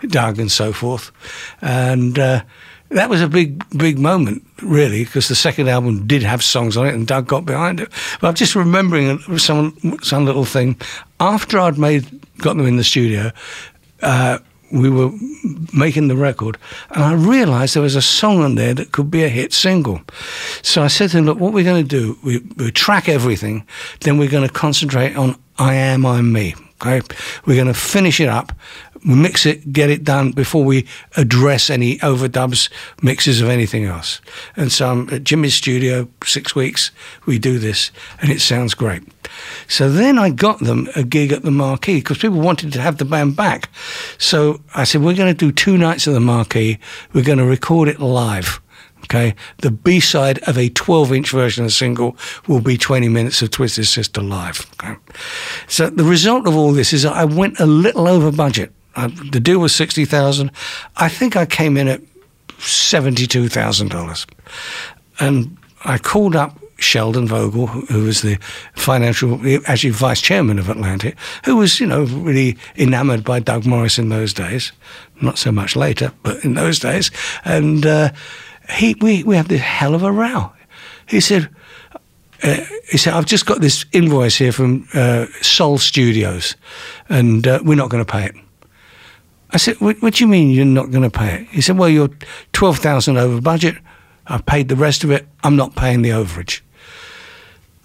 [0.00, 1.10] Doug and so forth.
[1.62, 2.42] And, uh,
[2.90, 6.86] that was a big, big moment, really, because the second album did have songs on
[6.86, 7.88] it, and Doug got behind it.
[8.20, 10.76] But I'm just remembering some some little thing.
[11.18, 13.32] After I'd made got them in the studio,
[14.02, 14.40] uh,
[14.72, 15.10] we were
[15.72, 16.58] making the record,
[16.90, 20.00] and I realised there was a song on there that could be a hit single.
[20.62, 22.18] So I said to him, "Look, what we're going to do?
[22.22, 23.66] We, we track everything,
[24.00, 27.00] then we're going to concentrate on I Am I'm Me." Okay,
[27.46, 28.52] we're going to finish it up,
[29.04, 30.84] mix it, get it done before we
[31.16, 32.68] address any overdubs,
[33.02, 34.20] mixes of anything else.
[34.56, 36.90] And so I'm at Jimmy's studio, six weeks,
[37.24, 39.04] we do this, and it sounds great.
[39.68, 42.98] So then I got them a gig at the Marquee because people wanted to have
[42.98, 43.68] the band back.
[44.18, 46.80] So I said, we're going to do two nights at the Marquee,
[47.12, 48.60] we're going to record it live.
[49.04, 52.16] Okay, the B side of a 12 inch version of the single
[52.46, 54.66] will be 20 minutes of Twisted Sister live.
[54.74, 54.96] Okay?
[55.66, 58.72] So the result of all this is I went a little over budget.
[58.94, 60.50] I, the deal was 60,000.
[60.96, 62.00] I think I came in at
[62.58, 64.26] $72,000.
[65.18, 68.38] And I called up Sheldon Vogel, who was the
[68.74, 73.98] financial, actually vice chairman of Atlantic, who was, you know, really enamored by Doug Morris
[73.98, 74.72] in those days.
[75.20, 77.10] Not so much later, but in those days.
[77.44, 78.10] And, uh,
[78.70, 80.52] he, we, we had this hell of a row.
[81.08, 81.48] He said,
[82.42, 86.56] uh, he said, I've just got this invoice here from uh, Sol Studios,
[87.08, 88.34] and uh, we're not going to pay it.
[89.50, 91.48] I said, what, what, do you mean you're not going to pay it?
[91.48, 92.10] He said, well, you're
[92.52, 93.76] 12000 over budget.
[94.26, 95.28] I've paid the rest of it.
[95.44, 96.62] I'm not paying the overage.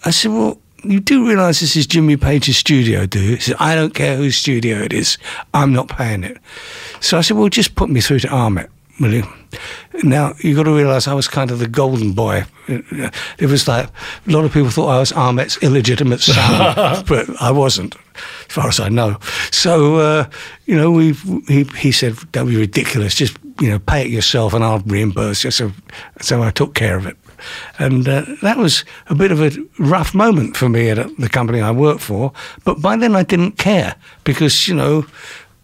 [0.05, 3.35] I said, well, you do realise this is Jimmy Page's studio, do you?
[3.35, 5.17] He said, I don't care whose studio it is.
[5.53, 6.37] I'm not paying it.
[7.01, 9.27] So I said, well, just put me through to Ahmet, will you?
[10.03, 12.45] Now, you've got to realise I was kind of the golden boy.
[12.67, 17.51] It was like a lot of people thought I was Ahmet's illegitimate son, but I
[17.51, 19.17] wasn't, as far as I know.
[19.51, 20.29] So, uh,
[20.65, 21.13] you know, we
[21.47, 25.43] he, he said, don't be ridiculous, just, you know, pay it yourself and I'll reimburse
[25.43, 25.51] you.
[25.51, 25.71] So,
[26.21, 27.17] so I took care of it.
[27.79, 31.61] And uh, that was a bit of a rough moment for me at the company
[31.61, 32.33] I worked for.
[32.63, 35.05] But by then I didn't care because, you know,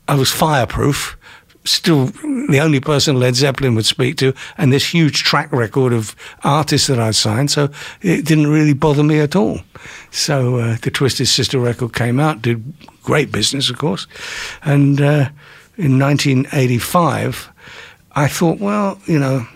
[0.08, 1.18] I was fireproof
[1.66, 2.08] still
[2.50, 6.88] the only person Led Zeppelin would speak to, and this huge track record of artists
[6.88, 7.52] that I'd signed.
[7.52, 7.70] So
[8.02, 9.60] it didn't really bother me at all.
[10.12, 12.74] So uh, the Twisted Sister record came out, did
[13.04, 14.08] great business, of course.
[14.64, 15.30] And uh,
[15.78, 17.50] in 1985,
[18.14, 19.48] I thought, well, you know,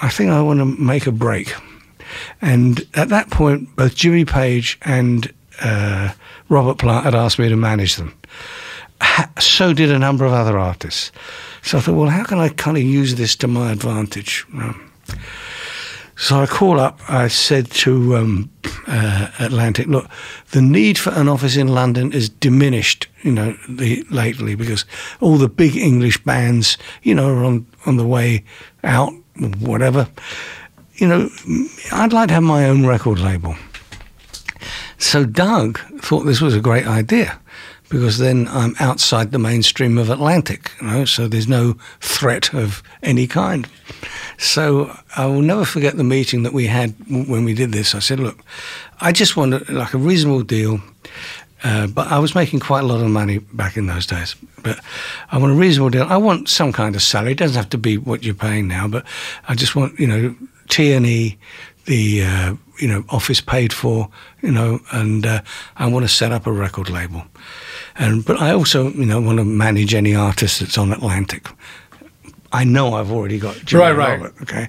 [0.00, 1.54] I think I want to make a break.
[2.40, 6.12] And at that point, both Jimmy Page and uh,
[6.48, 8.14] Robert Plant had asked me to manage them
[9.38, 11.12] so did a number of other artists.
[11.62, 14.44] So I thought, well, how can I kind of use this to my advantage?
[14.54, 14.92] Um,
[16.16, 17.00] so I call up.
[17.08, 18.50] I said to um,
[18.86, 20.08] uh, Atlantic, look,
[20.50, 24.84] the need for an office in London is diminished, you know, the, lately because
[25.20, 28.44] all the big English bands, you know, are on on the way
[28.84, 29.12] out,
[29.58, 30.08] whatever.
[30.94, 31.30] You know,
[31.90, 33.56] I'd like to have my own record label.
[34.98, 37.40] So Doug thought this was a great idea
[37.92, 42.82] because then I'm outside the mainstream of Atlantic, you know, so there's no threat of
[43.02, 43.68] any kind.
[44.38, 47.94] So I will never forget the meeting that we had when we did this.
[47.94, 48.38] I said, look,
[49.02, 50.80] I just want like a reasonable deal.
[51.64, 54.34] Uh, but I was making quite a lot of money back in those days.
[54.62, 54.80] But
[55.30, 56.06] I want a reasonable deal.
[56.08, 57.32] I want some kind of salary.
[57.32, 59.04] It doesn't have to be what you're paying now, but
[59.48, 60.34] I just want, you know,
[60.70, 61.38] T and E,
[61.84, 64.08] the uh, you know office paid for,
[64.40, 65.42] you know, and uh,
[65.76, 67.24] I want to set up a record label.
[67.96, 71.46] And but I also, you know, want to manage any artist that's on Atlantic.
[72.54, 74.20] I know I've already got Jimmy right, right.
[74.20, 74.68] Robert, okay.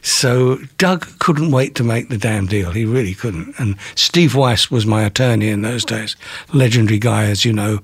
[0.00, 2.70] So Doug couldn't wait to make the damn deal.
[2.70, 3.54] He really couldn't.
[3.58, 6.16] And Steve Weiss was my attorney in those days.
[6.54, 7.80] Legendary guy, as you know,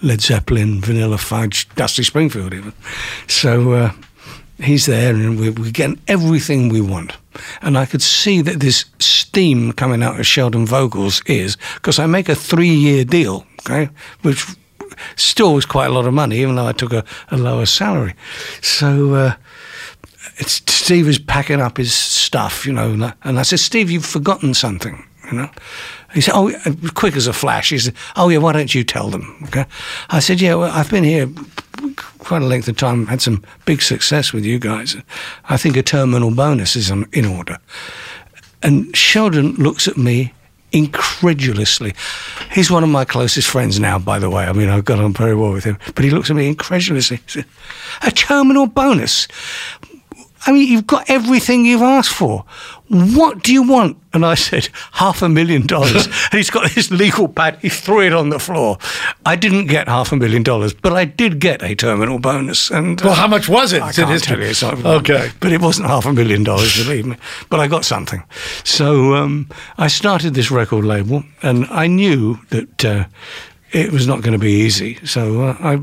[0.00, 2.72] Led Zeppelin, Vanilla Fudge, Dusty Springfield, even.
[3.28, 3.92] So uh,
[4.58, 7.12] he's there, and we're, we're getting everything we want.
[7.62, 12.06] And I could see that this steam coming out of Sheldon Vogel's ears because I
[12.06, 13.90] make a three-year deal, okay,
[14.22, 14.46] which
[15.16, 18.14] still was quite a lot of money, even though I took a, a lower salary.
[18.62, 19.14] So.
[19.14, 19.34] Uh,
[20.38, 24.04] Steve is packing up his stuff, you know, and I, and I said, Steve, you've
[24.04, 25.50] forgotten something, you know.
[26.16, 26.50] He said, "Oh,
[26.94, 29.66] quick as a flash." He said, "Oh yeah, why don't you tell them?" Okay.
[30.08, 31.28] I said, "Yeah, well, I've been here
[32.20, 34.96] quite a length of time, had some big success with you guys.
[35.50, 37.58] I think a terminal bonus is um, in order."
[38.62, 40.32] And Sheldon looks at me
[40.72, 41.94] incredulously.
[42.50, 44.46] He's one of my closest friends now, by the way.
[44.46, 47.18] I mean, I've got on very well with him, but he looks at me incredulously.
[47.18, 47.44] He said,
[48.02, 49.28] a terminal bonus?
[50.46, 52.44] I mean, you've got everything you've asked for.
[52.88, 53.96] What do you want?
[54.12, 56.06] And I said, half a million dollars.
[56.30, 57.58] and he's got this legal pad.
[57.60, 58.78] He threw it on the floor.
[59.24, 62.70] I didn't get half a million dollars, but I did get a terminal bonus.
[62.70, 63.82] And well, how much was it?
[63.82, 64.54] I can't tell you.
[64.54, 67.16] So okay, but it wasn't half a million dollars, believe me.
[67.50, 68.22] But I got something.
[68.62, 69.48] So um,
[69.78, 72.84] I started this record label, and I knew that.
[72.84, 73.04] Uh,
[73.72, 74.94] it was not going to be easy.
[75.04, 75.82] So uh, I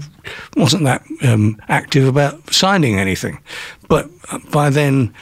[0.56, 3.40] wasn't that um, active about signing anything.
[3.88, 4.10] But
[4.52, 5.14] by then,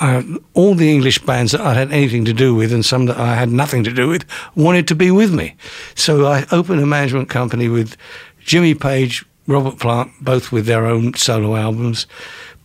[0.00, 0.22] uh,
[0.54, 3.34] all the English bands that I had anything to do with and some that I
[3.34, 5.56] had nothing to do with wanted to be with me.
[5.94, 7.96] So I opened a management company with
[8.40, 12.06] Jimmy Page, Robert Plant, both with their own solo albums.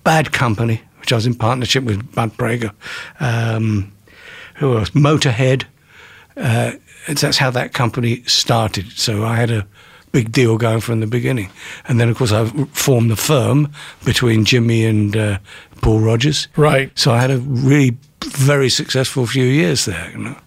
[0.03, 2.73] Bad Company, which I was in partnership with Bud Prager.
[3.19, 3.91] Um,
[4.55, 4.89] who else?
[4.91, 5.65] Motorhead.
[6.35, 6.73] Uh,
[7.07, 8.91] that's how that company started.
[8.93, 9.67] So I had a
[10.11, 11.49] big deal going from the beginning.
[11.87, 13.71] And then, of course, I formed the firm
[14.05, 15.39] between Jimmy and uh,
[15.83, 16.47] Paul Rodgers.
[16.55, 16.97] Right.
[16.97, 20.09] So I had a really very successful few years there.
[20.11, 20.37] You know.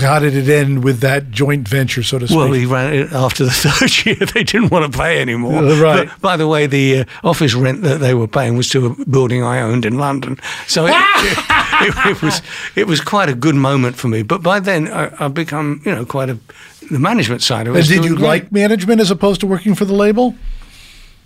[0.00, 2.36] How did it end with that joint venture, so to speak?
[2.36, 4.16] Well, he ran it after the third year.
[4.16, 5.62] They didn't want to pay anymore.
[5.62, 6.08] right.
[6.08, 9.04] But, by the way, the uh, office rent that they were paying was to a
[9.04, 10.38] building I owned in London.
[10.66, 11.38] So it, it,
[11.82, 12.42] it, it was
[12.74, 14.22] it was quite a good moment for me.
[14.22, 16.38] But by then, I, I've become you know quite a
[16.90, 17.78] the management side of it.
[17.80, 20.34] And did you like management as opposed to working for the label?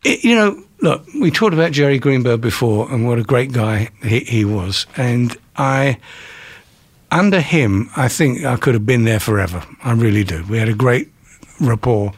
[0.04, 4.20] You know, look, we talked about Jerry Greenberg before and what a great guy he,
[4.20, 4.86] he was.
[4.96, 5.98] And I,
[7.10, 9.64] under him, I think I could have been there forever.
[9.82, 10.44] I really do.
[10.48, 11.12] We had a great
[11.60, 12.12] rapport,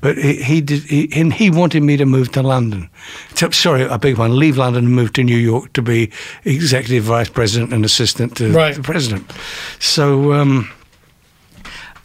[0.00, 0.82] but he, he did.
[0.84, 2.88] He, and he wanted me to move to London.
[3.34, 4.38] So, sorry, I beg one.
[4.38, 6.10] Leave London and move to New York to be
[6.44, 8.74] executive vice president and assistant to right.
[8.74, 9.30] the president.
[9.78, 10.32] So.
[10.32, 10.70] Um,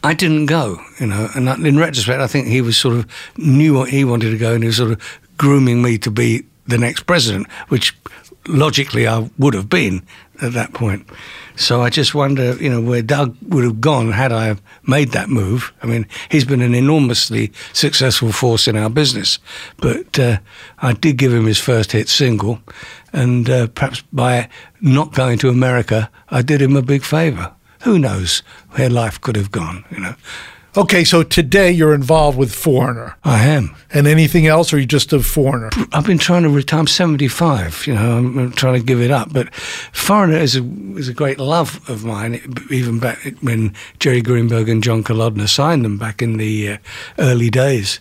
[0.06, 3.08] I didn't go, you know, and in retrospect, I think he was sort of
[3.38, 6.46] knew what he wanted to go, and he was sort of grooming me to be
[6.68, 7.94] the next president, which
[8.48, 10.02] logically I would have been
[10.42, 11.06] at that point.
[11.58, 14.56] So I just wonder, you know, where Doug would have gone had I
[14.88, 15.74] made that move.
[15.84, 19.38] I mean, he's been an enormously successful force in our business,
[19.78, 20.38] but uh,
[20.80, 22.60] I did give him his first hit single,
[23.12, 24.48] and uh, perhaps by
[24.80, 27.52] not going to America, I did him a big favour
[27.82, 30.16] who knows where life could have gone, you know.
[30.76, 33.16] Okay, so today you're involved with Foreigner.
[33.24, 33.76] I am.
[33.92, 35.70] And anything else, or are you just a Foreigner?
[35.92, 36.80] I've been trying to retire.
[36.80, 39.32] I'm 75, you know, I'm trying to give it up.
[39.32, 40.64] But Foreigner is a,
[40.98, 42.42] is a great love of mine,
[42.72, 46.78] even back when Jerry Greenberg and John Kalodner signed them back in the uh,
[47.20, 48.00] early days.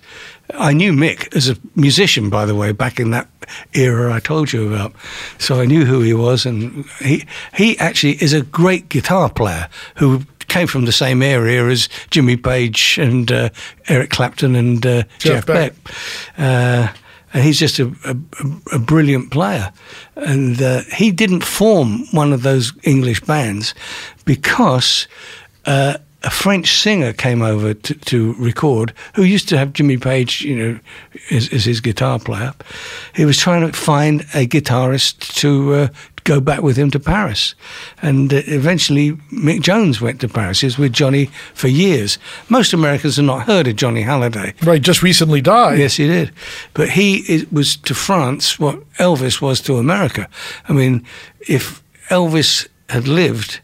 [0.54, 3.28] I knew Mick as a musician, by the way, back in that
[3.74, 4.92] era I told you about.
[5.38, 7.24] So I knew who he was, and he
[7.54, 10.22] he actually is a great guitar player who
[10.52, 13.48] came from the same area as Jimmy Page and uh,
[13.88, 15.84] Eric Clapton and uh, Jeff, Jeff, Beck.
[15.84, 15.94] Beck.
[16.36, 16.92] Uh,
[17.34, 18.16] and he's just a, a,
[18.74, 19.72] a brilliant player.
[20.16, 23.74] And uh, he didn't form one of those English bands
[24.26, 25.08] because
[25.64, 30.42] uh, a French singer came over to, to, record who used to have Jimmy Page,
[30.42, 30.78] you know,
[31.30, 32.52] as, as, his guitar player.
[33.14, 35.88] He was trying to find a guitarist to uh,
[36.24, 37.54] go back with him to Paris.
[38.00, 40.60] And uh, eventually Mick Jones went to Paris.
[40.60, 42.18] He was with Johnny for years.
[42.48, 44.64] Most Americans have not heard of Johnny Hallyday.
[44.64, 45.78] Right, just recently died.
[45.78, 46.32] Yes, he did.
[46.74, 50.28] But he was to France what Elvis was to America.
[50.68, 51.04] I mean,
[51.48, 53.60] if Elvis had lived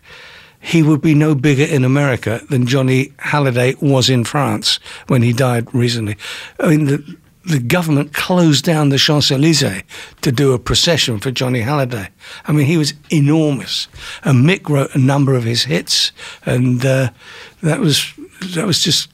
[0.60, 5.32] he would be no bigger in America than Johnny Hallyday was in France when he
[5.32, 6.16] died recently.
[6.58, 7.16] I mean, the,
[7.48, 9.82] the government closed down the Champs Elysees
[10.20, 12.08] to do a procession for Johnny Hallyday.
[12.46, 13.88] I mean, he was enormous.
[14.22, 16.12] And Mick wrote a number of his hits,
[16.44, 17.10] and uh,
[17.62, 18.12] that was
[18.54, 19.10] that was just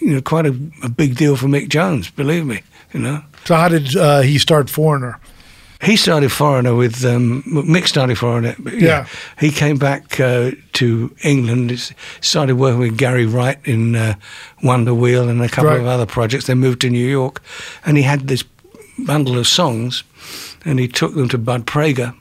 [0.00, 2.10] you know quite a, a, big deal for Mick Jones.
[2.10, 3.22] Believe me, you know.
[3.44, 5.20] So how did uh, he start Foreigner?
[5.80, 8.56] He started Foreigner with um, Mick started Foreigner.
[8.64, 8.72] Yeah.
[8.72, 9.06] yeah.
[9.38, 14.14] He came back uh, to England, started working with Gary Wright in uh,
[14.62, 15.80] Wonder Wheel and a couple right.
[15.80, 16.46] of other projects.
[16.46, 17.40] They moved to New York,
[17.86, 18.42] and he had this
[18.98, 20.02] bundle of songs,
[20.64, 22.12] and he took them to Bud Prager,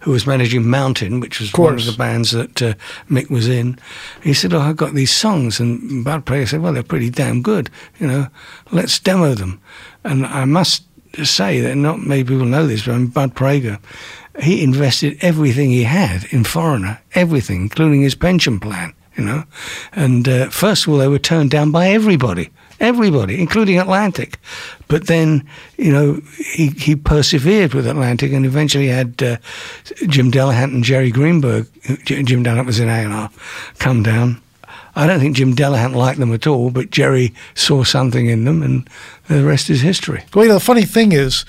[0.00, 2.74] who was managing Mountain, which was one of the bands that uh,
[3.10, 3.76] Mick was in.
[4.22, 7.42] He said, "Oh, I've got these songs," and Bud Prager said, "Well, they're pretty damn
[7.42, 7.70] good.
[7.98, 8.26] You know,
[8.70, 9.60] let's demo them."
[10.04, 10.84] And I must
[11.22, 13.78] say that not many people know this, but Bud Prager,
[14.40, 18.94] he invested everything he had in Foreigner, everything, including his pension plan.
[19.16, 19.44] You know,
[19.92, 24.38] and uh, first of all, they were turned down by everybody, everybody, including Atlantic.
[24.88, 25.46] But then,
[25.76, 29.36] you know, he, he persevered with Atlantic and eventually had uh,
[30.06, 31.66] Jim Delehant and Jerry Greenberg.
[32.04, 33.30] Jim Delehant was in A&R,
[33.78, 34.40] come down.
[34.96, 38.62] I don't think Jim Delehant liked them at all, but Jerry saw something in them,
[38.62, 38.88] and
[39.28, 40.24] the rest is history.
[40.34, 41.44] Well, you know, the funny thing is,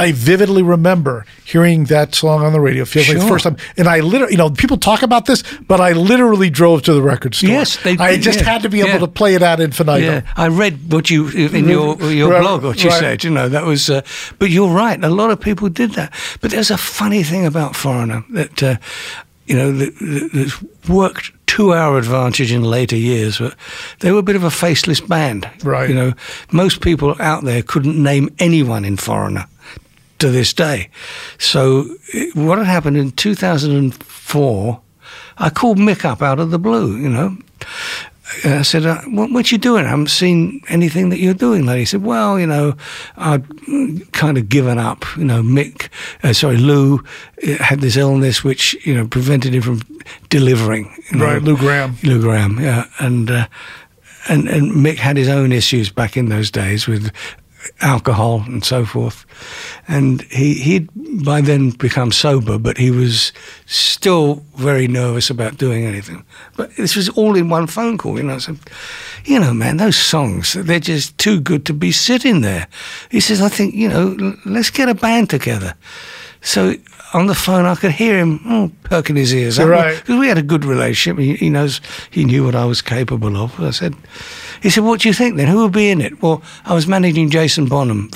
[0.00, 2.84] I vividly remember hearing that song on the radio.
[2.84, 5.80] Feels like the first time, and I literally, you know, people talk about this, but
[5.80, 7.50] I literally drove to the record store.
[7.50, 8.98] Yes, they- I just yeah, had to be able yeah.
[8.98, 10.04] to play it at infinitum.
[10.04, 13.00] Yeah, I read what you in your your Right, blog what you right.
[13.00, 13.24] said.
[13.24, 14.02] You know that was, uh,
[14.38, 15.02] but you're right.
[15.02, 16.12] A lot of people did that.
[16.40, 18.76] But there's a funny thing about Foreigner that uh,
[19.48, 23.38] you know that, that that's worked to our advantage in later years.
[23.38, 23.56] But
[24.00, 25.50] they were a bit of a faceless band.
[25.64, 25.88] Right.
[25.88, 26.12] You know,
[26.52, 29.46] most people out there couldn't name anyone in Foreigner
[30.18, 30.90] to this day.
[31.38, 31.84] So
[32.34, 34.80] what had happened in 2004,
[35.38, 37.36] I called Mick up out of the blue, you know.
[38.44, 39.84] I said, uh, what, what you doing?
[39.86, 41.80] I haven't seen anything that you're doing lately.
[41.80, 42.74] He said, well, you know,
[43.16, 45.04] I'd mm, kind of given up.
[45.16, 45.88] You know, Mick,
[46.22, 46.98] uh, sorry, Lou
[47.46, 49.80] uh, had this illness which, you know, prevented him from
[50.28, 50.94] delivering.
[51.10, 51.24] you know.
[51.24, 51.96] Right, Lou Gramm.
[52.02, 52.84] Lou Gramm, yeah.
[52.98, 53.46] And, uh,
[54.28, 57.10] and, and Mick had his own issues back in those days with
[57.80, 59.26] alcohol and so forth.
[59.86, 60.88] And he, he'd
[61.24, 63.32] by then become sober, but he was
[63.66, 66.24] still very nervous about doing anything.
[66.56, 68.38] But this was all in one phone call, you know.
[68.38, 68.56] So,
[69.24, 72.68] you know, man, those songs, they're just too good to be sitting there.
[73.10, 75.74] He says, I think, you know, let's get a band together.
[76.40, 76.74] So
[77.14, 79.68] on the phone, I could hear him oh, perking his ears up.
[79.68, 79.96] Right.
[79.96, 81.18] Because we had a good relationship.
[81.18, 83.58] He, he knows, he knew what I was capable of.
[83.60, 83.94] I said,
[84.62, 85.48] he said, what do you think then?
[85.48, 86.22] Who will be in it?
[86.22, 88.10] Well, I was managing Jason Bonham,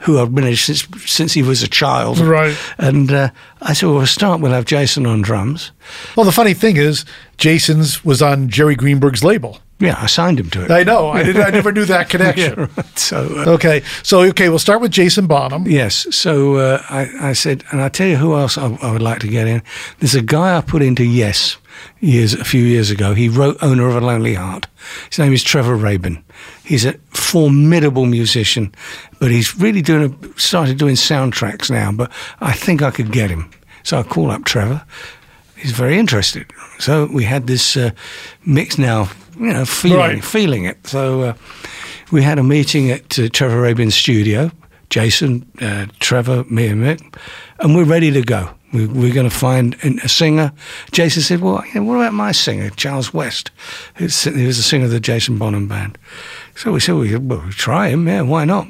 [0.00, 2.18] who I've managed since, since he was a child.
[2.18, 2.56] Right.
[2.78, 3.30] And uh,
[3.60, 5.72] I said, well, we'll start, we'll have Jason on drums.
[6.16, 7.04] Well, the funny thing is,
[7.36, 9.58] Jason's was on Jerry Greenberg's label.
[9.80, 10.70] Yeah, I signed him to it.
[10.70, 11.08] I know.
[11.08, 12.58] I, I never knew that connection.
[12.58, 12.98] Yeah, right.
[12.98, 15.66] So, uh, Okay, so okay, we'll start with Jason Bonham.
[15.66, 16.06] Yes.
[16.14, 19.20] So uh, I, I said, and I tell you who else I, I would like
[19.20, 19.62] to get in.
[19.98, 21.56] There's a guy I put into Yes
[22.00, 23.14] years a few years ago.
[23.14, 24.66] He wrote Owner of a Lonely Heart.
[25.08, 26.22] His name is Trevor Rabin.
[26.64, 28.74] He's a formidable musician,
[29.18, 31.90] but he's really doing a, started doing soundtracks now.
[31.92, 33.50] But I think I could get him.
[33.82, 34.84] So I call up Trevor.
[35.56, 36.46] He's very interested.
[36.78, 37.90] So we had this uh,
[38.46, 39.08] mix now,
[39.40, 40.24] you know, feeling Right.
[40.24, 40.86] feeling it.
[40.86, 41.34] So uh,
[42.12, 44.50] we had a meeting at uh, Trevor Rabin's studio.
[44.90, 47.14] Jason, uh, Trevor, me, and Mick,
[47.60, 48.50] and we're ready to go.
[48.72, 50.50] We, we're going to find a singer.
[50.90, 53.50] Jason said, "Well, you know, what about my singer, Charles West?
[53.98, 55.96] He was the singer of the Jason Bonham band."
[56.56, 58.08] So we said, "Well, well, we try him.
[58.08, 58.66] Yeah, why not?"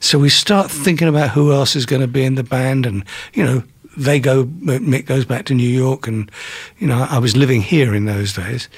[0.00, 3.04] So we start thinking about who else is going to be in the band, and
[3.32, 3.62] you know,
[3.96, 4.44] they go.
[4.44, 6.30] Mick goes back to New York, and
[6.78, 8.68] you know, I was living here in those days,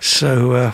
[0.00, 0.52] so.
[0.52, 0.72] Uh,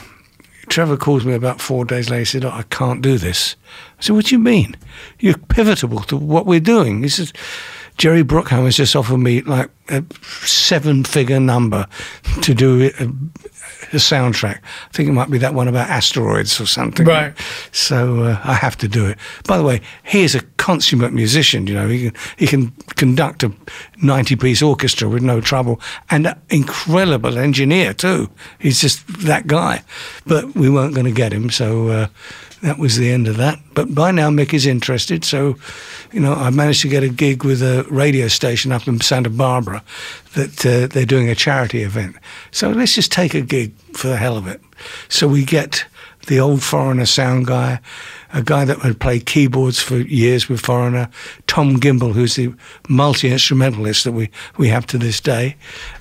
[0.69, 2.19] Trevor calls me about four days later.
[2.19, 3.56] He said, oh, I can't do this.
[3.98, 4.77] I said, What do you mean?
[5.19, 7.02] You're pivotal to what we're doing.
[7.02, 7.32] He says,
[7.97, 10.05] Jerry Bruckheimer has just offered me like a
[10.43, 11.86] seven figure number
[12.43, 12.90] to do
[13.93, 14.59] a, a soundtrack.
[14.59, 17.06] I think it might be that one about asteroids or something.
[17.06, 17.35] Right.
[17.73, 19.19] So uh, I have to do it.
[19.47, 21.66] By the way, he is a consummate musician.
[21.66, 23.52] You know, he can, he can conduct a
[24.02, 28.31] 90 piece orchestra with no trouble and an incredible engineer, too.
[28.59, 29.82] He's just that guy.
[30.27, 31.51] But we weren't going to get him.
[31.51, 32.06] So uh,
[32.62, 33.59] that was the end of that.
[33.74, 35.24] But by now, Mick is interested.
[35.24, 35.56] So,
[36.12, 39.30] you know, I managed to get a gig with a radio station up in Santa
[39.30, 39.82] Barbara
[40.35, 42.16] that uh, they're doing a charity event.
[42.51, 44.60] So let's just take a gig for the hell of it.
[45.09, 45.85] So we get
[46.26, 47.80] the old Foreigner sound guy,
[48.32, 51.09] a guy that had played keyboards for years with Foreigner,
[51.47, 52.55] Tom Gimbel, who's the
[52.89, 55.56] multi instrumentalist that we, we have to this day,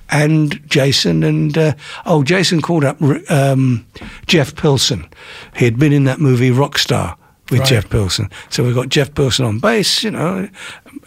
[0.09, 1.23] and Jason.
[1.23, 1.73] And uh,
[2.05, 3.85] oh, Jason called up um,
[4.25, 5.07] Jeff Pilson.
[5.55, 7.15] He had been in that movie Rockstar
[7.49, 7.69] with Right.
[7.69, 8.29] Jeff Pilson.
[8.49, 10.49] So we got Jeff Pilson on bass, you know.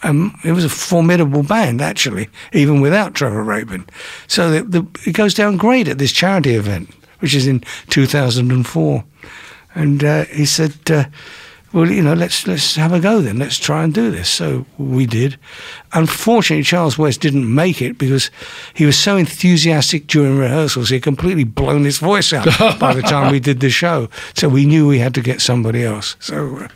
[0.03, 3.85] Um, it was a formidable band, actually, even without Trevor Rabin.
[4.27, 6.89] So the, the, it goes down great at this charity event,
[7.19, 9.03] which is in 2004.
[9.75, 11.05] And uh, he said, uh,
[11.73, 13.39] well, you know, let's let's have a go then.
[13.39, 14.29] Let's try and do this.
[14.29, 15.37] So we did.
[15.93, 18.29] Unfortunately, Charles West didn't make it because
[18.73, 20.89] he was so enthusiastic during rehearsals.
[20.89, 22.45] He had completely blown his voice out
[22.79, 24.09] by the time we did the show.
[24.35, 26.17] So we knew we had to get somebody else.
[26.19, 26.67] So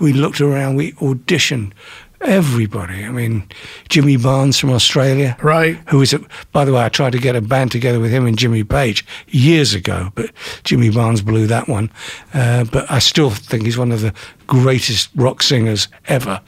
[0.00, 0.76] we looked around.
[0.76, 1.72] We auditioned
[2.20, 3.04] everybody.
[3.04, 3.48] I mean,
[3.88, 5.76] Jimmy Barnes from Australia, Right.
[5.88, 6.20] Who is, a,
[6.52, 9.04] by the way, I tried to get a band together with him and Jimmy Page
[9.28, 10.30] years ago, but
[10.64, 11.90] Jimmy Barnes blew that one.
[12.34, 14.12] Uh, but I still think he's one of the
[14.46, 16.40] greatest rock singers ever.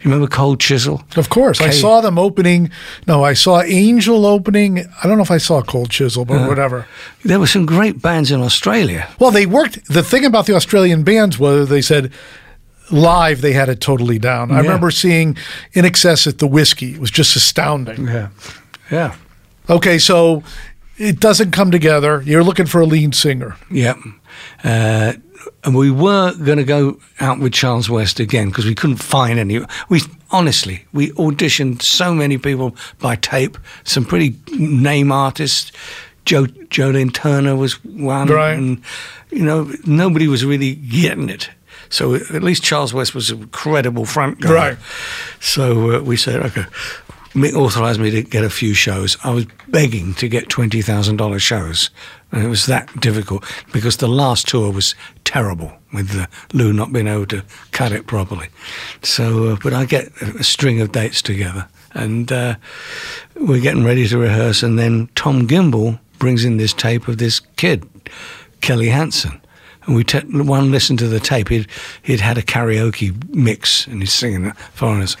[0.00, 1.02] You remember Cold Chisel?
[1.16, 2.70] Of course, I saw them opening.
[3.06, 4.80] No, I saw Angel opening.
[5.02, 6.46] I don't know if I saw Cold Chisel, but Uh.
[6.46, 6.86] whatever.
[7.24, 9.08] There were some great bands in Australia.
[9.18, 9.84] Well, they worked.
[9.88, 12.12] The thing about the Australian bands was they said
[12.90, 14.50] live they had it totally down.
[14.52, 15.34] I remember seeing
[15.74, 16.94] INXS at the Whisky.
[16.94, 18.06] It was just astounding.
[18.06, 18.28] Yeah.
[18.90, 19.16] Yeah.
[19.68, 20.42] Okay, so
[20.96, 22.22] it doesn't come together.
[22.24, 23.56] You're looking for a lead singer.
[23.70, 23.94] Yeah.
[24.62, 25.14] Uh,
[25.64, 29.38] and we were going to go out with Charles West again because we couldn't find
[29.38, 29.60] any.
[29.88, 30.00] We
[30.30, 33.58] honestly we auditioned so many people by tape.
[33.84, 35.72] Some pretty name artists.
[36.24, 38.58] Joe Jolene Turner was one, Right.
[38.58, 38.82] and
[39.30, 41.48] you know nobody was really getting it.
[41.88, 44.52] So at least Charles West was an incredible front guy.
[44.52, 44.78] Right.
[45.40, 46.66] So uh, we said, okay.
[47.34, 49.18] Mick authorised me to get a few shows.
[49.22, 51.90] I was begging to get twenty thousand dollars shows,
[52.32, 53.44] and it was that difficult
[53.74, 54.94] because the last tour was
[55.24, 58.48] terrible with uh, Lou not being able to cut it properly.
[59.02, 62.54] So, uh, but I get a, a string of dates together, and uh,
[63.34, 67.40] we're getting ready to rehearse, and then Tom Gimbel brings in this tape of this
[67.56, 67.86] kid,
[68.62, 69.42] Kelly Hansen.
[69.86, 70.04] And we
[70.44, 71.48] one listened to the tape.
[71.48, 71.68] He'd,
[72.02, 75.16] he'd had a karaoke mix and he's singing foreigners.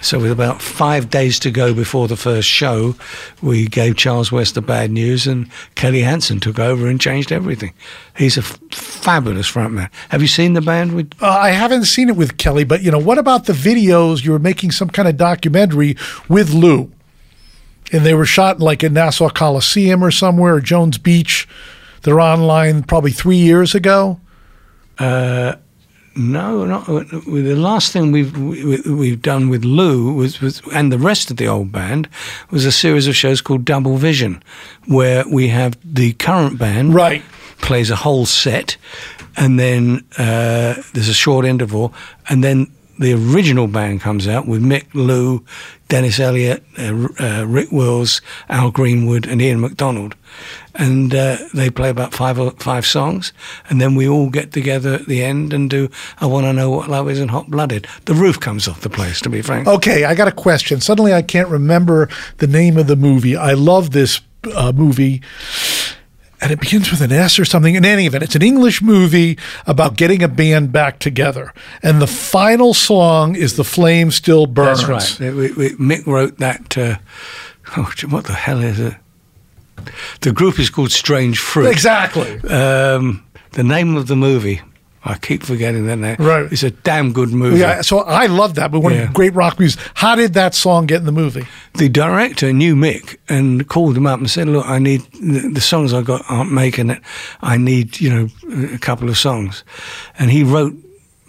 [0.00, 2.94] So with about five days to go before the first show,
[3.42, 7.72] we gave Charles West the bad news, and Kelly Hansen took over and changed everything.
[8.16, 9.90] He's a f- fabulous frontman.
[10.10, 10.94] Have you seen the band?
[10.94, 14.24] With Uh, I haven't seen it with Kelly, but you know, what about the videos?
[14.24, 15.96] You were making some kind of documentary
[16.28, 16.92] with Lou,
[17.92, 21.48] and they were shot like in Nassau Coliseum or somewhere, or Jones Beach.
[22.02, 24.20] They're online probably three years ago.
[26.16, 30.98] No, not the last thing we've we, we've done with Lou was, was and the
[30.98, 32.08] rest of the old band
[32.50, 34.42] was a series of shows called Double Vision,
[34.86, 37.22] where we have the current band Right.
[37.60, 38.76] plays a whole set,
[39.36, 41.94] and then uh, there's a short interval,
[42.28, 42.66] and then
[42.98, 45.44] the original band comes out with Mick, Lou,
[45.86, 50.16] Dennis Elliott, uh, uh, Rick Wills, Al Greenwood, and Ian McDonald,
[50.78, 53.32] and uh, they play about five or five songs,
[53.68, 55.90] and then we all get together at the end and do
[56.20, 58.88] "I Want to Know What Love Is" and "Hot Blooded." The roof comes off the
[58.88, 59.66] place, to be frank.
[59.66, 60.80] Okay, I got a question.
[60.80, 63.36] Suddenly, I can't remember the name of the movie.
[63.36, 64.20] I love this
[64.54, 65.20] uh, movie.
[66.40, 67.74] And it begins with an S or something.
[67.74, 69.36] In any event, it's an English movie
[69.66, 71.52] about getting a band back together.
[71.82, 74.86] And the final song is The Flame Still Burns.
[74.86, 75.34] That's right.
[75.34, 76.78] We, we, Mick wrote that.
[76.78, 76.98] Uh,
[77.76, 78.94] oh, what the hell is it?
[80.20, 81.70] The group is called Strange Fruit.
[81.70, 82.40] Exactly.
[82.48, 84.60] Um, the name of the movie,
[85.04, 86.16] I keep forgetting that name.
[86.18, 86.50] Right.
[86.52, 87.58] It's a damn good movie.
[87.60, 89.10] Yeah, so I love that, but one Yeah.
[89.12, 89.80] great rock music.
[89.94, 91.46] How did that song get in the movie?
[91.74, 95.60] The director knew Mick and called him up and said, "Look, I need the, the
[95.60, 97.00] songs I got aren't making it.
[97.40, 98.28] I need you know
[98.74, 99.64] a couple of songs,"
[100.18, 100.74] and he wrote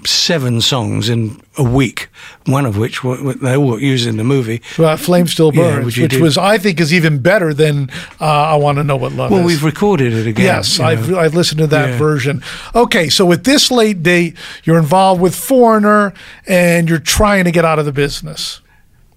[0.05, 2.07] seven songs in a week.
[2.45, 4.61] One of which were, they all used in the movie.
[4.77, 7.89] Uh, Flame Still Yeah, Burns, which which was, I think, is even better than
[8.21, 9.45] uh, I Want to Know What Love Well, Is.
[9.45, 10.45] we've recorded it again.
[10.45, 11.13] Yes, I've.
[11.13, 11.97] I've listened to that Yeah.
[11.97, 12.41] version.
[12.73, 16.13] Okay, so at this late date, you're involved with Foreigner
[16.47, 18.61] and you're trying to get out of the business.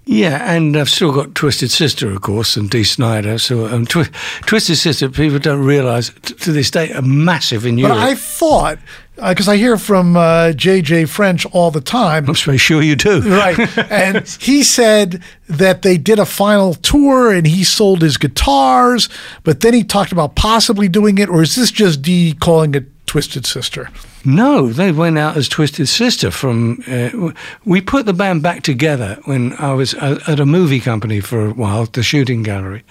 [0.04, 3.38] Yeah, and I've still got Twisted Sister, of course, and Dee Snider.
[3.38, 4.08] So um, Twi-
[4.46, 7.98] Twisted Sister, people don't realise t- to this day, are massive in Europe.
[7.98, 8.78] But I thought,
[9.16, 13.20] because I hear from uh, Jay Jay French all the time, I'm sure you do.
[13.20, 13.58] right?
[13.90, 19.08] And he said that they did a final tour and he sold his guitars,
[19.44, 22.84] but then he talked about possibly doing it, or is this just Dee calling it
[23.06, 23.90] Twisted Sister?
[24.24, 26.82] No, they went out as Twisted Sister from.
[26.88, 27.32] Uh,
[27.64, 31.48] we put the band back together when I was at at a movie company for
[31.48, 32.84] a while, the Shooting Gallery,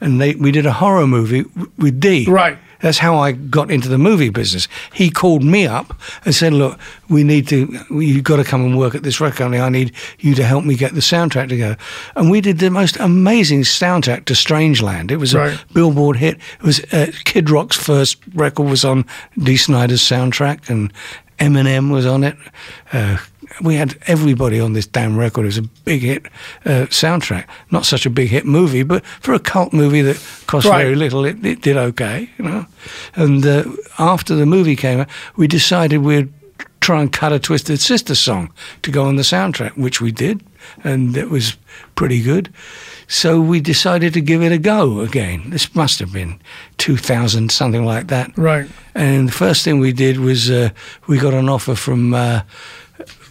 [0.00, 1.44] and they we did a horror movie
[1.76, 2.24] with Dee.
[2.26, 2.58] Right.
[2.80, 4.68] That's how I got into the movie business.
[4.92, 6.78] He called me up and said, "Look,
[7.08, 7.78] we need to.
[7.90, 9.60] You've got to come and work at this record company.
[9.60, 11.76] I need you to help me get the soundtrack together."
[12.16, 15.10] And we did the most amazing soundtrack to Strangeland.
[15.10, 15.54] It was Right.
[15.54, 16.36] a Billboard hit.
[16.60, 19.04] It was uh, Kid Rock's first record was on
[19.38, 20.92] Dee Snider's soundtrack, and
[21.38, 22.36] Eminem was on it.
[22.92, 23.18] Uh,
[23.62, 25.42] we had everybody on this damn record.
[25.42, 26.26] It was a big hit
[26.64, 27.46] uh, soundtrack.
[27.70, 30.16] Not such a big hit movie, but for a cult movie that
[30.46, 30.82] cost Right.
[30.84, 32.66] very little, it, it did okay, you know.
[33.14, 33.64] And uh,
[33.98, 36.32] after the movie came out, we decided we'd
[36.80, 38.52] try and cut a Twisted Sister song
[38.82, 40.42] to go on the soundtrack, which we did,
[40.84, 41.56] and it was
[41.96, 42.52] pretty good.
[43.08, 45.50] So we decided to give it a go again.
[45.50, 46.38] This must have been
[46.76, 48.36] 2000, something like that.
[48.36, 48.68] Right.
[48.94, 50.70] And the first thing we did was uh,
[51.06, 52.42] we got an offer from uh,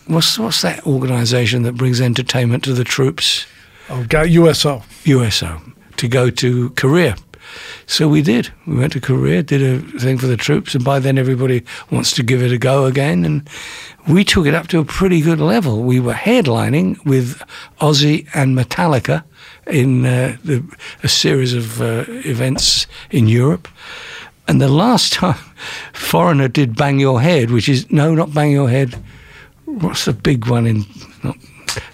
[0.07, 3.45] what's what's that organisation that brings entertainment to the troops?
[3.89, 4.83] Oh, got USO.
[5.03, 5.61] USO
[5.97, 7.15] to go to Korea.
[7.85, 8.51] So we did.
[8.65, 12.11] We went to Korea, did a thing for the troops, and by then everybody wants
[12.13, 13.23] to give it a go again.
[13.23, 13.49] And
[14.07, 15.83] we took it up to a pretty good level.
[15.83, 17.41] We were headlining with
[17.79, 19.23] Ozzy and Metallica
[19.65, 20.63] in uh, the,
[21.03, 23.67] a series of uh, events in Europe.
[24.47, 25.39] And the last time
[25.93, 29.01] Foreigner did Bang Your Head, which is, no, not Bang Your Head.
[29.67, 30.85] What's the big one in,
[31.23, 31.35] not,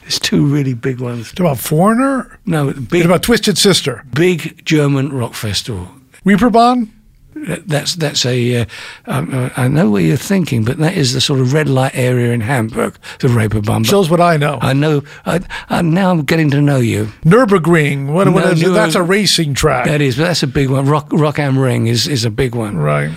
[0.02, 1.32] there's two really big ones.
[1.32, 2.40] It's about Foreigner.
[2.46, 4.04] No, It's big, about Twisted Sister.
[4.14, 5.88] big German rock festival.
[6.26, 6.90] Reeperbahn.
[7.36, 8.62] That's that's a.
[8.62, 8.66] Uh,
[9.08, 12.32] um, I know what you're thinking, but that is the sort of red light area
[12.32, 13.86] in Hamburg, the Reeperbahn.
[13.86, 14.60] Shows what I know.
[14.62, 15.02] I know.
[15.26, 17.08] I, I now I'm getting to know you.
[17.26, 18.14] Nurburgring.
[18.14, 18.68] What, what No, is it?
[18.68, 19.86] Nür- That's a racing track.
[19.88, 20.86] That is, but that's a big one.
[20.86, 22.78] Rock Rock am Ring is is a big one.
[22.78, 23.12] right.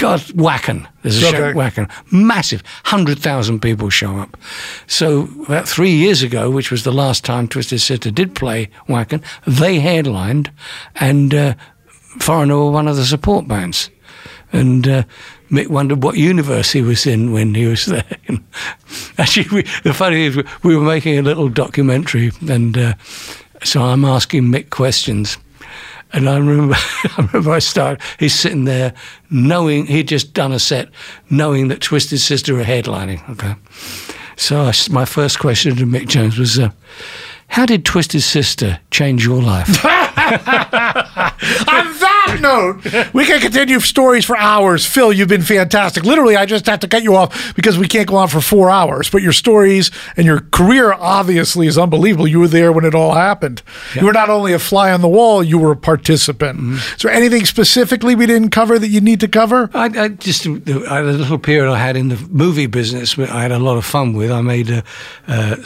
[0.00, 0.88] God, Wacken.
[1.02, 1.90] There's a show at Wacken.
[2.10, 2.62] Massive.
[2.84, 4.34] 100,000 people show up.
[4.86, 9.22] So about three years ago, which was the last time Twisted Sister did play Wacken,
[9.46, 10.50] they headlined
[10.96, 11.54] and uh,
[12.18, 13.90] Foreigner were one of the support bands.
[14.52, 15.02] And uh,
[15.50, 18.04] Mick wondered what universe he was in when he was there.
[19.18, 22.94] Actually, we, the funny thing is, we were making a little documentary, and uh,
[23.62, 25.36] so I'm asking Mick questions.
[26.12, 28.02] And I remember, I remember I started.
[28.18, 28.94] He's sitting there,
[29.30, 30.88] knowing he'd just done a set,
[31.28, 33.28] knowing that Twisted Sister are headlining.
[33.30, 33.54] Okay,
[34.36, 36.70] so I, my first question to Mick Jones was, uh,
[37.48, 39.84] "How did Twisted Sister change your life?"
[42.30, 44.86] That note, we can continue stories for hours.
[44.86, 46.04] Phil, you've been fantastic.
[46.04, 48.70] Literally, I just had to cut you off because we can't go on for four
[48.70, 49.10] hours.
[49.10, 52.26] But your stories and your career obviously is unbelievable.
[52.28, 53.62] You were there when it all happened.
[53.94, 56.58] You were not only a fly on the wall, you were a participant.
[56.58, 56.96] Mm-hmm.
[56.96, 59.70] Is there anything specifically we didn't cover that you need to cover?
[59.74, 63.16] I, I just I had a little period I had in the movie business.
[63.16, 64.30] where I had a lot of fun with.
[64.30, 64.84] I made a,
[65.28, 65.58] a,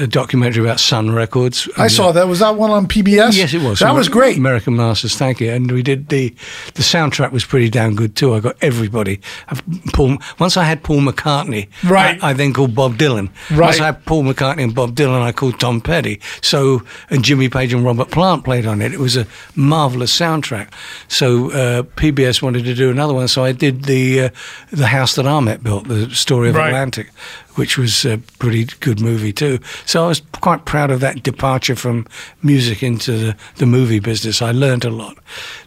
[0.00, 1.68] a documentary about Sun Records.
[1.76, 2.28] I saw that.
[2.28, 3.36] Was that one on PBS?
[3.36, 3.80] Yes, it was.
[3.80, 4.36] That was great.
[4.38, 5.50] American Masters, thank you.
[5.50, 6.34] And we did the
[6.74, 8.34] the soundtrack was pretty damn good too.
[8.34, 9.20] I got everybody.
[9.48, 9.62] I've-
[9.92, 10.18] Paul.
[10.38, 12.22] Once I had Paul McCartney, Right.
[12.22, 13.30] I, I then called Bob Dylan.
[13.50, 13.66] Right.
[13.66, 16.20] Once I had Paul McCartney and Bob Dylan, I called Tom Petty.
[16.42, 18.92] So and Jimmy Page and Robert Plant played on it.
[18.92, 20.68] It was a marvelous soundtrack.
[21.08, 24.28] So uh, PBS wanted to do another one, so I did the uh,
[24.70, 26.68] the house that Ahmet built, the story of Right.
[26.68, 27.10] Atlantic
[27.54, 29.58] which was a pretty good movie too.
[29.84, 32.06] So I was quite proud of that departure from
[32.42, 34.40] music into the, the movie business.
[34.40, 35.18] I learned a lot.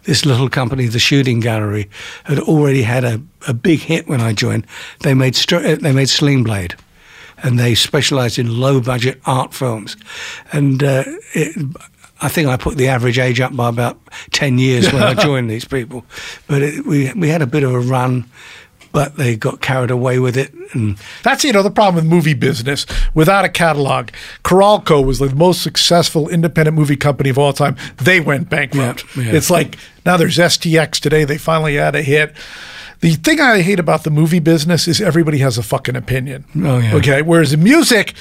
[0.03, 1.89] This little company, the Shooting Gallery,
[2.23, 4.65] had already had a, a big hit when I joined.
[4.99, 6.75] They made uh, they made Sling Blade.
[7.43, 9.97] And they specialised in low budget art films,
[10.51, 11.03] and uh,
[11.33, 11.55] it,
[12.21, 13.99] I think I put the average age up by about
[14.29, 16.05] ten years when I joined these people.
[16.47, 18.25] But it, we we had a bit of a run,
[18.91, 22.33] but they got carried away with it, and That's you know the problem with movie
[22.33, 22.85] business.
[23.13, 24.09] Without a catalog,
[24.43, 27.75] Carolco was the most successful independent movie company of all time.
[27.97, 29.05] They went bankrupt.
[29.15, 29.33] Yeah, yeah.
[29.33, 31.23] It's like now there's STX today.
[31.23, 32.35] They finally had a hit.
[33.01, 36.45] The thing I hate about the movie business is everybody has a fucking opinion.
[36.55, 36.95] Oh, yeah.
[36.95, 37.21] Okay.
[37.23, 38.13] Whereas in music,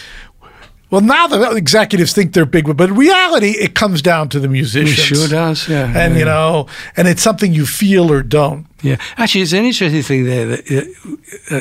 [0.90, 4.48] well, now the executives think they're big, but in reality, it comes down to the
[4.48, 5.18] musicians.
[5.18, 6.18] sure does, yeah, And yeah.
[6.18, 6.66] you know,
[6.96, 8.66] and it's something you feel or don't.
[8.82, 10.46] Yeah, actually, it's an interesting thing there.
[10.56, 10.70] That
[11.50, 11.60] uh, uh,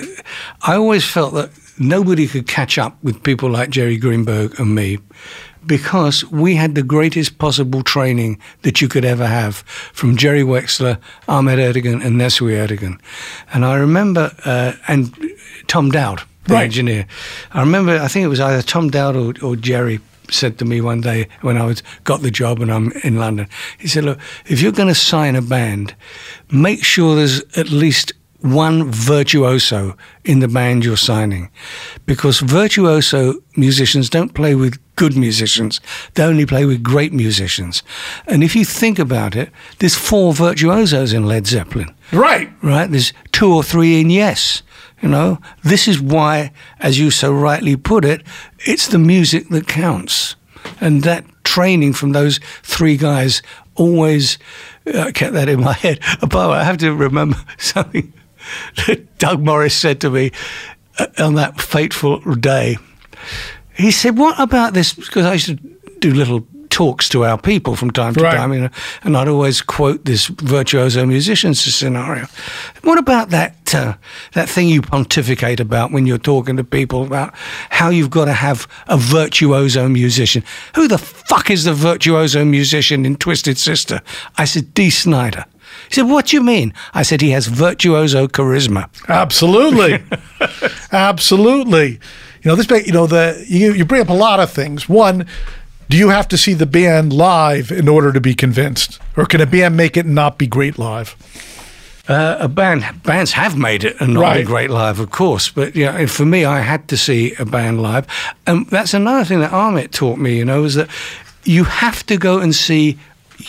[0.62, 5.00] I always felt that nobody could catch up with people like Jerry Greenberg and me
[5.66, 9.58] because we had the greatest possible training that you could ever have
[9.94, 10.98] from Jerry Wexler,
[11.28, 13.00] Ahmet Ertegun, and Nesuhi Ertegun.
[13.54, 15.14] And I remember, uh, and
[15.68, 16.64] Tom Dowd, the Right.
[16.64, 17.06] engineer.
[17.52, 20.00] I remember, I think it was either Tom Dowd or, or Jerry
[20.32, 23.48] said to me one day when I was got the job and I'm in London.
[23.78, 25.96] He said, "Look, if you're going to sign a band,
[26.52, 31.50] make sure there's at least one virtuoso in the band you're signing,
[32.06, 35.82] because virtuoso musicians don't play with good musicians;
[36.14, 37.84] they only play with great musicians.
[38.28, 39.50] And if you think about it,
[39.80, 42.50] there's four virtuosos in Led Zeppelin Right.
[42.62, 42.90] right?
[42.90, 44.64] There's two or three in yes.
[45.02, 48.24] You know, this is why, as you so rightly put it,
[48.60, 50.36] it's the music that counts.
[50.82, 53.42] And that training from those three guys
[53.76, 54.38] always
[54.94, 56.00] uh, kept that in my head.
[56.22, 58.14] But I have to remember something
[58.88, 60.32] that Doug Morris said to me
[60.98, 62.78] uh, on that fateful day.
[63.76, 64.94] He said, What about this?
[64.94, 65.56] Because I used to
[66.00, 66.46] do little
[66.80, 68.38] talks to our people from time to Right.
[68.38, 68.70] time, you know,
[69.04, 72.26] and I'd always quote this virtuoso musician scenario.
[72.84, 73.94] What about that uh,
[74.32, 77.34] that thing you pontificate about when you're talking to people about
[77.70, 80.42] how you've got to have a virtuoso musician?
[80.76, 84.00] Who the fuck is the virtuoso musician in Twisted Sister?
[84.38, 85.44] I said, Dee Snider.
[85.90, 86.74] He said, What do you mean?
[86.94, 88.88] I said, He has virtuoso charisma.
[89.10, 90.02] Absolutely.
[90.94, 92.00] Absolutely.
[92.42, 94.88] You know, this, you know, the you, you bring up a lot of things.
[94.88, 95.26] One,
[95.90, 99.42] do you have to see the band live in order to be convinced, or can
[99.42, 101.16] a band make it and not be great live?
[102.08, 104.46] Uh, a band bands have made it and not Right.
[104.46, 105.50] great live, of course.
[105.50, 108.08] But yeah, and for me, I had to see a band live,
[108.48, 110.38] and that's another thing that Ahmet taught me.
[110.38, 110.90] You know, is that
[111.44, 112.98] you have to go and see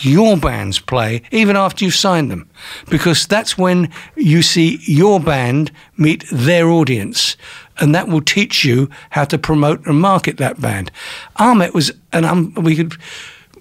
[0.01, 2.47] your bands play even after you've signed them,
[2.89, 7.35] because that's when you see your band meet their audience.
[7.79, 10.91] And that will teach you how to promote and market that band.
[11.37, 12.93] Ahmet was, and we could,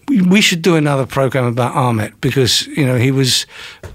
[0.08, 3.46] we- should do another program about Ahmet because you know he was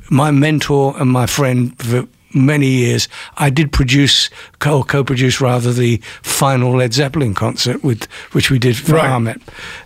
[0.10, 3.08] my mentor and my friend for many years.
[3.38, 4.30] I did produce
[4.60, 9.10] co co-produce rather the final Led Zeppelin concert with which we did for Right.
[9.10, 9.42] Ahmet,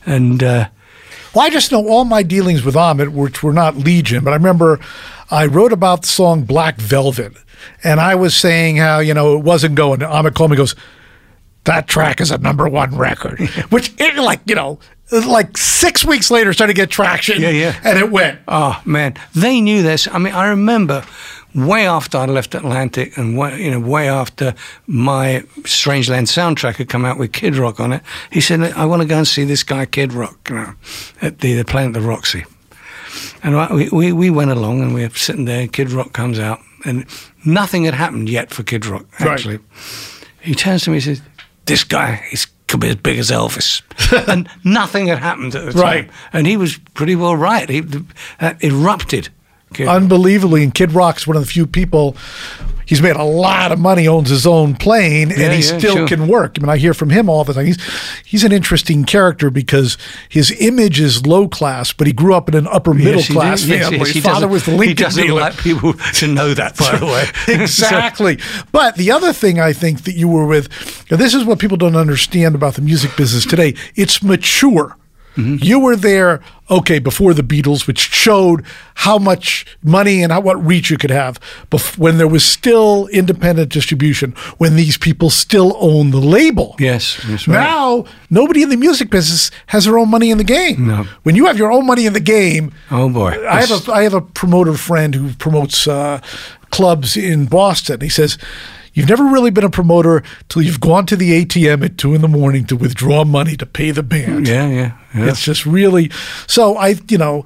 [0.05, 0.67] and uh,
[1.33, 4.35] Well, I just know all my dealings with Ahmet, which were not legion, but I
[4.35, 4.79] remember
[5.31, 7.33] I wrote about the song Black Velvet,
[7.83, 9.99] and I was saying how, you know, it wasn't going.
[9.99, 10.75] Me and goes,
[11.65, 14.79] that track is a number one record, which, it, like, you know,
[15.11, 17.41] like six weeks later started to get traction.
[17.41, 17.79] Yeah, yeah.
[17.83, 18.39] And it went.
[18.47, 20.07] Oh man, they knew this.
[20.07, 21.03] I mean, I remember
[21.55, 24.53] way after I left Atlantic, and way, you know, way after
[24.87, 28.03] my Strangeland soundtrack had come out with Kid Rock on it.
[28.31, 30.73] He said, "I want to go and see this guy Kid Rock, you know,
[31.21, 32.45] at the, the playing at the Roxy."
[33.41, 35.67] And we, we we went along, and we were sitting there.
[35.67, 37.05] Kid Rock comes out, and
[37.45, 39.05] nothing had happened yet for Kid Rock.
[39.19, 39.31] Right.
[39.31, 39.59] Actually,
[40.41, 41.21] he turns to me and says,
[41.65, 43.81] "This guy is." Could be as big as Elvis,
[44.29, 45.81] and nothing had happened at the time.
[45.81, 46.09] Right.
[46.31, 47.67] And he was pretty well right.
[47.67, 47.81] He
[48.39, 49.29] uh, erupted.
[49.73, 52.15] Kid Unbelievably, and Kid Rock's one of the few people.
[52.85, 55.95] He's made a lot of money, owns his own plane, Yeah, and he yeah, still
[55.95, 56.07] sure.
[56.07, 56.55] can work.
[56.57, 57.67] I mean, I hear from him all the time.
[57.67, 57.77] He's
[58.25, 59.95] he's an interesting character because
[60.27, 63.61] his image is low class, but he grew up in an upper middle Yes, class
[63.63, 63.99] family.
[63.99, 65.39] yes, his father was the He doesn't dealer.
[65.39, 67.25] like people to know that, by the way.
[67.63, 68.39] exactly.
[68.71, 70.67] But the other thing I think that you were with,
[71.11, 73.75] and this is what people don't understand about the music business today.
[73.95, 74.97] It's mature.
[75.39, 75.63] Mm-hmm.
[75.63, 78.63] You were there, okay, before the Beatles, which showed
[78.95, 81.39] how much money and how, what reach you could have.
[81.71, 86.75] Bef- when there was still independent distribution, when these people still own the label.
[86.79, 87.53] yes, that's right.
[87.55, 90.87] Now, nobody in the music business has their own money in the game.
[90.87, 91.05] No.
[91.23, 93.31] When you have your own money in the game, Oh, boy.
[93.47, 96.19] I have a I have a promoter friend who promotes uh,
[96.71, 98.01] clubs in Boston.
[98.01, 98.37] He says.
[98.91, 102.21] You've never really been a promoter till you've gone to the ATM at two in
[102.21, 104.47] the morning to withdraw money to pay the band.
[104.47, 105.29] yeah, yeah, yeah.
[105.29, 106.11] It's just really
[106.47, 107.45] so I you know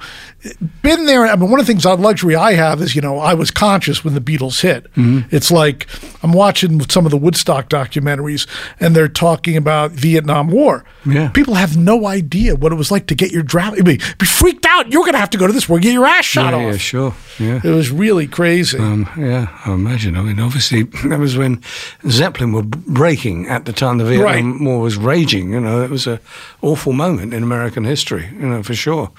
[0.81, 1.26] been there.
[1.26, 3.52] I mean, one of the things on luxury I have is you know I was
[3.52, 4.91] conscious when the Beatles hit.
[4.94, 5.34] Mm-hmm.
[5.34, 5.88] It's like
[6.22, 8.48] I'm watching some of the Woodstock documentaries
[8.80, 10.84] and they're talking about Vietnam War.
[11.06, 11.30] Yeah.
[11.30, 13.77] people have no idea what it was like to get your draft.
[13.80, 14.91] I mean, be freaked out.
[14.91, 16.72] You're going to have to go to this war, get your ass shot yeah, off.
[16.72, 17.61] yeah, sure, yeah.
[17.64, 18.77] It was really crazy.
[18.77, 20.15] Um, yeah, I imagine.
[20.15, 21.61] I mean, obviously, that was when
[22.10, 25.52] Zeppelin were breaking at the time the Vietnam War was raging.
[25.52, 26.19] You know, it was a
[26.61, 28.30] awful moment in American history.
[28.34, 29.12] You know, for sure.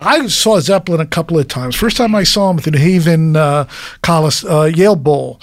[0.00, 1.76] I saw Zeppelin a couple of times.
[1.76, 3.68] First time I saw them at the New Haven uh,
[4.02, 5.40] Collis, uh, Yale Bowl,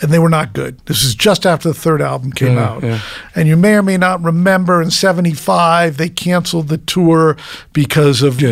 [0.00, 0.78] and they were not good.
[0.86, 2.82] This is just after the third album came Yeah, out.
[2.82, 3.00] yeah.
[3.34, 7.36] And you may or may not remember in 75, they canceled the tour
[7.72, 8.46] because of uh,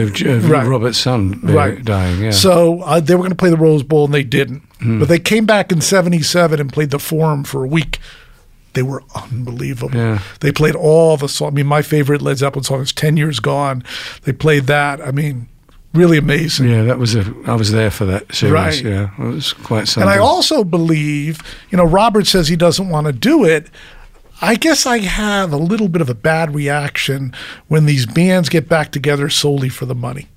[0.46, 0.66] Right.
[0.66, 1.84] Robert's son uh, right.
[1.84, 2.22] dying.
[2.22, 2.30] Yeah.
[2.30, 4.62] So uh, they were going to play the Rose Bowl, and they didn't.
[4.82, 7.98] But they came back in 77 and played the Forum for a week.
[8.74, 9.96] They were unbelievable.
[9.96, 10.20] Yeah.
[10.40, 11.52] They played all the songs.
[11.52, 13.82] I mean, my favorite Led Zeppelin song is 10 Years Gone.
[14.24, 15.00] They played that.
[15.00, 15.48] I mean,
[15.92, 16.68] really amazing.
[16.68, 17.34] yeah, that was a.
[17.46, 18.52] I was there for that series.
[18.52, 18.82] Right.
[18.82, 20.08] Yeah, it was quite something.
[20.08, 21.40] And I also believe,
[21.70, 23.68] you know, Robert says he doesn't want to do it.
[24.42, 27.34] I guess I have a little bit of a bad reaction
[27.68, 30.28] when these bands get back together solely for the money.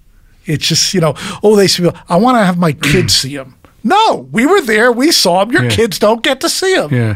[0.46, 3.56] It's just, you know, oh, they see, I want to have my kids see them.
[3.84, 4.92] No, we were there.
[4.92, 5.52] We saw him.
[5.52, 5.70] Your Yeah.
[5.70, 6.90] kids don't get to see him.
[6.94, 7.16] Yeah,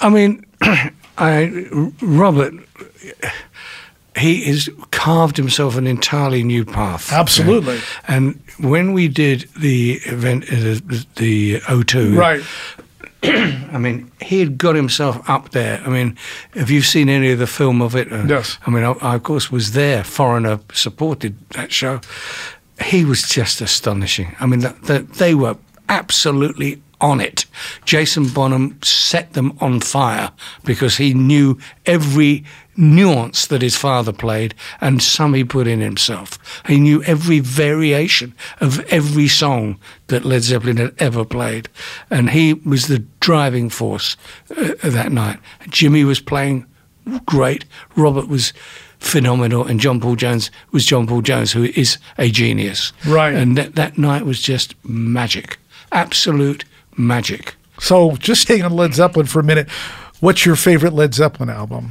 [0.00, 0.44] I mean,
[1.18, 1.66] I
[2.02, 2.54] Robert,
[4.16, 7.12] he has carved himself an entirely new path.
[7.12, 7.80] Absolutely.
[8.08, 12.42] And when we did the event, uh, the, the O2, Right.
[13.72, 15.80] I mean, he had got himself up there.
[15.86, 16.16] I mean,
[16.54, 18.12] have you seen any of the film of it?
[18.12, 18.58] Uh, Yes.
[18.66, 20.04] I mean, I, I of course was there.
[20.04, 22.00] Foreigner supported that show.
[22.82, 24.34] He was just astonishing.
[24.40, 25.56] I mean, that that they were
[25.88, 27.44] absolutely on it.
[27.84, 30.30] Jason Bonham set them on fire
[30.64, 32.44] because he knew every
[32.76, 36.38] nuance that his father played and some he put in himself.
[36.66, 41.68] He knew every variation of every song that Led Zeppelin had ever played.
[42.10, 44.16] And he was the driving force
[44.56, 45.38] uh, that night.
[45.68, 46.66] Jimmy was playing
[47.26, 47.64] great.
[47.96, 48.52] Robert was
[48.98, 52.92] phenomenal, and John Paul Jones was John Paul Jones, who is a genius.
[53.06, 53.34] Right.
[53.34, 55.58] And that, that night was just magic,
[55.94, 56.64] absolute
[56.96, 57.54] magic.
[57.78, 59.68] So just staying on Led Zeppelin for a minute.
[60.20, 61.90] What's your favorite Led Zeppelin album?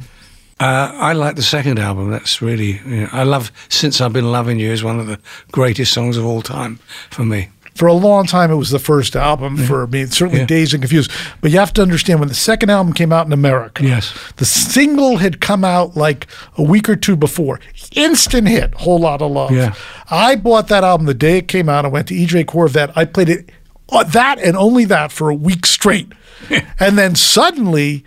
[0.60, 2.10] Uh, I like the second album.
[2.10, 5.18] That's really, you know, I love Since I've Been Loving You is one of the
[5.50, 6.78] greatest songs of all time
[7.10, 7.48] for me.
[7.74, 10.06] For a long time, it was the first album for me.
[10.06, 10.46] Certainly, Yeah.
[10.46, 11.10] Dazed and Confused.
[11.40, 14.14] But you have to understand when the second album came out in America, Yes.
[14.36, 17.58] the single had come out like a week or two before.
[17.96, 19.50] Instant hit, Whole Lotta Love.
[19.50, 19.74] Yeah.
[20.08, 21.84] I bought that album the day it came out.
[21.84, 22.44] I went to E.J.
[22.44, 22.92] Korvette.
[22.94, 23.50] I played it
[23.88, 26.12] that and only that for a week straight,
[26.80, 28.04] and then suddenly.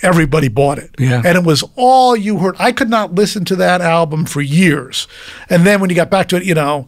[0.00, 0.94] Everybody bought it.
[0.96, 1.22] Yeah.
[1.24, 2.54] And it was all you heard.
[2.60, 5.08] I could not listen to that album for years.
[5.50, 6.86] And then when you got back to it, you know,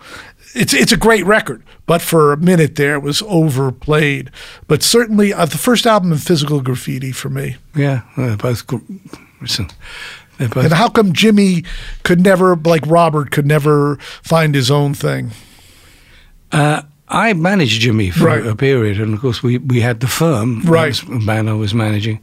[0.54, 4.30] it's it's a great record, but for a minute there it was overplayed.
[4.66, 7.56] But certainly uh, the first album in Physical Graffiti for me.
[7.74, 8.66] Yeah, they're both.
[8.66, 10.64] they're both.
[10.64, 11.64] And how come Jimmy
[12.02, 15.30] could never, like Robert, could never find his own thing?
[16.52, 16.82] Uh,
[17.12, 18.46] I managed Jimmy for Right.
[18.46, 20.98] a period, and of course we, we had the firm, Right.
[21.28, 22.20] I was managing.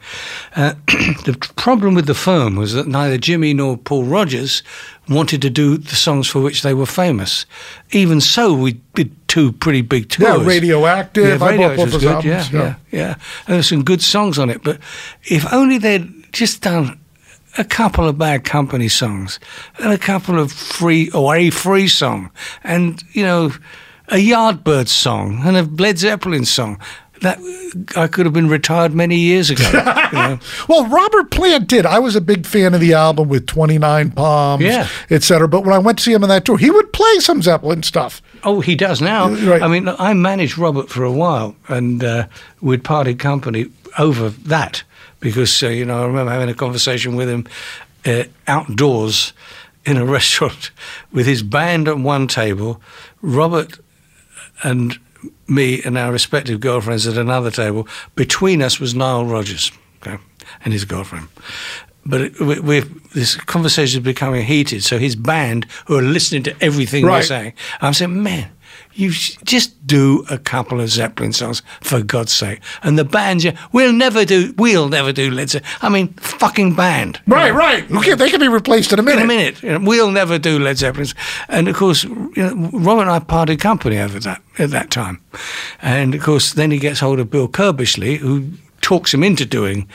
[0.56, 4.64] Uh, the problem with the firm was that neither Jimmy nor Paul Rodgers
[5.10, 7.46] wanted to do the songs for which they were famous.
[7.92, 10.42] Even so, we did two pretty big tours.
[10.42, 11.42] Yeah, Radioactive.
[11.42, 12.24] Yeah, Radioactive was good.
[12.24, 12.76] Yeah, albums, yeah, yeah.
[12.92, 13.14] yeah.
[13.46, 14.64] And there's some good songs on it.
[14.64, 14.80] But
[15.26, 16.98] if only they'd just done
[17.58, 19.40] a couple of bad company songs
[19.80, 22.30] and a couple of free or a free song
[22.64, 23.52] and you know
[24.10, 26.80] a Yardbird song and a Led Zeppelin song
[27.22, 27.40] that
[27.96, 29.64] I could have been retired many years ago.
[29.72, 29.74] you
[30.18, 30.40] know.
[30.70, 31.84] Well, Robert Plant did.
[31.86, 34.88] I was a big fan of the album with 29 Palms, Yeah.
[35.10, 35.48] et cetera.
[35.48, 37.82] But when I went to see him on that tour, he would play some Zeppelin
[37.82, 38.22] stuff.
[38.44, 39.30] Oh, he does now.
[39.30, 39.64] Right.
[39.64, 42.28] I mean, I managed Robert for a while, and uh,
[42.62, 43.66] we'd parted company
[43.98, 44.84] over that
[45.20, 47.48] because uh, you know I remember having a conversation with him
[48.06, 49.34] uh, outdoors
[49.86, 50.70] in a restaurant
[51.12, 52.80] with his band at one table,
[53.24, 53.80] Robert
[54.64, 54.98] and
[55.48, 57.88] me and our respective girlfriends at another table.
[58.16, 59.72] Between us was Nile Rodgers,
[60.02, 60.18] okay,
[60.64, 61.28] and his girlfriend.
[62.06, 62.80] But it, we, we,
[63.14, 64.84] this conversation is becoming heated.
[64.84, 68.50] So his band, who are listening to everything we're saying, I'm saying, man,
[68.98, 72.62] you just do a couple of Zeppelin songs for God's sake.
[72.82, 75.72] And the band's, we'll never do, we'll never do Led Zeppelin.
[75.82, 77.22] I mean, fucking band.
[77.28, 77.90] Right, right.
[77.92, 79.20] Okay, they can be replaced in a minute.
[79.20, 81.08] In a minute, you know, we'll never do Led Zeppelin,
[81.48, 85.22] and of course, you know, Rob and I parted company over that at that time,
[85.82, 88.50] and of course, then he gets hold of Bill Curbishley, who
[88.82, 89.88] talks him into doing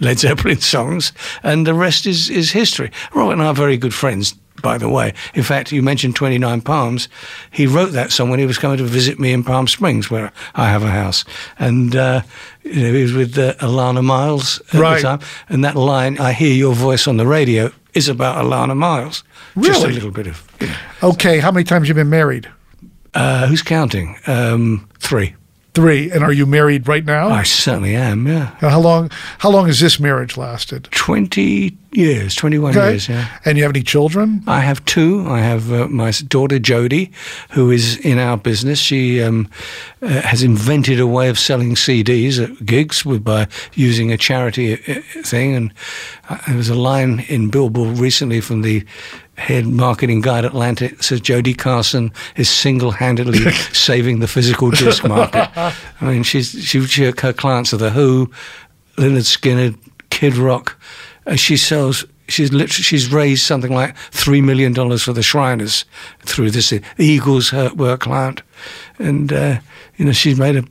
[0.00, 1.12] Led Zeppelin songs,
[1.42, 2.90] and the rest is is history.
[3.14, 4.34] Rob and I are very good friends.
[4.66, 7.08] By the way, in fact, you mentioned 29 Palms.
[7.52, 10.32] He wrote that song when he was coming to visit me in Palm Springs, where
[10.56, 11.24] I have a house.
[11.58, 12.22] And uh,
[12.64, 14.96] you know, he was with uh, Alannah Myles at Right.
[14.96, 15.20] the time.
[15.48, 19.22] And that line, I hear your voice on the radio, is about Alannah Myles.
[19.54, 19.68] Really?
[19.68, 20.42] Just a little bit of.
[20.60, 20.74] You know.
[21.10, 22.48] Okay, how many times you been married?
[23.14, 24.16] Uh, who's counting?
[24.26, 25.36] Um, three.
[25.76, 26.10] Three.
[26.10, 27.28] And are you married right now?
[27.28, 28.56] I certainly am, yeah.
[28.62, 29.10] And How long?
[29.38, 30.88] How long has this marriage lasted?
[30.90, 33.28] 20 years, 21 years, yeah.
[33.44, 34.42] And you have any children?
[34.46, 35.26] I have two.
[35.28, 37.12] I have uh, my daughter Jodie,
[37.50, 38.78] who is in our business.
[38.78, 39.50] She um,
[40.00, 45.02] uh, has invented a way of selling CDs at gigs by using a charity uh,
[45.24, 45.54] thing.
[45.54, 45.74] And
[46.30, 48.82] uh, there was a line in Billboard recently from the
[49.36, 55.50] head marketing guy at Atlantic says Jodie Carson is single-handedly saving the physical disc market.
[55.56, 58.30] I mean, she's she, she her clients are the Who,
[58.96, 59.78] Lynyrd Skynyrd,
[60.10, 60.80] Kid Rock.
[61.26, 62.04] Uh, she sells.
[62.28, 65.84] She's literally she's raised something like three million dollars for the Shriners
[66.24, 66.70] through this.
[66.70, 68.42] The Eagles her work client,
[68.98, 69.60] and uh,
[69.96, 70.64] you know she's made a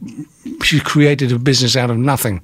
[0.64, 2.42] she created a business out of nothing.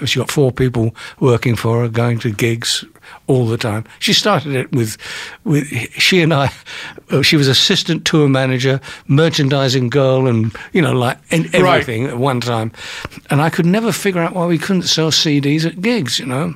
[0.00, 2.84] She's got four people working for her, going to gigs
[3.26, 3.84] all the time.
[3.98, 4.96] She started it with
[5.44, 6.50] with she and I.
[7.22, 12.40] She was assistant tour manager, merchandising girl, and you know like and everything at one
[12.40, 12.72] time.
[13.30, 16.18] And I could never figure out why we couldn't sell CDs at gigs.
[16.18, 16.54] You know.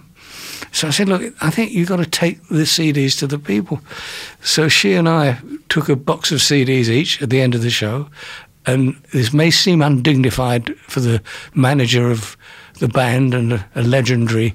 [0.72, 3.80] So I said, look, I think you've got to take the CDs to the people.
[4.42, 7.70] So she and I took a box of CDs each at the end of the
[7.70, 8.08] show.
[8.66, 11.22] And this may seem undignified for the
[11.54, 12.36] manager of
[12.78, 14.54] the band and a, a legendary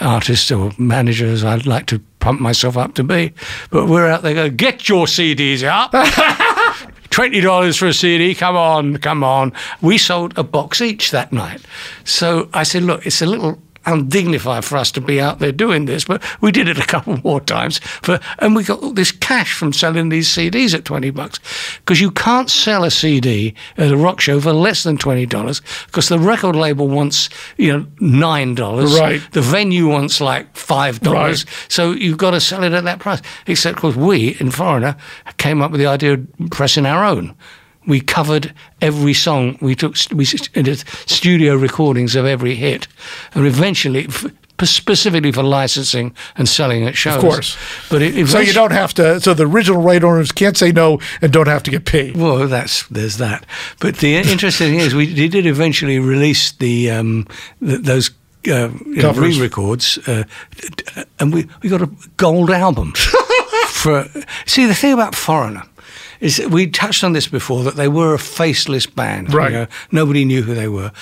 [0.00, 3.32] artist or manager, as I'd like to pump myself up to be.
[3.70, 5.92] But we're out there going, get your CDs up.
[7.10, 8.34] Twenty dollars for a CD.
[8.34, 9.52] Come on, come on.
[9.82, 11.60] We sold a box each that night.
[12.04, 13.60] So I said, look, it's a little
[13.90, 17.18] undignified for us to be out there doing this, but we did it a couple
[17.22, 17.78] more times.
[17.78, 21.38] For and we got all this cash from selling these CDs at twenty bucks
[21.78, 25.60] because you can't sell a CD at a rock show for less than twenty dollars
[25.86, 28.98] because the record label wants you know nine dollars.
[28.98, 29.20] Right.
[29.32, 31.44] The venue wants like five dollars.
[31.44, 31.66] Right.
[31.68, 33.20] So you've got to sell it at that price.
[33.46, 34.96] Except, of course, we in Foreigner
[35.36, 37.34] came up with the idea of pressing our own.
[37.90, 39.58] We covered every song.
[39.60, 42.86] We took we did studio recordings of every hit,
[43.34, 44.06] and eventually.
[44.62, 47.16] specifically for licensing and selling at shows.
[47.16, 47.56] Of course.
[47.88, 49.18] but it, So you don't have to.
[49.18, 52.14] So the original right owners can't say no and don't have to get paid.
[52.14, 53.46] Well, that's there's that.
[53.78, 57.26] But the interesting thing is, we did eventually release the, um,
[57.60, 58.10] th those.
[58.48, 60.24] Uh, know, re-records, uh,
[61.18, 62.92] and we, we got a gold album.
[63.66, 64.08] for
[64.46, 65.62] see, the thing about Foreigner
[66.20, 69.32] is we touched on this before that they were a faceless band.
[69.32, 69.50] Right.
[69.50, 70.92] You know, nobody knew who they were.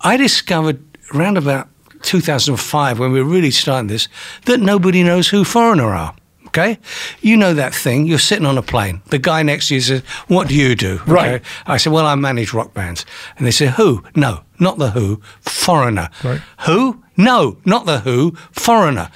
[0.00, 0.82] I discovered
[1.14, 1.68] around about
[2.02, 4.08] 2005 when we were really starting this
[4.44, 6.14] that nobody knows who Foreigner are.
[6.46, 6.78] Okay,
[7.20, 8.06] you know that thing.
[8.06, 9.02] You're sitting on a plane.
[9.10, 11.12] The guy next to you says, "What do you do?" Okay?
[11.12, 11.42] Right.
[11.66, 13.04] I said, "Well, I manage rock bands."
[13.36, 15.20] And they say, "Who?" No, not the Who.
[15.42, 16.08] Foreigner.
[16.24, 16.40] Right.
[16.60, 17.04] Who?
[17.18, 18.34] No, not the Who.
[18.52, 19.10] Foreigner.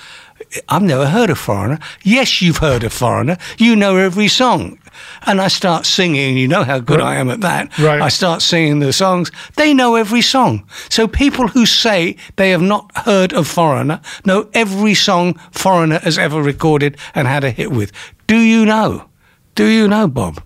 [0.69, 1.79] I've never heard of Foreigner.
[2.03, 3.39] Yes, you've heard of Foreigner.
[3.57, 4.79] You know every song.
[5.27, 6.37] And I start singing.
[6.37, 7.77] You know how good I am at that.
[7.79, 8.01] Right.
[8.01, 9.31] I start singing the songs.
[9.57, 10.67] They know every song.
[10.89, 16.19] So people who say they have not heard of Foreigner know every song Foreigner has
[16.19, 17.93] ever recorded and had a hit with.
[18.27, 19.09] Do you know?
[19.55, 20.43] Do you know, Bob,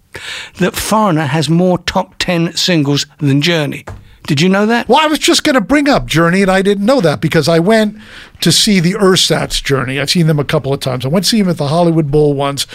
[0.58, 3.84] that Foreigner has more top 10 singles than Journey?
[4.26, 4.88] Did you know that?
[4.88, 7.48] Well, I was just going to bring up Journey, and I didn't know that because
[7.48, 7.96] I went
[8.40, 10.00] to see the Ersatz Journey.
[10.00, 11.04] I've seen them a couple of times.
[11.04, 12.66] I went to see them at the Hollywood Bowl once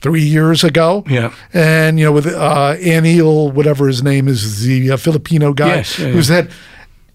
[0.00, 1.04] three years ago.
[1.08, 1.34] Yeah.
[1.52, 5.98] And, you know, with uh, Anil, whatever his name is, the uh, Filipino guy Yes,
[5.98, 6.50] yeah, who's that.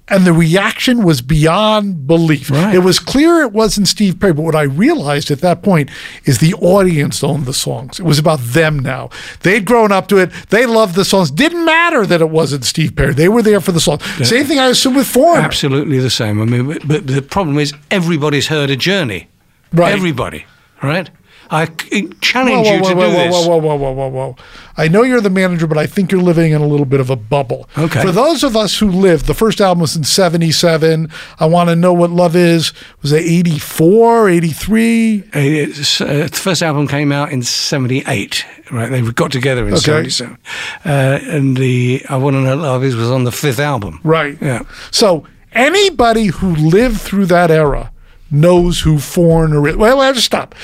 [0.09, 2.51] And the reaction was beyond belief.
[2.51, 2.75] Right.
[2.75, 5.89] It was clear it wasn't Steve Perry, but what I realized at that point
[6.25, 8.01] is the audience owned the songs.
[8.01, 9.09] It was about them now.
[9.43, 10.29] They'd grown up to it.
[10.49, 11.31] They loved the songs.
[11.31, 13.13] Didn't matter that it wasn't Steve Perry.
[13.13, 14.01] They were there for the song.
[14.23, 15.45] Same thing I assume with Foreigner.
[15.45, 16.41] Absolutely the same.
[16.41, 19.29] I mean, but, but the problem is everybody's heard a Journey.
[19.71, 19.93] Right.
[19.93, 20.45] Everybody,
[20.83, 21.09] right?
[21.53, 23.47] I challenge Whoa, you whoa, to whoa, do whoa, this.
[23.47, 24.35] whoa, whoa, whoa, whoa, whoa, whoa.
[24.75, 27.11] I know you're the manager, but I think you're living in a little bit of
[27.11, 27.69] a bubble.
[27.77, 28.01] Okay.
[28.01, 31.11] For those of us who lived, the first album was in 77.
[31.39, 32.73] I want to know what love is.
[33.03, 35.23] Was it 84, 83?
[35.33, 38.45] It's, uh, the first album came out in '78.
[38.71, 40.09] Right, they got together in Okay.
[40.09, 40.37] '77,
[40.85, 43.99] uh, and the "I Want to Know Love Is" was on the fifth album.
[44.03, 44.37] Right.
[44.41, 44.63] Yeah.
[44.89, 47.91] So anybody who lived through that era
[48.31, 49.75] knows who Foreigner is.
[49.75, 50.55] Well, well, just stop.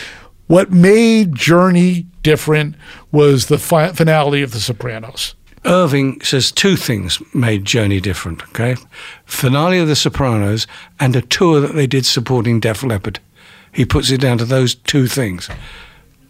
[0.50, 2.74] What made Journey different
[3.12, 5.36] was the fi- finale of The Sopranos.
[5.64, 8.42] Irving says two things made Journey different.
[8.50, 8.76] Okay,
[9.26, 10.66] finale of The Sopranos
[11.00, 13.20] and a tour that they did supporting Def Leppard.
[13.72, 15.50] He puts it down to those two things.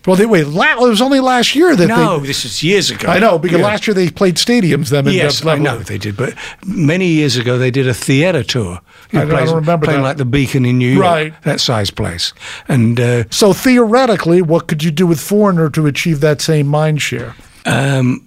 [0.07, 0.47] Well, they wait.
[0.47, 2.27] La- it was only last year that No, they.
[2.27, 3.09] this is years ago.
[3.09, 3.65] I know because Yeah.
[3.65, 4.89] last year they played stadiums.
[4.89, 6.33] Them Yes, I know they did, but
[6.65, 8.79] many years ago they did a theatre tour.
[9.13, 10.07] I I don't remember playing that.
[10.07, 11.33] like the Beacon in New York, Right.
[11.43, 12.31] that size place.
[12.69, 17.01] And uh, So theoretically, what could you do with Foreigner to achieve that same mind
[17.01, 17.35] share?
[17.65, 18.25] um,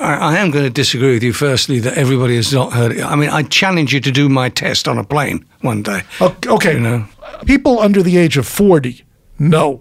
[0.00, 1.32] I, I am going to disagree with you.
[1.32, 3.02] Firstly, that everybody has not heard it.
[3.04, 6.02] I mean, I challenge you to do my test on a plane one day.
[6.20, 7.04] Okay, You know.
[7.44, 9.02] people under the age of forty,
[9.38, 9.80] no,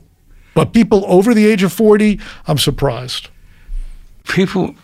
[0.58, 3.30] but people over the age of forty, I'm surprised.
[4.28, 4.76] People,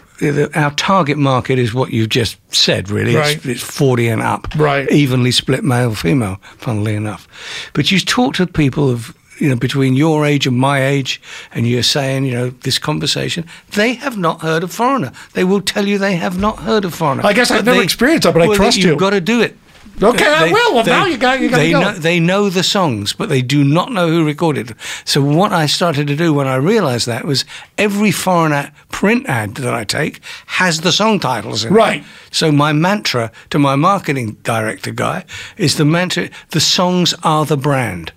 [0.56, 2.90] our target market is what you've just said.
[2.90, 3.36] Really, Right.
[3.36, 4.90] it's, it's forty and up, Right.
[4.90, 6.38] Evenly split male female.
[6.58, 7.28] Funnily enough,
[7.74, 11.20] but you talk to people of you know between your age and my age,
[11.54, 15.12] and you're saying you know this conversation, they have not heard of Foreigner.
[15.34, 17.26] They will tell you they have not heard of Foreigner.
[17.26, 18.84] I guess I've never they- experienced that, but I trust you.
[18.84, 19.00] You've you.
[19.00, 19.58] got to do it.
[20.02, 20.74] Okay, I will.
[20.76, 21.80] Well, now you got- you gotta they go.
[21.82, 24.76] Know, they know the songs, but they do not know who recorded.
[25.06, 27.46] So what I started to do when I realised that was
[27.78, 31.76] every foreign print ad that I take has the song titles in it.
[31.76, 32.04] Right.
[32.32, 35.26] So my mantra to my marketing director guy
[35.58, 38.12] is the mantra: the songs are the brand.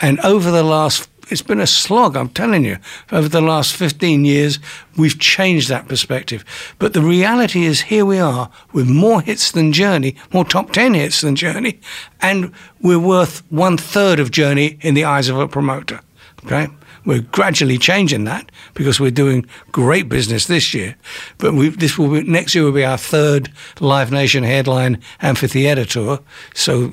[0.00, 2.78] And over the last it's been a slog, I'm telling you.
[3.12, 4.58] Over the last 15 years,
[4.96, 6.44] we've changed that perspective.
[6.78, 10.94] But the reality is, here we are with more hits than Journey, more top 10
[10.94, 11.80] hits than Journey,
[12.20, 16.00] and we're worth one third of Journey in the eyes of a promoter.
[16.44, 16.68] Okay?
[17.04, 20.96] We're gradually changing that because we're doing great business this year.
[21.38, 23.50] But we, this will be, next year will be our third
[23.80, 26.20] Live Nation headline amphitheater tour.
[26.54, 26.92] So,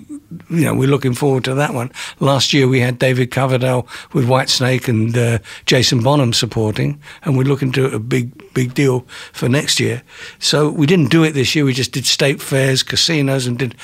[0.50, 1.92] you know, we're looking forward to that one.
[2.20, 7.44] Last year we had David Coverdale with Whitesnake and uh, Jason Bonham supporting, and we're
[7.44, 9.02] looking to a big, big deal
[9.34, 10.04] for next year.
[10.40, 11.66] So we didn't do it this year.
[11.66, 13.76] We just did state fairs, casinos, and did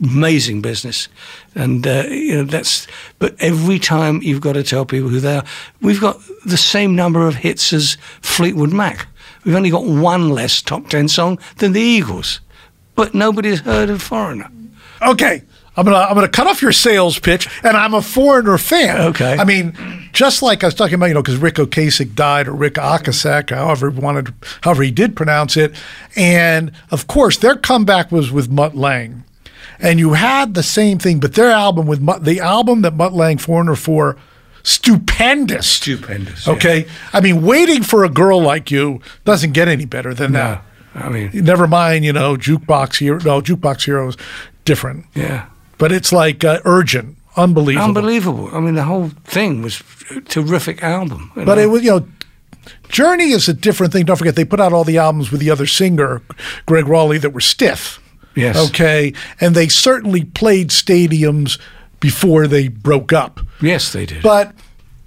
[0.00, 1.08] amazing business.
[1.54, 2.86] And uh, you know that's.
[3.18, 5.44] But every time you've got to tell people who they are.
[5.80, 9.08] We've got the same number of hits as Fleetwood Mac.
[9.44, 12.40] We've only got one less top ten song than the Eagles,
[12.94, 14.50] but nobody's heard of Foreigner.
[15.02, 15.42] Okay.
[15.76, 18.98] I'm gonna I'm gonna cut off your sales pitch, and I'm a foreigner fan.
[19.08, 19.36] Okay.
[19.38, 19.74] I mean,
[20.12, 23.50] just like I was talking about, you know, because Ric Ocasek died, or Ric Ocasek,
[23.50, 24.32] however he wanted,
[24.62, 25.74] however he did pronounce it,
[26.16, 29.24] and of course their comeback was with Mutt Lange,
[29.78, 33.12] and you had the same thing, but their album with Mutt, the album that Mutt
[33.12, 34.16] Lange Foreigner for,
[34.62, 35.68] stupendous.
[35.68, 36.46] Stupendous.
[36.46, 36.52] yeah.
[36.54, 40.62] Okay, I mean, waiting for a girl like you doesn't get any better than that.
[40.94, 43.18] I mean, Never mind, you know, jukebox hero.
[43.18, 44.16] No, jukebox heroes
[44.64, 45.46] different, yeah.
[45.78, 47.86] but it's like uh, urgent, unbelievable.
[47.86, 48.50] Unbelievable.
[48.52, 49.82] I mean, the whole thing was
[50.28, 51.32] terrific album.
[51.34, 51.58] But know.
[51.58, 52.08] it was, you know,
[52.88, 54.04] Journey is a different thing.
[54.04, 56.22] Don't forget, they put out all the albums with the other singer,
[56.66, 58.00] Gregg Rolie, that were stiff.
[58.36, 58.68] Yes.
[58.68, 59.12] Okay.
[59.40, 61.58] And they certainly played stadiums
[61.98, 63.40] before they broke up.
[63.60, 64.22] yes, they did.
[64.22, 64.54] But,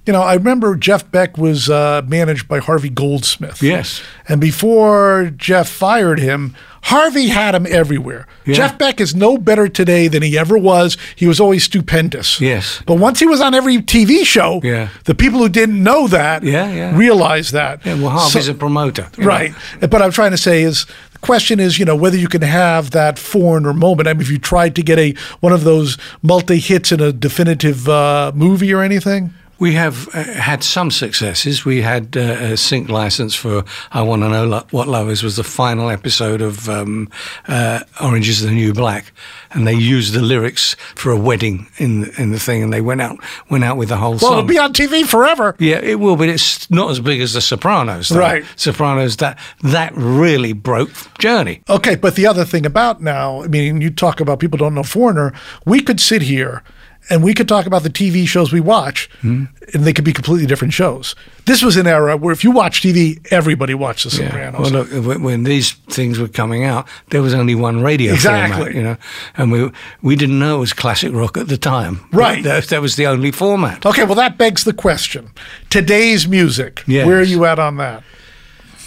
[0.06, 3.62] you know, I remember Jeff Beck was uh, managed by Harvey Goldsmith.
[3.62, 4.02] Yes.
[4.28, 8.26] And before Jeff fired him, Harvey had him everywhere.
[8.46, 8.56] Yeah.
[8.56, 10.98] Jeff Beck is no better today than he ever was.
[11.16, 12.40] He was always stupendous.
[12.42, 12.82] Yes.
[12.88, 14.90] But once he was on every TV show, Yeah.
[15.04, 16.98] the people who didn't know that Yeah, yeah.
[16.98, 17.86] realized that.
[17.86, 19.08] yeah, well, Harvey's So- a promoter.
[19.18, 19.28] you know.
[19.30, 19.54] Right.
[19.82, 22.92] But I'm trying to say is the question is, you know, whether you can have
[22.92, 24.08] that foreigner moment.
[24.08, 27.12] I mean, if you tried to get a one of those multi hits in a
[27.12, 29.34] definitive uh, movie or anything.
[29.60, 31.66] We have uh, had some successes.
[31.66, 32.22] We had uh,
[32.54, 35.90] a sync license for "I Want to Know Lo- What Love Is" was the final
[35.90, 37.10] episode of um,
[37.48, 39.12] uh, "Orange Is the New Black,"
[39.52, 42.80] and they used the lyrics for a wedding in the, in the thing, and they
[42.80, 43.18] went out
[43.50, 44.30] went out with the whole Well, song.
[44.30, 45.56] Well, it'll be on TV forever.
[45.60, 48.08] yeah, it will, but it's not as big as the Sopranos.
[48.10, 48.20] though.
[48.20, 48.46] Right.
[48.56, 51.64] Sopranos that that really broke Journey.
[51.70, 54.84] Okay, but the other thing about now, I mean, you talk about people don't know
[54.84, 55.34] Foreigner.
[55.66, 56.64] We could sit here
[57.10, 59.46] and we could talk about the TV shows we watch, Hmm.
[59.74, 61.16] and they could be completely different shows.
[61.46, 64.28] This was an era where if you watch TV, everybody watched The Yeah.
[64.30, 64.62] Sopranos.
[64.62, 68.56] Well, look, when, when these things were coming out, there was only one radio Exactly.
[68.58, 68.98] format, you know,
[69.38, 69.72] and we
[70.02, 72.00] we didn't know it was classic rock at the time.
[72.12, 72.44] Right.
[72.44, 73.86] That, that was the only format.
[73.86, 75.30] okay, well, that begs the question.
[75.70, 77.06] Today's music, Yes.
[77.08, 78.04] where are you at on that?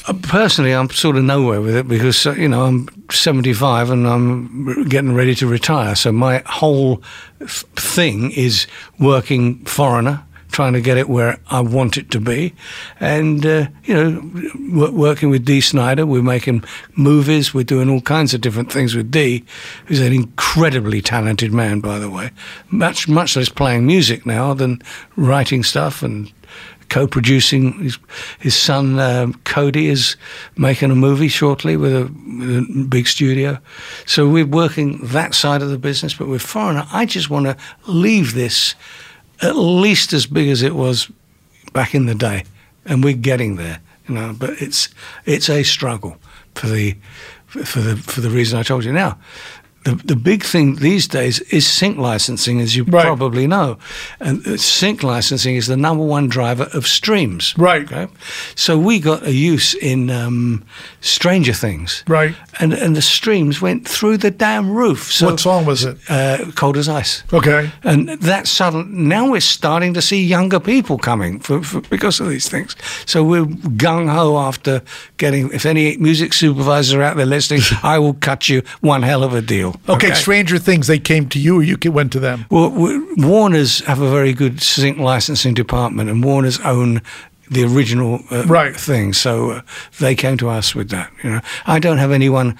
[0.06, 4.06] Uh, Personally, I'm sort of nowhere with it because uh, you know I'm 75 and
[4.06, 5.94] I'm getting ready to retire.
[5.94, 7.02] So my whole
[7.38, 8.66] th- thing is
[8.98, 12.52] working foreigner, trying to get it where I want it to be,
[12.98, 14.20] and uh, you know,
[14.74, 16.04] w- working with Dee Snider.
[16.04, 16.64] We're making
[16.96, 17.54] movies.
[17.54, 19.44] We're doing all kinds of different things with Dee,
[19.86, 22.30] who's an incredibly talented man, by the way.
[22.70, 24.82] Much much less playing music now than
[25.16, 26.32] writing stuff and
[26.92, 27.72] co-producing.
[27.84, 27.98] His,
[28.38, 30.16] his son um, Cody is
[30.58, 32.02] making a movie shortly with a,
[32.38, 33.58] with a big studio.
[34.04, 36.12] So we're working that side of the business.
[36.12, 37.56] But we're Foreigner, I just want to
[37.86, 38.74] leave this
[39.40, 41.10] at least as big as it was
[41.72, 42.44] back in the day,
[42.84, 43.80] and we're getting there.
[44.06, 44.90] You know, but it's
[45.24, 46.18] it's a struggle
[46.54, 46.96] for the
[47.46, 49.18] for the for the reason I told you now.
[49.84, 53.04] The, the big thing these days is sync licensing, as you Right.
[53.04, 53.78] probably know.
[54.20, 57.54] And uh, sync licensing is the number one driver of streams.
[57.58, 57.82] Right.
[57.92, 58.06] Okay?
[58.54, 60.64] So we got a use in um,
[61.00, 62.04] Stranger Things.
[62.06, 62.34] Right.
[62.60, 65.10] And, and the streams went through the damn roof.
[65.12, 65.98] So, what song was it?
[66.08, 67.24] Uh, Cold as Ice.
[67.32, 67.70] Okay.
[67.82, 72.28] And that sudden now we're starting to see younger people coming for, for, because of
[72.28, 72.76] these things.
[73.06, 74.82] So we're gung ho after
[75.16, 75.50] getting.
[75.52, 79.34] If any music supervisors are out there listening, I will cut you one hell of
[79.34, 79.71] a deal.
[79.88, 82.46] Okay, Stranger Things, they came to you or you went to them?
[82.50, 82.70] Well,
[83.16, 87.00] Warner's have a very good sync licensing department, and Warner's own
[87.50, 88.74] the original uh, Right.
[88.74, 89.12] thing.
[89.12, 89.60] So uh,
[90.00, 91.10] they came to us with that.
[91.22, 92.56] You know, I don't have anyone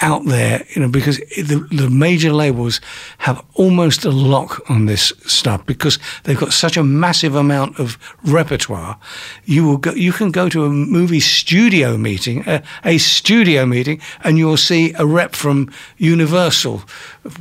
[0.00, 2.80] out there, you know, because the, the major labels
[3.18, 7.98] have almost a lock on this stuff because they've got such a massive amount of
[8.24, 8.98] repertoire.
[9.44, 14.00] You will go, you can go to a movie studio meeting, a, a studio meeting,
[14.22, 16.82] and you'll see a rep from Universal,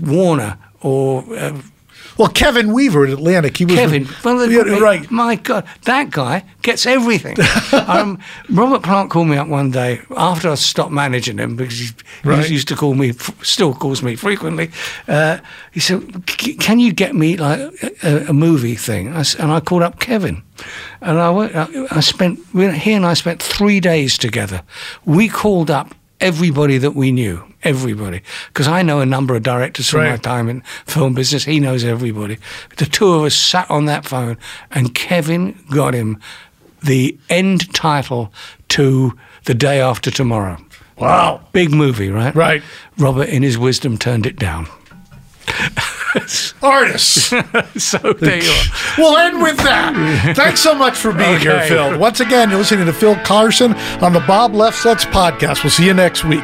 [0.01, 1.61] Warner, or uh,
[2.17, 3.75] Well, Kevin Weaver at Atlantic, he was.
[3.75, 4.07] Kevin.
[4.23, 5.09] Well, Yeah, right.
[5.11, 7.37] My God, that guy gets everything.
[7.87, 8.19] um,
[8.49, 11.85] Robert Plant called me up one day after I stopped managing him because he,
[12.23, 12.49] he Right.
[12.49, 13.13] used to call me,
[13.43, 14.71] still calls me frequently.
[15.07, 15.37] Uh,
[15.71, 17.59] he said, "Can you get me like
[18.03, 20.41] a, a movie thing?" I and I called up Kevin,
[21.01, 21.55] and I went.
[21.55, 24.61] I, I spent he and I spent three days together.
[25.05, 29.89] We called up everybody that we knew, everybody, because I know a number of directors
[29.89, 31.45] from my time in film business.
[31.45, 32.37] He knows everybody.
[32.77, 34.37] The two of us sat on that phone,
[34.71, 36.19] and Kevin got him
[36.83, 38.31] the end title
[38.69, 40.57] to The Day After Tomorrow.
[40.97, 41.41] Wow.
[41.51, 42.33] Big movie, right?
[42.33, 42.63] Right.
[42.97, 44.67] Robert, in his wisdom, turned it down.
[46.61, 47.27] Artists.
[47.77, 48.63] so there you are.
[48.97, 50.33] we'll end with that.
[50.35, 51.97] Thanks so much for being here, Phil.
[51.99, 55.63] Once again, you're listening to Phil Carson on the Bob Lefsetz podcast.
[55.63, 56.43] We'll see you next week.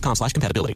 [0.15, 0.75] slash compatibility.